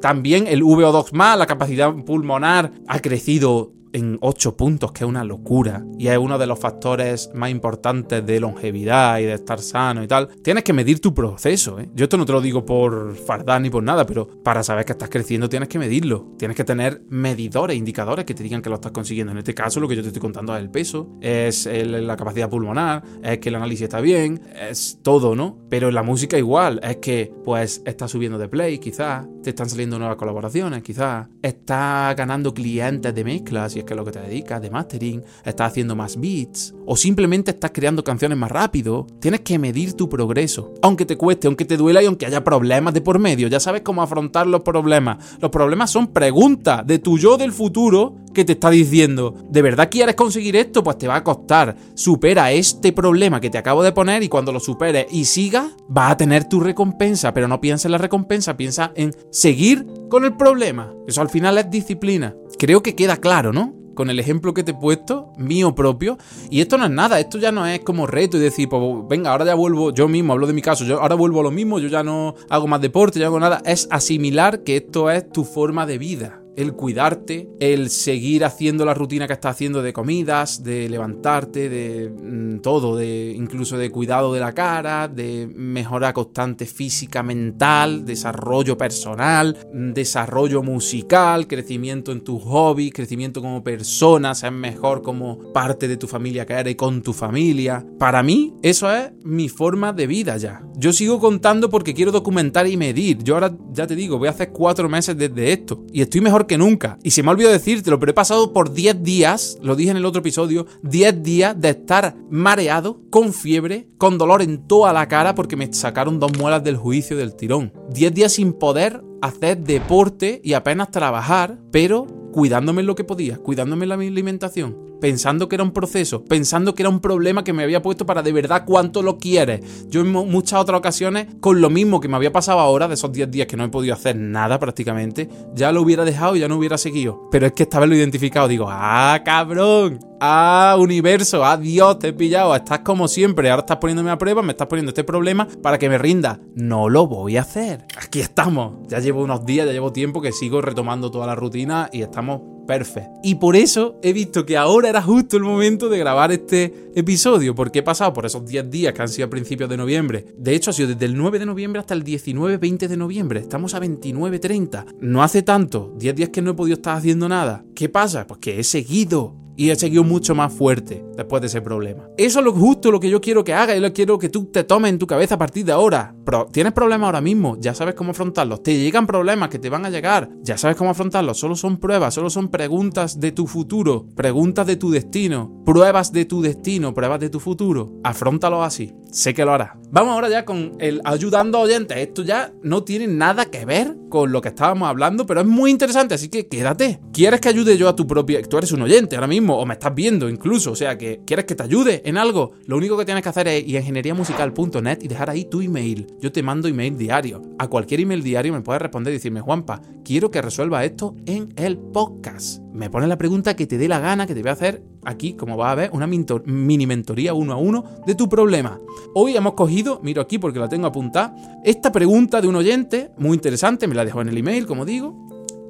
también 0.00 0.46
el 0.46 0.62
VO2 0.62 1.12
más, 1.12 1.38
la 1.38 1.46
capacidad 1.46 1.94
pulmonar 2.04 2.72
ha 2.86 3.00
crecido 3.00 3.72
en 3.92 4.18
8 4.20 4.56
puntos, 4.56 4.92
que 4.92 5.04
es 5.04 5.08
una 5.08 5.24
locura, 5.24 5.84
y 5.98 6.08
es 6.08 6.18
uno 6.18 6.38
de 6.38 6.46
los 6.46 6.58
factores 6.58 7.30
más 7.34 7.50
importantes 7.50 8.24
de 8.24 8.40
longevidad 8.40 9.18
y 9.18 9.24
de 9.24 9.34
estar 9.34 9.60
sano 9.60 10.02
y 10.02 10.08
tal, 10.08 10.28
tienes 10.42 10.64
que 10.64 10.72
medir 10.72 11.00
tu 11.00 11.14
proceso. 11.14 11.78
¿eh? 11.80 11.88
Yo 11.94 12.04
esto 12.04 12.16
no 12.16 12.26
te 12.26 12.32
lo 12.32 12.40
digo 12.40 12.64
por 12.64 13.14
fardar 13.16 13.60
ni 13.60 13.70
por 13.70 13.82
nada, 13.82 14.06
pero 14.06 14.28
para 14.42 14.62
saber 14.62 14.84
que 14.84 14.92
estás 14.92 15.08
creciendo 15.08 15.48
tienes 15.48 15.68
que 15.68 15.78
medirlo. 15.78 16.34
Tienes 16.38 16.56
que 16.56 16.64
tener 16.64 17.02
medidores, 17.08 17.76
indicadores 17.76 18.24
que 18.24 18.34
te 18.34 18.42
digan 18.42 18.62
que 18.62 18.68
lo 18.68 18.76
estás 18.76 18.92
consiguiendo. 18.92 19.32
En 19.32 19.38
este 19.38 19.54
caso, 19.54 19.80
lo 19.80 19.88
que 19.88 19.96
yo 19.96 20.02
te 20.02 20.08
estoy 20.08 20.20
contando 20.20 20.54
es 20.56 20.62
el 20.62 20.70
peso, 20.70 21.08
es 21.20 21.66
la 21.66 22.16
capacidad 22.16 22.48
pulmonar, 22.48 23.02
es 23.22 23.38
que 23.38 23.48
el 23.48 23.54
análisis 23.56 23.82
está 23.82 24.00
bien, 24.00 24.40
es 24.70 24.98
todo, 25.02 25.34
¿no? 25.34 25.58
Pero 25.68 25.88
en 25.88 25.94
la 25.94 26.02
música 26.02 26.38
igual, 26.38 26.80
es 26.82 26.96
que 26.96 27.32
pues 27.44 27.82
estás 27.84 28.10
subiendo 28.10 28.38
de 28.38 28.48
play, 28.48 28.78
quizás, 28.78 29.26
te 29.42 29.50
están 29.50 29.68
saliendo 29.68 29.98
nuevas 29.98 30.16
colaboraciones, 30.16 30.82
quizás, 30.82 31.28
estás 31.42 32.14
ganando 32.16 32.54
clientes 32.54 33.14
de 33.14 33.24
mezclas 33.24 33.76
que 33.84 33.94
es 33.94 33.96
lo 33.96 34.04
que 34.04 34.12
te 34.12 34.20
dedicas, 34.20 34.60
de 34.62 34.70
mastering, 34.70 35.24
estás 35.44 35.70
haciendo 35.70 35.96
más 35.96 36.18
beats, 36.18 36.74
o 36.86 36.96
simplemente 36.96 37.50
estás 37.52 37.70
creando 37.72 38.04
canciones 38.04 38.38
más 38.38 38.50
rápido, 38.50 39.06
tienes 39.20 39.40
que 39.40 39.58
medir 39.58 39.94
tu 39.94 40.08
progreso. 40.08 40.74
Aunque 40.82 41.06
te 41.06 41.16
cueste, 41.16 41.46
aunque 41.46 41.64
te 41.64 41.76
duela 41.76 42.02
y 42.02 42.06
aunque 42.06 42.26
haya 42.26 42.44
problemas 42.44 42.94
de 42.94 43.00
por 43.00 43.18
medio, 43.18 43.48
ya 43.48 43.60
sabes 43.60 43.82
cómo 43.82 44.02
afrontar 44.02 44.46
los 44.46 44.62
problemas. 44.62 45.38
Los 45.40 45.50
problemas 45.50 45.90
son 45.90 46.08
preguntas 46.08 46.86
de 46.86 46.98
tu 46.98 47.18
yo 47.18 47.36
del 47.36 47.52
futuro 47.52 48.14
que 48.32 48.44
te 48.44 48.52
está 48.52 48.70
diciendo, 48.70 49.34
¿de 49.48 49.62
verdad 49.62 49.88
quieres 49.90 50.14
conseguir 50.14 50.56
esto? 50.56 50.82
Pues 50.82 50.98
te 50.98 51.08
va 51.08 51.16
a 51.16 51.24
costar. 51.24 51.76
Supera 51.94 52.52
este 52.52 52.92
problema 52.92 53.40
que 53.40 53.50
te 53.50 53.58
acabo 53.58 53.82
de 53.82 53.92
poner 53.92 54.22
y 54.22 54.28
cuando 54.28 54.52
lo 54.52 54.60
superes 54.60 55.06
y 55.10 55.24
sigas, 55.24 55.72
vas 55.88 56.12
a 56.12 56.16
tener 56.16 56.44
tu 56.44 56.60
recompensa. 56.60 57.34
Pero 57.34 57.48
no 57.48 57.60
piensa 57.60 57.88
en 57.88 57.92
la 57.92 57.98
recompensa, 57.98 58.56
piensa 58.56 58.92
en 58.94 59.14
seguir 59.30 59.86
con 60.08 60.24
el 60.24 60.36
problema. 60.36 60.92
Eso 61.06 61.22
al 61.22 61.30
final 61.30 61.58
es 61.58 61.70
disciplina. 61.70 62.34
Creo 62.60 62.82
que 62.82 62.94
queda 62.94 63.16
claro, 63.16 63.54
¿no? 63.54 63.74
con 63.94 64.10
el 64.10 64.18
ejemplo 64.18 64.54
que 64.54 64.62
te 64.62 64.70
he 64.72 64.74
puesto, 64.74 65.32
mío 65.38 65.74
propio. 65.74 66.18
Y 66.50 66.60
esto 66.60 66.76
no 66.76 66.84
es 66.84 66.90
nada, 66.90 67.18
esto 67.20 67.38
ya 67.38 67.52
no 67.52 67.66
es 67.66 67.80
como 67.80 68.06
reto 68.06 68.36
y 68.36 68.40
decir, 68.40 68.68
pues 68.68 68.82
venga, 69.08 69.30
ahora 69.30 69.46
ya 69.46 69.54
vuelvo, 69.54 69.92
yo 69.92 70.08
mismo, 70.08 70.34
hablo 70.34 70.46
de 70.46 70.52
mi 70.52 70.60
caso, 70.62 70.84
yo 70.84 71.00
ahora 71.00 71.14
vuelvo 71.14 71.40
a 71.40 71.44
lo 71.44 71.50
mismo, 71.50 71.78
yo 71.78 71.88
ya 71.88 72.02
no 72.02 72.34
hago 72.50 72.66
más 72.66 72.82
deporte, 72.82 73.18
ya 73.18 73.26
no 73.26 73.30
hago 73.30 73.40
nada. 73.40 73.62
Es 73.64 73.88
asimilar 73.90 74.62
que 74.62 74.76
esto 74.76 75.10
es 75.10 75.30
tu 75.30 75.44
forma 75.44 75.86
de 75.86 75.96
vida 75.96 76.39
el 76.56 76.74
cuidarte, 76.74 77.48
el 77.60 77.90
seguir 77.90 78.44
haciendo 78.44 78.84
la 78.84 78.94
rutina 78.94 79.26
que 79.26 79.32
estás 79.32 79.52
haciendo 79.52 79.82
de 79.82 79.92
comidas, 79.92 80.62
de 80.62 80.88
levantarte, 80.88 81.68
de 81.68 82.10
mm, 82.10 82.60
todo, 82.60 82.96
de 82.96 83.32
incluso 83.36 83.78
de 83.78 83.90
cuidado 83.90 84.32
de 84.32 84.40
la 84.40 84.52
cara, 84.52 85.08
de 85.08 85.48
mejora 85.54 86.12
constante 86.12 86.66
física, 86.66 87.22
mental, 87.22 88.04
desarrollo 88.04 88.76
personal, 88.76 89.56
desarrollo 89.72 90.62
musical, 90.62 91.46
crecimiento 91.46 92.12
en 92.12 92.22
tus 92.22 92.42
hobbies, 92.42 92.92
crecimiento 92.92 93.40
como 93.40 93.62
persona, 93.62 94.34
ser 94.34 94.52
mejor 94.52 95.02
como 95.02 95.52
parte 95.52 95.88
de 95.88 95.96
tu 95.96 96.06
familia 96.06 96.46
que 96.46 96.54
eres 96.54 96.76
con 96.76 97.02
tu 97.02 97.12
familia. 97.12 97.84
Para 97.98 98.22
mí, 98.22 98.54
eso 98.62 98.92
es 98.92 99.12
mi 99.22 99.48
forma 99.48 99.92
de 99.92 100.06
vida 100.06 100.36
ya. 100.36 100.62
Yo 100.76 100.92
sigo 100.92 101.20
contando 101.20 101.68
porque 101.68 101.94
quiero 101.94 102.10
documentar 102.12 102.66
y 102.66 102.76
medir. 102.76 103.22
Yo 103.22 103.34
ahora 103.34 103.52
ya 103.72 103.86
te 103.86 103.94
digo, 103.94 104.18
voy 104.18 104.28
a 104.28 104.32
hacer 104.32 104.50
cuatro 104.50 104.88
meses 104.88 105.16
desde 105.16 105.52
esto 105.52 105.84
y 105.92 106.00
estoy 106.00 106.20
mejor 106.20 106.39
que 106.46 106.58
nunca. 106.58 106.98
Y 107.02 107.10
se 107.10 107.22
me 107.22 107.28
ha 107.28 107.32
olvidado 107.32 107.52
decírtelo, 107.52 107.98
pero 107.98 108.10
he 108.10 108.14
pasado 108.14 108.52
por 108.52 108.72
10 108.72 109.02
días, 109.02 109.58
lo 109.62 109.76
dije 109.76 109.90
en 109.90 109.96
el 109.96 110.06
otro 110.06 110.20
episodio, 110.20 110.66
10 110.82 111.22
días 111.22 111.60
de 111.60 111.70
estar 111.70 112.16
mareado, 112.30 113.00
con 113.10 113.32
fiebre, 113.32 113.88
con 113.98 114.18
dolor 114.18 114.42
en 114.42 114.66
toda 114.66 114.92
la 114.92 115.08
cara 115.08 115.34
porque 115.34 115.56
me 115.56 115.72
sacaron 115.72 116.18
dos 116.18 116.36
muelas 116.38 116.64
del 116.64 116.76
juicio 116.76 117.16
del 117.16 117.34
tirón. 117.34 117.72
10 117.92 118.14
días 118.14 118.32
sin 118.32 118.52
poder 118.52 119.02
hacer 119.22 119.58
deporte 119.58 120.40
y 120.42 120.54
apenas 120.54 120.90
trabajar, 120.90 121.58
pero 121.70 122.06
cuidándome 122.32 122.80
en 122.80 122.86
lo 122.86 122.94
que 122.94 123.04
podía, 123.04 123.38
cuidándome 123.38 123.84
en 123.84 123.88
la 123.88 123.94
alimentación 123.96 124.89
pensando 125.00 125.48
que 125.48 125.56
era 125.56 125.64
un 125.64 125.72
proceso, 125.72 126.24
pensando 126.24 126.74
que 126.74 126.82
era 126.82 126.90
un 126.90 127.00
problema 127.00 127.44
que 127.44 127.52
me 127.52 127.62
había 127.62 127.82
puesto 127.82 128.06
para 128.06 128.22
de 128.22 128.32
verdad 128.32 128.64
cuánto 128.66 129.02
lo 129.02 129.18
quieres. 129.18 129.88
Yo 129.88 130.02
en 130.02 130.10
muchas 130.10 130.60
otras 130.60 130.78
ocasiones, 130.78 131.26
con 131.40 131.60
lo 131.60 131.70
mismo 131.70 132.00
que 132.00 132.08
me 132.08 132.16
había 132.16 132.32
pasado 132.32 132.60
ahora, 132.60 132.88
de 132.88 132.94
esos 132.94 133.12
10 133.12 133.30
días 133.30 133.46
que 133.46 133.56
no 133.56 133.64
he 133.64 133.68
podido 133.68 133.94
hacer 133.94 134.16
nada 134.16 134.58
prácticamente, 134.58 135.28
ya 135.54 135.72
lo 135.72 135.82
hubiera 135.82 136.04
dejado 136.04 136.36
y 136.36 136.40
ya 136.40 136.48
no 136.48 136.56
hubiera 136.56 136.78
seguido. 136.78 137.28
Pero 137.30 137.46
es 137.46 137.52
que 137.52 137.64
esta 137.64 137.80
vez 137.80 137.88
lo 137.88 137.96
identificado, 137.96 138.48
digo, 138.48 138.66
ah, 138.68 139.20
cabrón, 139.24 139.98
ah, 140.20 140.76
universo, 140.78 141.44
ah, 141.44 141.56
Dios, 141.56 141.98
te 141.98 142.08
he 142.08 142.12
pillado, 142.12 142.54
estás 142.54 142.80
como 142.80 143.08
siempre, 143.08 143.50
ahora 143.50 143.60
estás 143.60 143.78
poniéndome 143.78 144.10
a 144.10 144.18
prueba, 144.18 144.42
me 144.42 144.52
estás 144.52 144.68
poniendo 144.68 144.90
este 144.90 145.04
problema 145.04 145.48
para 145.62 145.78
que 145.78 145.88
me 145.88 145.98
rinda. 145.98 146.40
No 146.54 146.88
lo 146.88 147.06
voy 147.06 147.36
a 147.36 147.42
hacer. 147.42 147.86
Aquí 148.02 148.20
estamos. 148.20 148.86
Ya 148.88 148.98
llevo 148.98 149.22
unos 149.22 149.44
días, 149.44 149.66
ya 149.66 149.72
llevo 149.72 149.92
tiempo 149.92 150.20
que 150.20 150.32
sigo 150.32 150.60
retomando 150.60 151.10
toda 151.10 151.26
la 151.26 151.34
rutina 151.34 151.88
y 151.92 152.02
estamos 152.02 152.40
perfecto. 152.70 153.18
Y 153.24 153.34
por 153.34 153.56
eso 153.56 153.98
he 154.00 154.12
visto 154.12 154.46
que 154.46 154.56
ahora 154.56 154.88
era 154.88 155.02
justo 155.02 155.36
el 155.36 155.42
momento 155.42 155.88
de 155.88 155.98
grabar 155.98 156.30
este 156.30 156.92
episodio, 156.94 157.52
porque 157.52 157.80
he 157.80 157.82
pasado 157.82 158.12
por 158.12 158.26
esos 158.26 158.46
10 158.46 158.70
días 158.70 158.94
que 158.94 159.02
han 159.02 159.08
sido 159.08 159.26
a 159.26 159.30
principios 159.30 159.68
de 159.68 159.76
noviembre. 159.76 160.26
De 160.36 160.54
hecho, 160.54 160.70
ha 160.70 160.72
sido 160.72 160.90
desde 160.90 161.06
el 161.06 161.16
9 161.16 161.40
de 161.40 161.46
noviembre 161.46 161.80
hasta 161.80 161.94
el 161.94 162.04
19-20 162.04 162.86
de 162.86 162.96
noviembre. 162.96 163.40
Estamos 163.40 163.74
a 163.74 163.80
29-30. 163.80 164.86
No 165.00 165.24
hace 165.24 165.42
tanto, 165.42 165.92
10 165.98 166.14
días 166.14 166.28
que 166.28 166.42
no 166.42 166.52
he 166.52 166.54
podido 166.54 166.76
estar 166.76 166.96
haciendo 166.96 167.28
nada. 167.28 167.64
¿Qué 167.74 167.88
pasa? 167.88 168.28
Pues 168.28 168.38
que 168.38 168.60
he 168.60 168.62
seguido 168.62 169.34
y 169.60 169.68
he 169.68 169.76
seguido 169.76 170.04
mucho 170.04 170.34
más 170.34 170.54
fuerte 170.54 171.04
después 171.18 171.42
de 171.42 171.48
ese 171.48 171.60
problema. 171.60 172.08
Eso 172.16 172.38
es 172.38 172.44
lo 172.46 172.52
justo 172.54 172.90
lo 172.90 172.98
que 172.98 173.10
yo 173.10 173.20
quiero 173.20 173.44
que 173.44 173.52
hagas 173.52 173.76
y 173.76 173.80
lo 173.80 173.92
quiero 173.92 174.18
que 174.18 174.30
tú 174.30 174.46
te 174.46 174.64
tomes 174.64 174.88
en 174.88 174.98
tu 174.98 175.06
cabeza 175.06 175.34
a 175.34 175.38
partir 175.38 175.66
de 175.66 175.72
ahora. 175.72 176.14
Pero 176.24 176.46
tienes 176.46 176.72
problemas 176.72 177.08
ahora 177.08 177.20
mismo, 177.20 177.58
ya 177.60 177.74
sabes 177.74 177.94
cómo 177.94 178.12
afrontarlos. 178.12 178.62
Te 178.62 178.78
llegan 178.78 179.06
problemas 179.06 179.50
que 179.50 179.58
te 179.58 179.68
van 179.68 179.84
a 179.84 179.90
llegar, 179.90 180.30
ya 180.40 180.56
sabes 180.56 180.78
cómo 180.78 180.88
afrontarlos. 180.88 181.38
Solo 181.38 181.56
son 181.56 181.76
pruebas, 181.76 182.14
solo 182.14 182.30
son 182.30 182.48
preguntas 182.48 183.20
de 183.20 183.32
tu 183.32 183.46
futuro, 183.46 184.06
preguntas 184.16 184.66
de 184.66 184.76
tu 184.76 184.90
destino, 184.90 185.62
pruebas 185.66 186.10
de 186.10 186.24
tu 186.24 186.40
destino, 186.40 186.94
pruebas 186.94 187.20
de 187.20 187.28
tu 187.28 187.38
futuro. 187.38 188.00
Afróntalo 188.02 188.62
así. 188.62 188.94
Sé 189.10 189.34
que 189.34 189.44
lo 189.44 189.52
harás. 189.52 189.70
Vamos 189.90 190.12
ahora 190.12 190.28
ya 190.28 190.44
con 190.44 190.76
el 190.78 191.00
ayudando 191.04 191.58
a 191.58 191.62
oyentes. 191.62 191.96
Esto 191.98 192.22
ya 192.22 192.52
no 192.62 192.84
tiene 192.84 193.08
nada 193.08 193.46
que 193.46 193.64
ver 193.64 193.96
con 194.08 194.30
lo 194.30 194.40
que 194.40 194.48
estábamos 194.48 194.88
hablando, 194.88 195.26
pero 195.26 195.40
es 195.40 195.46
muy 195.46 195.70
interesante, 195.70 196.14
así 196.14 196.28
que 196.28 196.46
quédate. 196.46 197.00
¿Quieres 197.12 197.40
que 197.40 197.48
ayude 197.48 197.76
yo 197.76 197.88
a 197.88 197.96
tu 197.96 198.06
propia... 198.06 198.42
Tú 198.42 198.58
eres 198.58 198.72
un 198.72 198.82
oyente 198.82 199.16
ahora 199.16 199.26
mismo, 199.26 199.58
o 199.58 199.66
me 199.66 199.74
estás 199.74 199.94
viendo 199.94 200.28
incluso, 200.28 200.72
o 200.72 200.76
sea 200.76 200.96
que 200.98 201.20
quieres 201.26 201.44
que 201.44 201.54
te 201.54 201.62
ayude 201.62 202.02
en 202.04 202.16
algo. 202.16 202.52
Lo 202.66 202.76
único 202.76 202.96
que 202.96 203.04
tienes 203.04 203.22
que 203.22 203.28
hacer 203.28 203.48
es 203.48 203.66
ir 203.66 203.76
a 203.76 203.80
ingenieriamusical.net 203.80 204.98
y 205.02 205.08
dejar 205.08 205.30
ahí 205.30 205.44
tu 205.44 205.60
email. 205.60 206.06
Yo 206.20 206.30
te 206.30 206.42
mando 206.42 206.68
email 206.68 206.96
diario. 206.96 207.42
A 207.58 207.68
cualquier 207.68 208.00
email 208.00 208.22
diario 208.22 208.52
me 208.52 208.60
puedes 208.60 208.82
responder 208.82 209.12
y 209.12 209.16
decirme, 209.16 209.40
Juanpa, 209.40 209.80
quiero 210.04 210.30
que 210.30 210.42
resuelva 210.42 210.84
esto 210.84 211.14
en 211.26 211.52
el 211.56 211.78
podcast. 211.78 212.60
Me 212.72 212.88
pones 212.88 213.08
la 213.08 213.18
pregunta 213.18 213.56
que 213.56 213.66
te 213.66 213.78
dé 213.78 213.88
la 213.88 213.98
gana, 213.98 214.26
que 214.26 214.34
te 214.34 214.42
voy 214.42 214.50
a 214.50 214.52
hacer 214.52 214.82
aquí, 215.04 215.34
como 215.34 215.56
vas 215.56 215.72
a 215.72 215.74
ver, 215.74 215.90
una 215.92 216.06
mini 216.06 216.86
mentoría 216.86 217.34
uno 217.34 217.52
a 217.52 217.56
uno 217.56 217.84
de 218.06 218.14
tu 218.14 218.28
problema. 218.28 218.80
Hoy 219.14 219.36
hemos 219.36 219.54
cogido, 219.54 220.00
miro 220.02 220.22
aquí 220.22 220.38
porque 220.38 220.58
la 220.58 220.68
tengo 220.68 220.86
apuntada, 220.86 221.34
esta 221.64 221.90
pregunta 221.90 222.40
de 222.40 222.48
un 222.48 222.56
oyente, 222.56 223.10
muy 223.18 223.34
interesante, 223.34 223.86
me 223.86 223.94
la 223.94 224.04
dejó 224.04 224.20
en 224.22 224.28
el 224.28 224.38
email, 224.38 224.66
como 224.66 224.84
digo, 224.84 225.28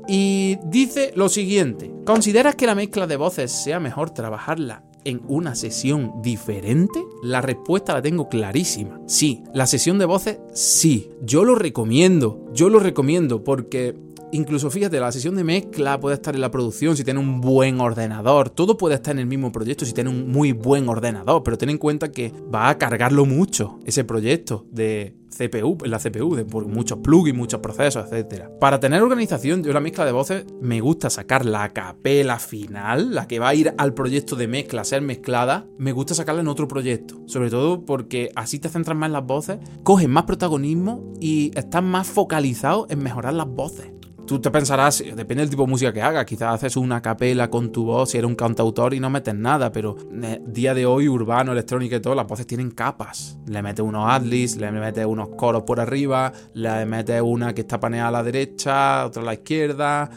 y 0.08 0.58
dice 0.64 1.12
lo 1.14 1.28
siguiente, 1.28 1.92
¿consideras 2.04 2.56
que 2.56 2.66
la 2.66 2.74
mezcla 2.74 3.06
de 3.06 3.16
voces 3.16 3.50
sea 3.50 3.80
mejor 3.80 4.10
trabajarla 4.10 4.82
en 5.04 5.22
una 5.28 5.54
sesión 5.54 6.20
diferente? 6.22 7.02
La 7.22 7.40
respuesta 7.40 7.94
la 7.94 8.02
tengo 8.02 8.28
clarísima. 8.28 9.00
Sí, 9.06 9.44
la 9.54 9.66
sesión 9.66 9.98
de 9.98 10.06
voces 10.06 10.38
sí. 10.52 11.10
Yo 11.22 11.44
lo 11.44 11.54
recomiendo, 11.54 12.44
yo 12.52 12.68
lo 12.68 12.80
recomiendo 12.80 13.44
porque 13.44 13.96
Incluso 14.32 14.70
fíjate, 14.70 15.00
la 15.00 15.10
sesión 15.10 15.34
de 15.34 15.42
mezcla 15.42 15.98
puede 15.98 16.14
estar 16.14 16.36
en 16.36 16.40
la 16.40 16.52
producción 16.52 16.96
si 16.96 17.02
tiene 17.02 17.18
un 17.18 17.40
buen 17.40 17.80
ordenador. 17.80 18.48
Todo 18.48 18.76
puede 18.76 18.94
estar 18.94 19.12
en 19.12 19.18
el 19.18 19.26
mismo 19.26 19.50
proyecto 19.50 19.84
si 19.84 19.92
tiene 19.92 20.10
un 20.10 20.30
muy 20.30 20.52
buen 20.52 20.88
ordenador. 20.88 21.42
Pero 21.42 21.58
ten 21.58 21.70
en 21.70 21.78
cuenta 21.78 22.12
que 22.12 22.32
va 22.52 22.68
a 22.68 22.78
cargarlo 22.78 23.26
mucho 23.26 23.80
ese 23.84 24.04
proyecto 24.04 24.66
de 24.70 25.16
CPU, 25.36 25.78
en 25.84 25.90
la 25.90 25.98
CPU, 25.98 26.36
de 26.36 26.44
muchos 26.44 26.98
plugins, 26.98 27.36
muchos 27.36 27.60
procesos, 27.60 28.12
etc. 28.12 28.44
Para 28.60 28.78
tener 28.78 29.02
organización, 29.02 29.64
yo 29.64 29.72
la 29.72 29.80
mezcla 29.80 30.04
de 30.04 30.12
voces 30.12 30.44
me 30.60 30.80
gusta 30.80 31.10
sacar 31.10 31.44
la 31.44 31.70
capela 31.70 32.38
final, 32.38 33.14
la 33.14 33.26
que 33.26 33.40
va 33.40 33.48
a 33.48 33.54
ir 33.54 33.74
al 33.78 33.94
proyecto 33.94 34.36
de 34.36 34.46
mezcla, 34.46 34.82
a 34.82 34.84
ser 34.84 35.02
mezclada, 35.02 35.66
me 35.78 35.92
gusta 35.92 36.14
sacarla 36.14 36.42
en 36.42 36.48
otro 36.48 36.68
proyecto. 36.68 37.20
Sobre 37.26 37.50
todo 37.50 37.84
porque 37.84 38.30
así 38.36 38.60
te 38.60 38.68
centras 38.68 38.96
más 38.96 39.08
en 39.08 39.14
las 39.14 39.26
voces, 39.26 39.58
coges 39.82 40.08
más 40.08 40.24
protagonismo 40.24 41.14
y 41.20 41.50
estás 41.56 41.82
más 41.82 42.06
focalizado 42.06 42.86
en 42.90 43.02
mejorar 43.02 43.34
las 43.34 43.48
voces 43.48 43.90
tú 44.30 44.38
te 44.38 44.52
pensarás, 44.52 45.02
depende 45.16 45.42
del 45.42 45.50
tipo 45.50 45.64
de 45.64 45.70
música 45.70 45.92
que 45.92 46.00
hagas, 46.00 46.24
quizás 46.24 46.54
haces 46.54 46.76
una 46.76 47.02
capela 47.02 47.50
con 47.50 47.72
tu 47.72 47.84
voz 47.84 48.12
si 48.12 48.18
eres 48.18 48.28
un 48.28 48.36
cantautor 48.36 48.94
y 48.94 49.00
no 49.00 49.10
metes 49.10 49.34
nada, 49.34 49.72
pero 49.72 49.96
eh, 50.22 50.40
día 50.46 50.72
de 50.72 50.86
hoy, 50.86 51.08
urbano, 51.08 51.50
electrónico 51.50 51.96
y 51.96 52.00
todo, 52.00 52.14
las 52.14 52.28
voces 52.28 52.46
tienen 52.46 52.70
capas. 52.70 53.36
Le 53.48 53.60
metes 53.60 53.84
unos 53.84 54.08
adlis, 54.08 54.56
le 54.56 54.70
metes 54.70 55.04
unos 55.04 55.30
coros 55.30 55.64
por 55.64 55.80
arriba, 55.80 56.32
le 56.54 56.86
metes 56.86 57.20
una 57.20 57.52
que 57.52 57.62
está 57.62 57.80
paneada 57.80 58.06
a 58.06 58.12
la 58.12 58.22
derecha, 58.22 59.04
otra 59.04 59.20
a 59.22 59.24
la 59.24 59.34
izquierda, 59.34 60.08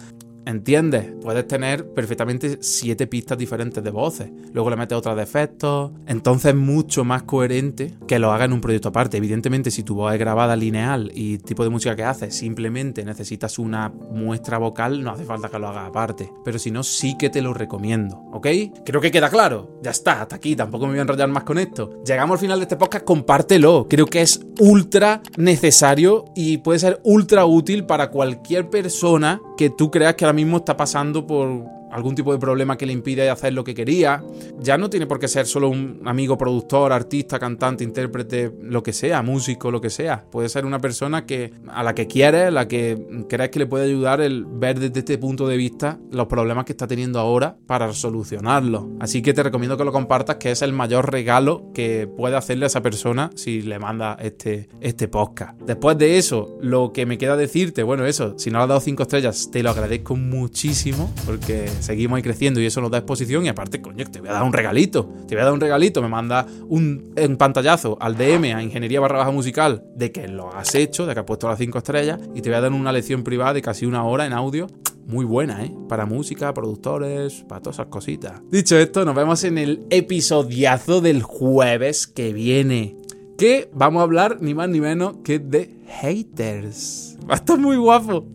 ¿Entiendes? 0.46 1.14
Puedes 1.22 1.48
tener 1.48 1.88
perfectamente 1.94 2.58
siete 2.62 3.08
pistas 3.08 3.38
diferentes 3.38 3.84
de 3.84 3.90
voces. 3.92 4.30
Luego 4.52 4.70
le 4.70 4.76
metes 4.76 4.98
otras 4.98 5.16
de 5.16 5.24
efectos. 5.24 5.92
Entonces 6.06 6.54
es 6.54 6.56
mucho 6.56 7.04
más 7.04 7.24
coherente 7.24 7.94
que 8.08 8.20
lo 8.20 8.32
haga 8.32 8.46
en 8.46 8.54
un 8.54 8.62
proyecto 8.62 8.90
aparte. 8.90 9.18
Evidentemente, 9.18 9.72
si 9.72 9.84
tu 9.84 9.96
voz 9.96 10.14
es 10.14 10.20
grabada 10.20 10.56
lineal 10.56 11.12
y 11.14 11.38
tipo 11.38 11.64
de 11.64 11.70
música 11.70 11.96
que 11.96 12.04
haces 12.04 12.36
simplemente 12.36 13.06
necesitas 13.06 13.58
una 13.60 13.90
muestra 13.90 14.58
vocal, 14.58 15.02
no 15.04 15.12
hace 15.12 15.24
falta 15.24 15.50
que 15.50 15.60
lo 15.60 15.70
hagas 15.70 15.88
aparte. 15.88 16.32
Pero 16.44 16.60
si 16.60 16.72
no, 16.72 16.84
sí 16.84 17.16
que 17.18 17.30
te 17.30 17.42
lo 17.42 17.54
recomiendo. 17.54 18.18
¿Ok? 18.34 18.48
Creo 18.86 19.02
que 19.02 19.12
queda 19.12 19.30
claro. 19.30 19.80
Ya 19.82 19.92
está, 19.92 20.22
hasta 20.22 20.36
aquí. 20.36 20.56
Tampoco 20.56 20.86
me 20.86 20.92
voy 20.92 21.00
a 21.00 21.04
enrollar 21.04 21.30
más 21.30 21.44
con 21.44 21.58
esto. 21.58 22.04
Llegamos 22.06 22.36
al 22.36 22.40
final 22.40 22.60
de 22.60 22.64
este 22.64 22.76
podcast. 22.76 23.06
Compártelo. 23.06 23.88
Creo 23.90 24.08
que 24.08 24.22
es 24.22 24.42
ultra 24.60 25.22
necesario 25.38 26.26
y 26.36 26.58
puede 26.58 26.80
ser 26.80 27.00
ultra 27.04 27.46
útil 27.46 27.86
para 27.86 28.10
cualquier 28.10 28.70
persona 28.70 29.42
que 29.58 29.70
tú 29.70 29.90
creas 29.92 30.16
que 30.16 30.26
mismo 30.34 30.58
está 30.58 30.76
pasando 30.76 31.26
por 31.26 31.66
algún 31.94 32.16
tipo 32.16 32.34
de 32.34 32.40
problema 32.40 32.78
que 32.78 32.86
le 32.86 32.94
impide 32.94 33.30
hacer 33.30 33.54
lo 33.54 33.64
que 33.64 33.74
quería. 33.74 34.24
Ya 34.60 34.78
no 34.78 34.90
tiene 34.90 35.06
por 35.06 35.20
qué 35.20 35.28
ser 35.28 35.46
solo 35.46 35.70
un 35.70 36.02
amigo 36.06 36.38
productor, 36.38 36.92
artista, 36.92 37.40
cantante, 37.40 37.84
intérprete, 37.84 38.52
lo 38.62 38.84
que 38.84 38.94
sea, 38.94 39.22
músico, 39.22 39.72
lo 39.72 39.80
que 39.80 39.90
sea. 39.90 40.26
Puede 40.32 40.50
ser 40.50 40.66
una 40.66 40.80
persona 40.80 41.26
que 41.26 41.54
a 41.68 41.84
la 41.84 41.94
que 41.94 42.08
quieres, 42.08 42.48
a 42.48 42.52
la 42.52 42.68
que 42.68 43.26
crees 43.30 43.50
que 43.50 43.60
le 43.60 43.66
puede 43.68 43.86
ayudar 43.86 44.22
el 44.22 44.46
ver 44.46 44.80
desde 44.80 45.00
este 45.00 45.18
punto 45.18 45.48
de 45.48 45.58
vista 45.58 46.00
los 46.12 46.28
problemas 46.28 46.66
que 46.66 46.74
está 46.74 46.88
teniendo 46.88 47.20
ahora 47.20 47.58
para 47.68 47.94
solucionarlos. 47.94 48.86
Así 49.00 49.22
que 49.22 49.34
te 49.34 49.44
recomiendo 49.44 49.78
que 49.78 49.84
lo 49.84 49.92
compartas, 49.92 50.38
que 50.38 50.52
es 50.52 50.62
el 50.62 50.74
mayor 50.74 51.12
regalo 51.12 51.72
que 51.74 52.08
puede 52.08 52.36
hacerle 52.36 52.66
a 52.66 52.68
esa 52.68 52.82
persona 52.82 53.30
si 53.36 53.62
le 53.62 53.80
manda 53.80 54.18
este, 54.20 54.70
este 54.82 55.08
podcast. 55.08 55.60
Después 55.62 55.98
de 55.98 56.18
eso, 56.18 56.58
lo 56.62 56.92
que 56.92 57.06
me 57.06 57.18
queda 57.18 57.38
decirte, 57.38 57.84
bueno, 57.84 58.06
eso, 58.06 58.38
si 58.38 58.50
no 58.50 58.60
le 58.60 58.64
has 58.64 58.70
dado 58.70 58.82
5 58.82 59.04
estrellas, 59.04 59.50
te 59.52 59.64
lo 59.64 59.70
agradezco 59.70 60.16
muchísimo 60.16 61.14
porque 61.26 61.68
seguimos 61.84 62.18
ahí 62.18 62.24
creciendo 62.24 62.60
y 62.62 62.66
eso 62.66 62.82
nos 62.82 62.92
da 62.92 63.00
exposición 63.00 63.46
y 63.46 63.50
aparte, 63.50 63.82
coño, 63.82 64.06
te 64.10 64.20
voy 64.20 64.30
a 64.30 64.34
dar 64.34 64.44
un 64.44 64.54
regalito. 64.54 65.10
Te 65.28 65.36
voy 65.36 65.42
a 65.42 65.46
dar 65.46 65.54
un 65.54 65.60
regalito, 65.60 66.02
me 66.02 66.08
manda 66.08 66.46
un, 66.68 67.14
pantallazo 67.38 67.98
al 68.00 68.16
DM 68.16 68.56
a 68.56 68.64
Ingeniería 68.64 69.00
barra 69.00 69.20
baja 69.20 69.32
musical 69.32 69.84
de 69.96 70.12
que 70.12 70.28
lo 70.28 70.54
has 70.54 70.76
hecho, 70.76 71.06
de 71.06 71.14
que 71.14 71.20
has 71.20 71.26
puesto 71.26 71.48
las 71.48 71.60
5 71.60 71.78
estrellas 71.78 72.20
y 72.34 72.42
te 72.42 72.50
voy 72.50 72.58
a 72.58 72.62
dar 72.62 72.72
una 72.72 72.92
lección 72.92 73.24
privada 73.24 73.54
de 73.54 73.62
casi 73.62 73.86
una 73.86 74.04
hora 74.04 74.26
en 74.26 74.34
audio 74.34 74.68
muy 75.06 75.26
buena, 75.26 75.64
¿eh? 75.66 75.72
Para 75.90 76.06
música, 76.06 76.54
productores, 76.54 77.44
para 77.48 77.62
todas 77.62 77.76
esas 77.76 77.88
cositas. 77.88 78.42
Dicho 78.50 78.78
esto, 78.78 79.04
nos 79.04 79.16
vemos 79.16 79.44
en 79.44 79.58
el 79.58 79.84
episodiazo 79.90 81.02
del 81.02 81.22
jueves 81.22 82.08
que 82.08 82.34
viene. 82.34 82.96
Que 83.38 83.70
vamos 83.74 84.00
a 84.00 84.04
hablar 84.04 84.38
ni 84.42 84.54
más 84.54 84.70
ni 84.70 84.80
menos 84.80 85.18
que 85.24 85.40
de 85.40 85.76
haters. 85.88 87.18
Va 87.30 87.34
a 87.34 87.38
estar 87.38 87.58
muy 87.58 87.76
guapo. 87.76 88.26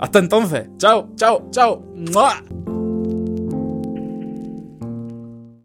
Hasta 0.00 0.18
entonces. 0.18 0.68
Chao, 0.78 1.10
chao, 1.16 1.48
chao. 1.50 2.79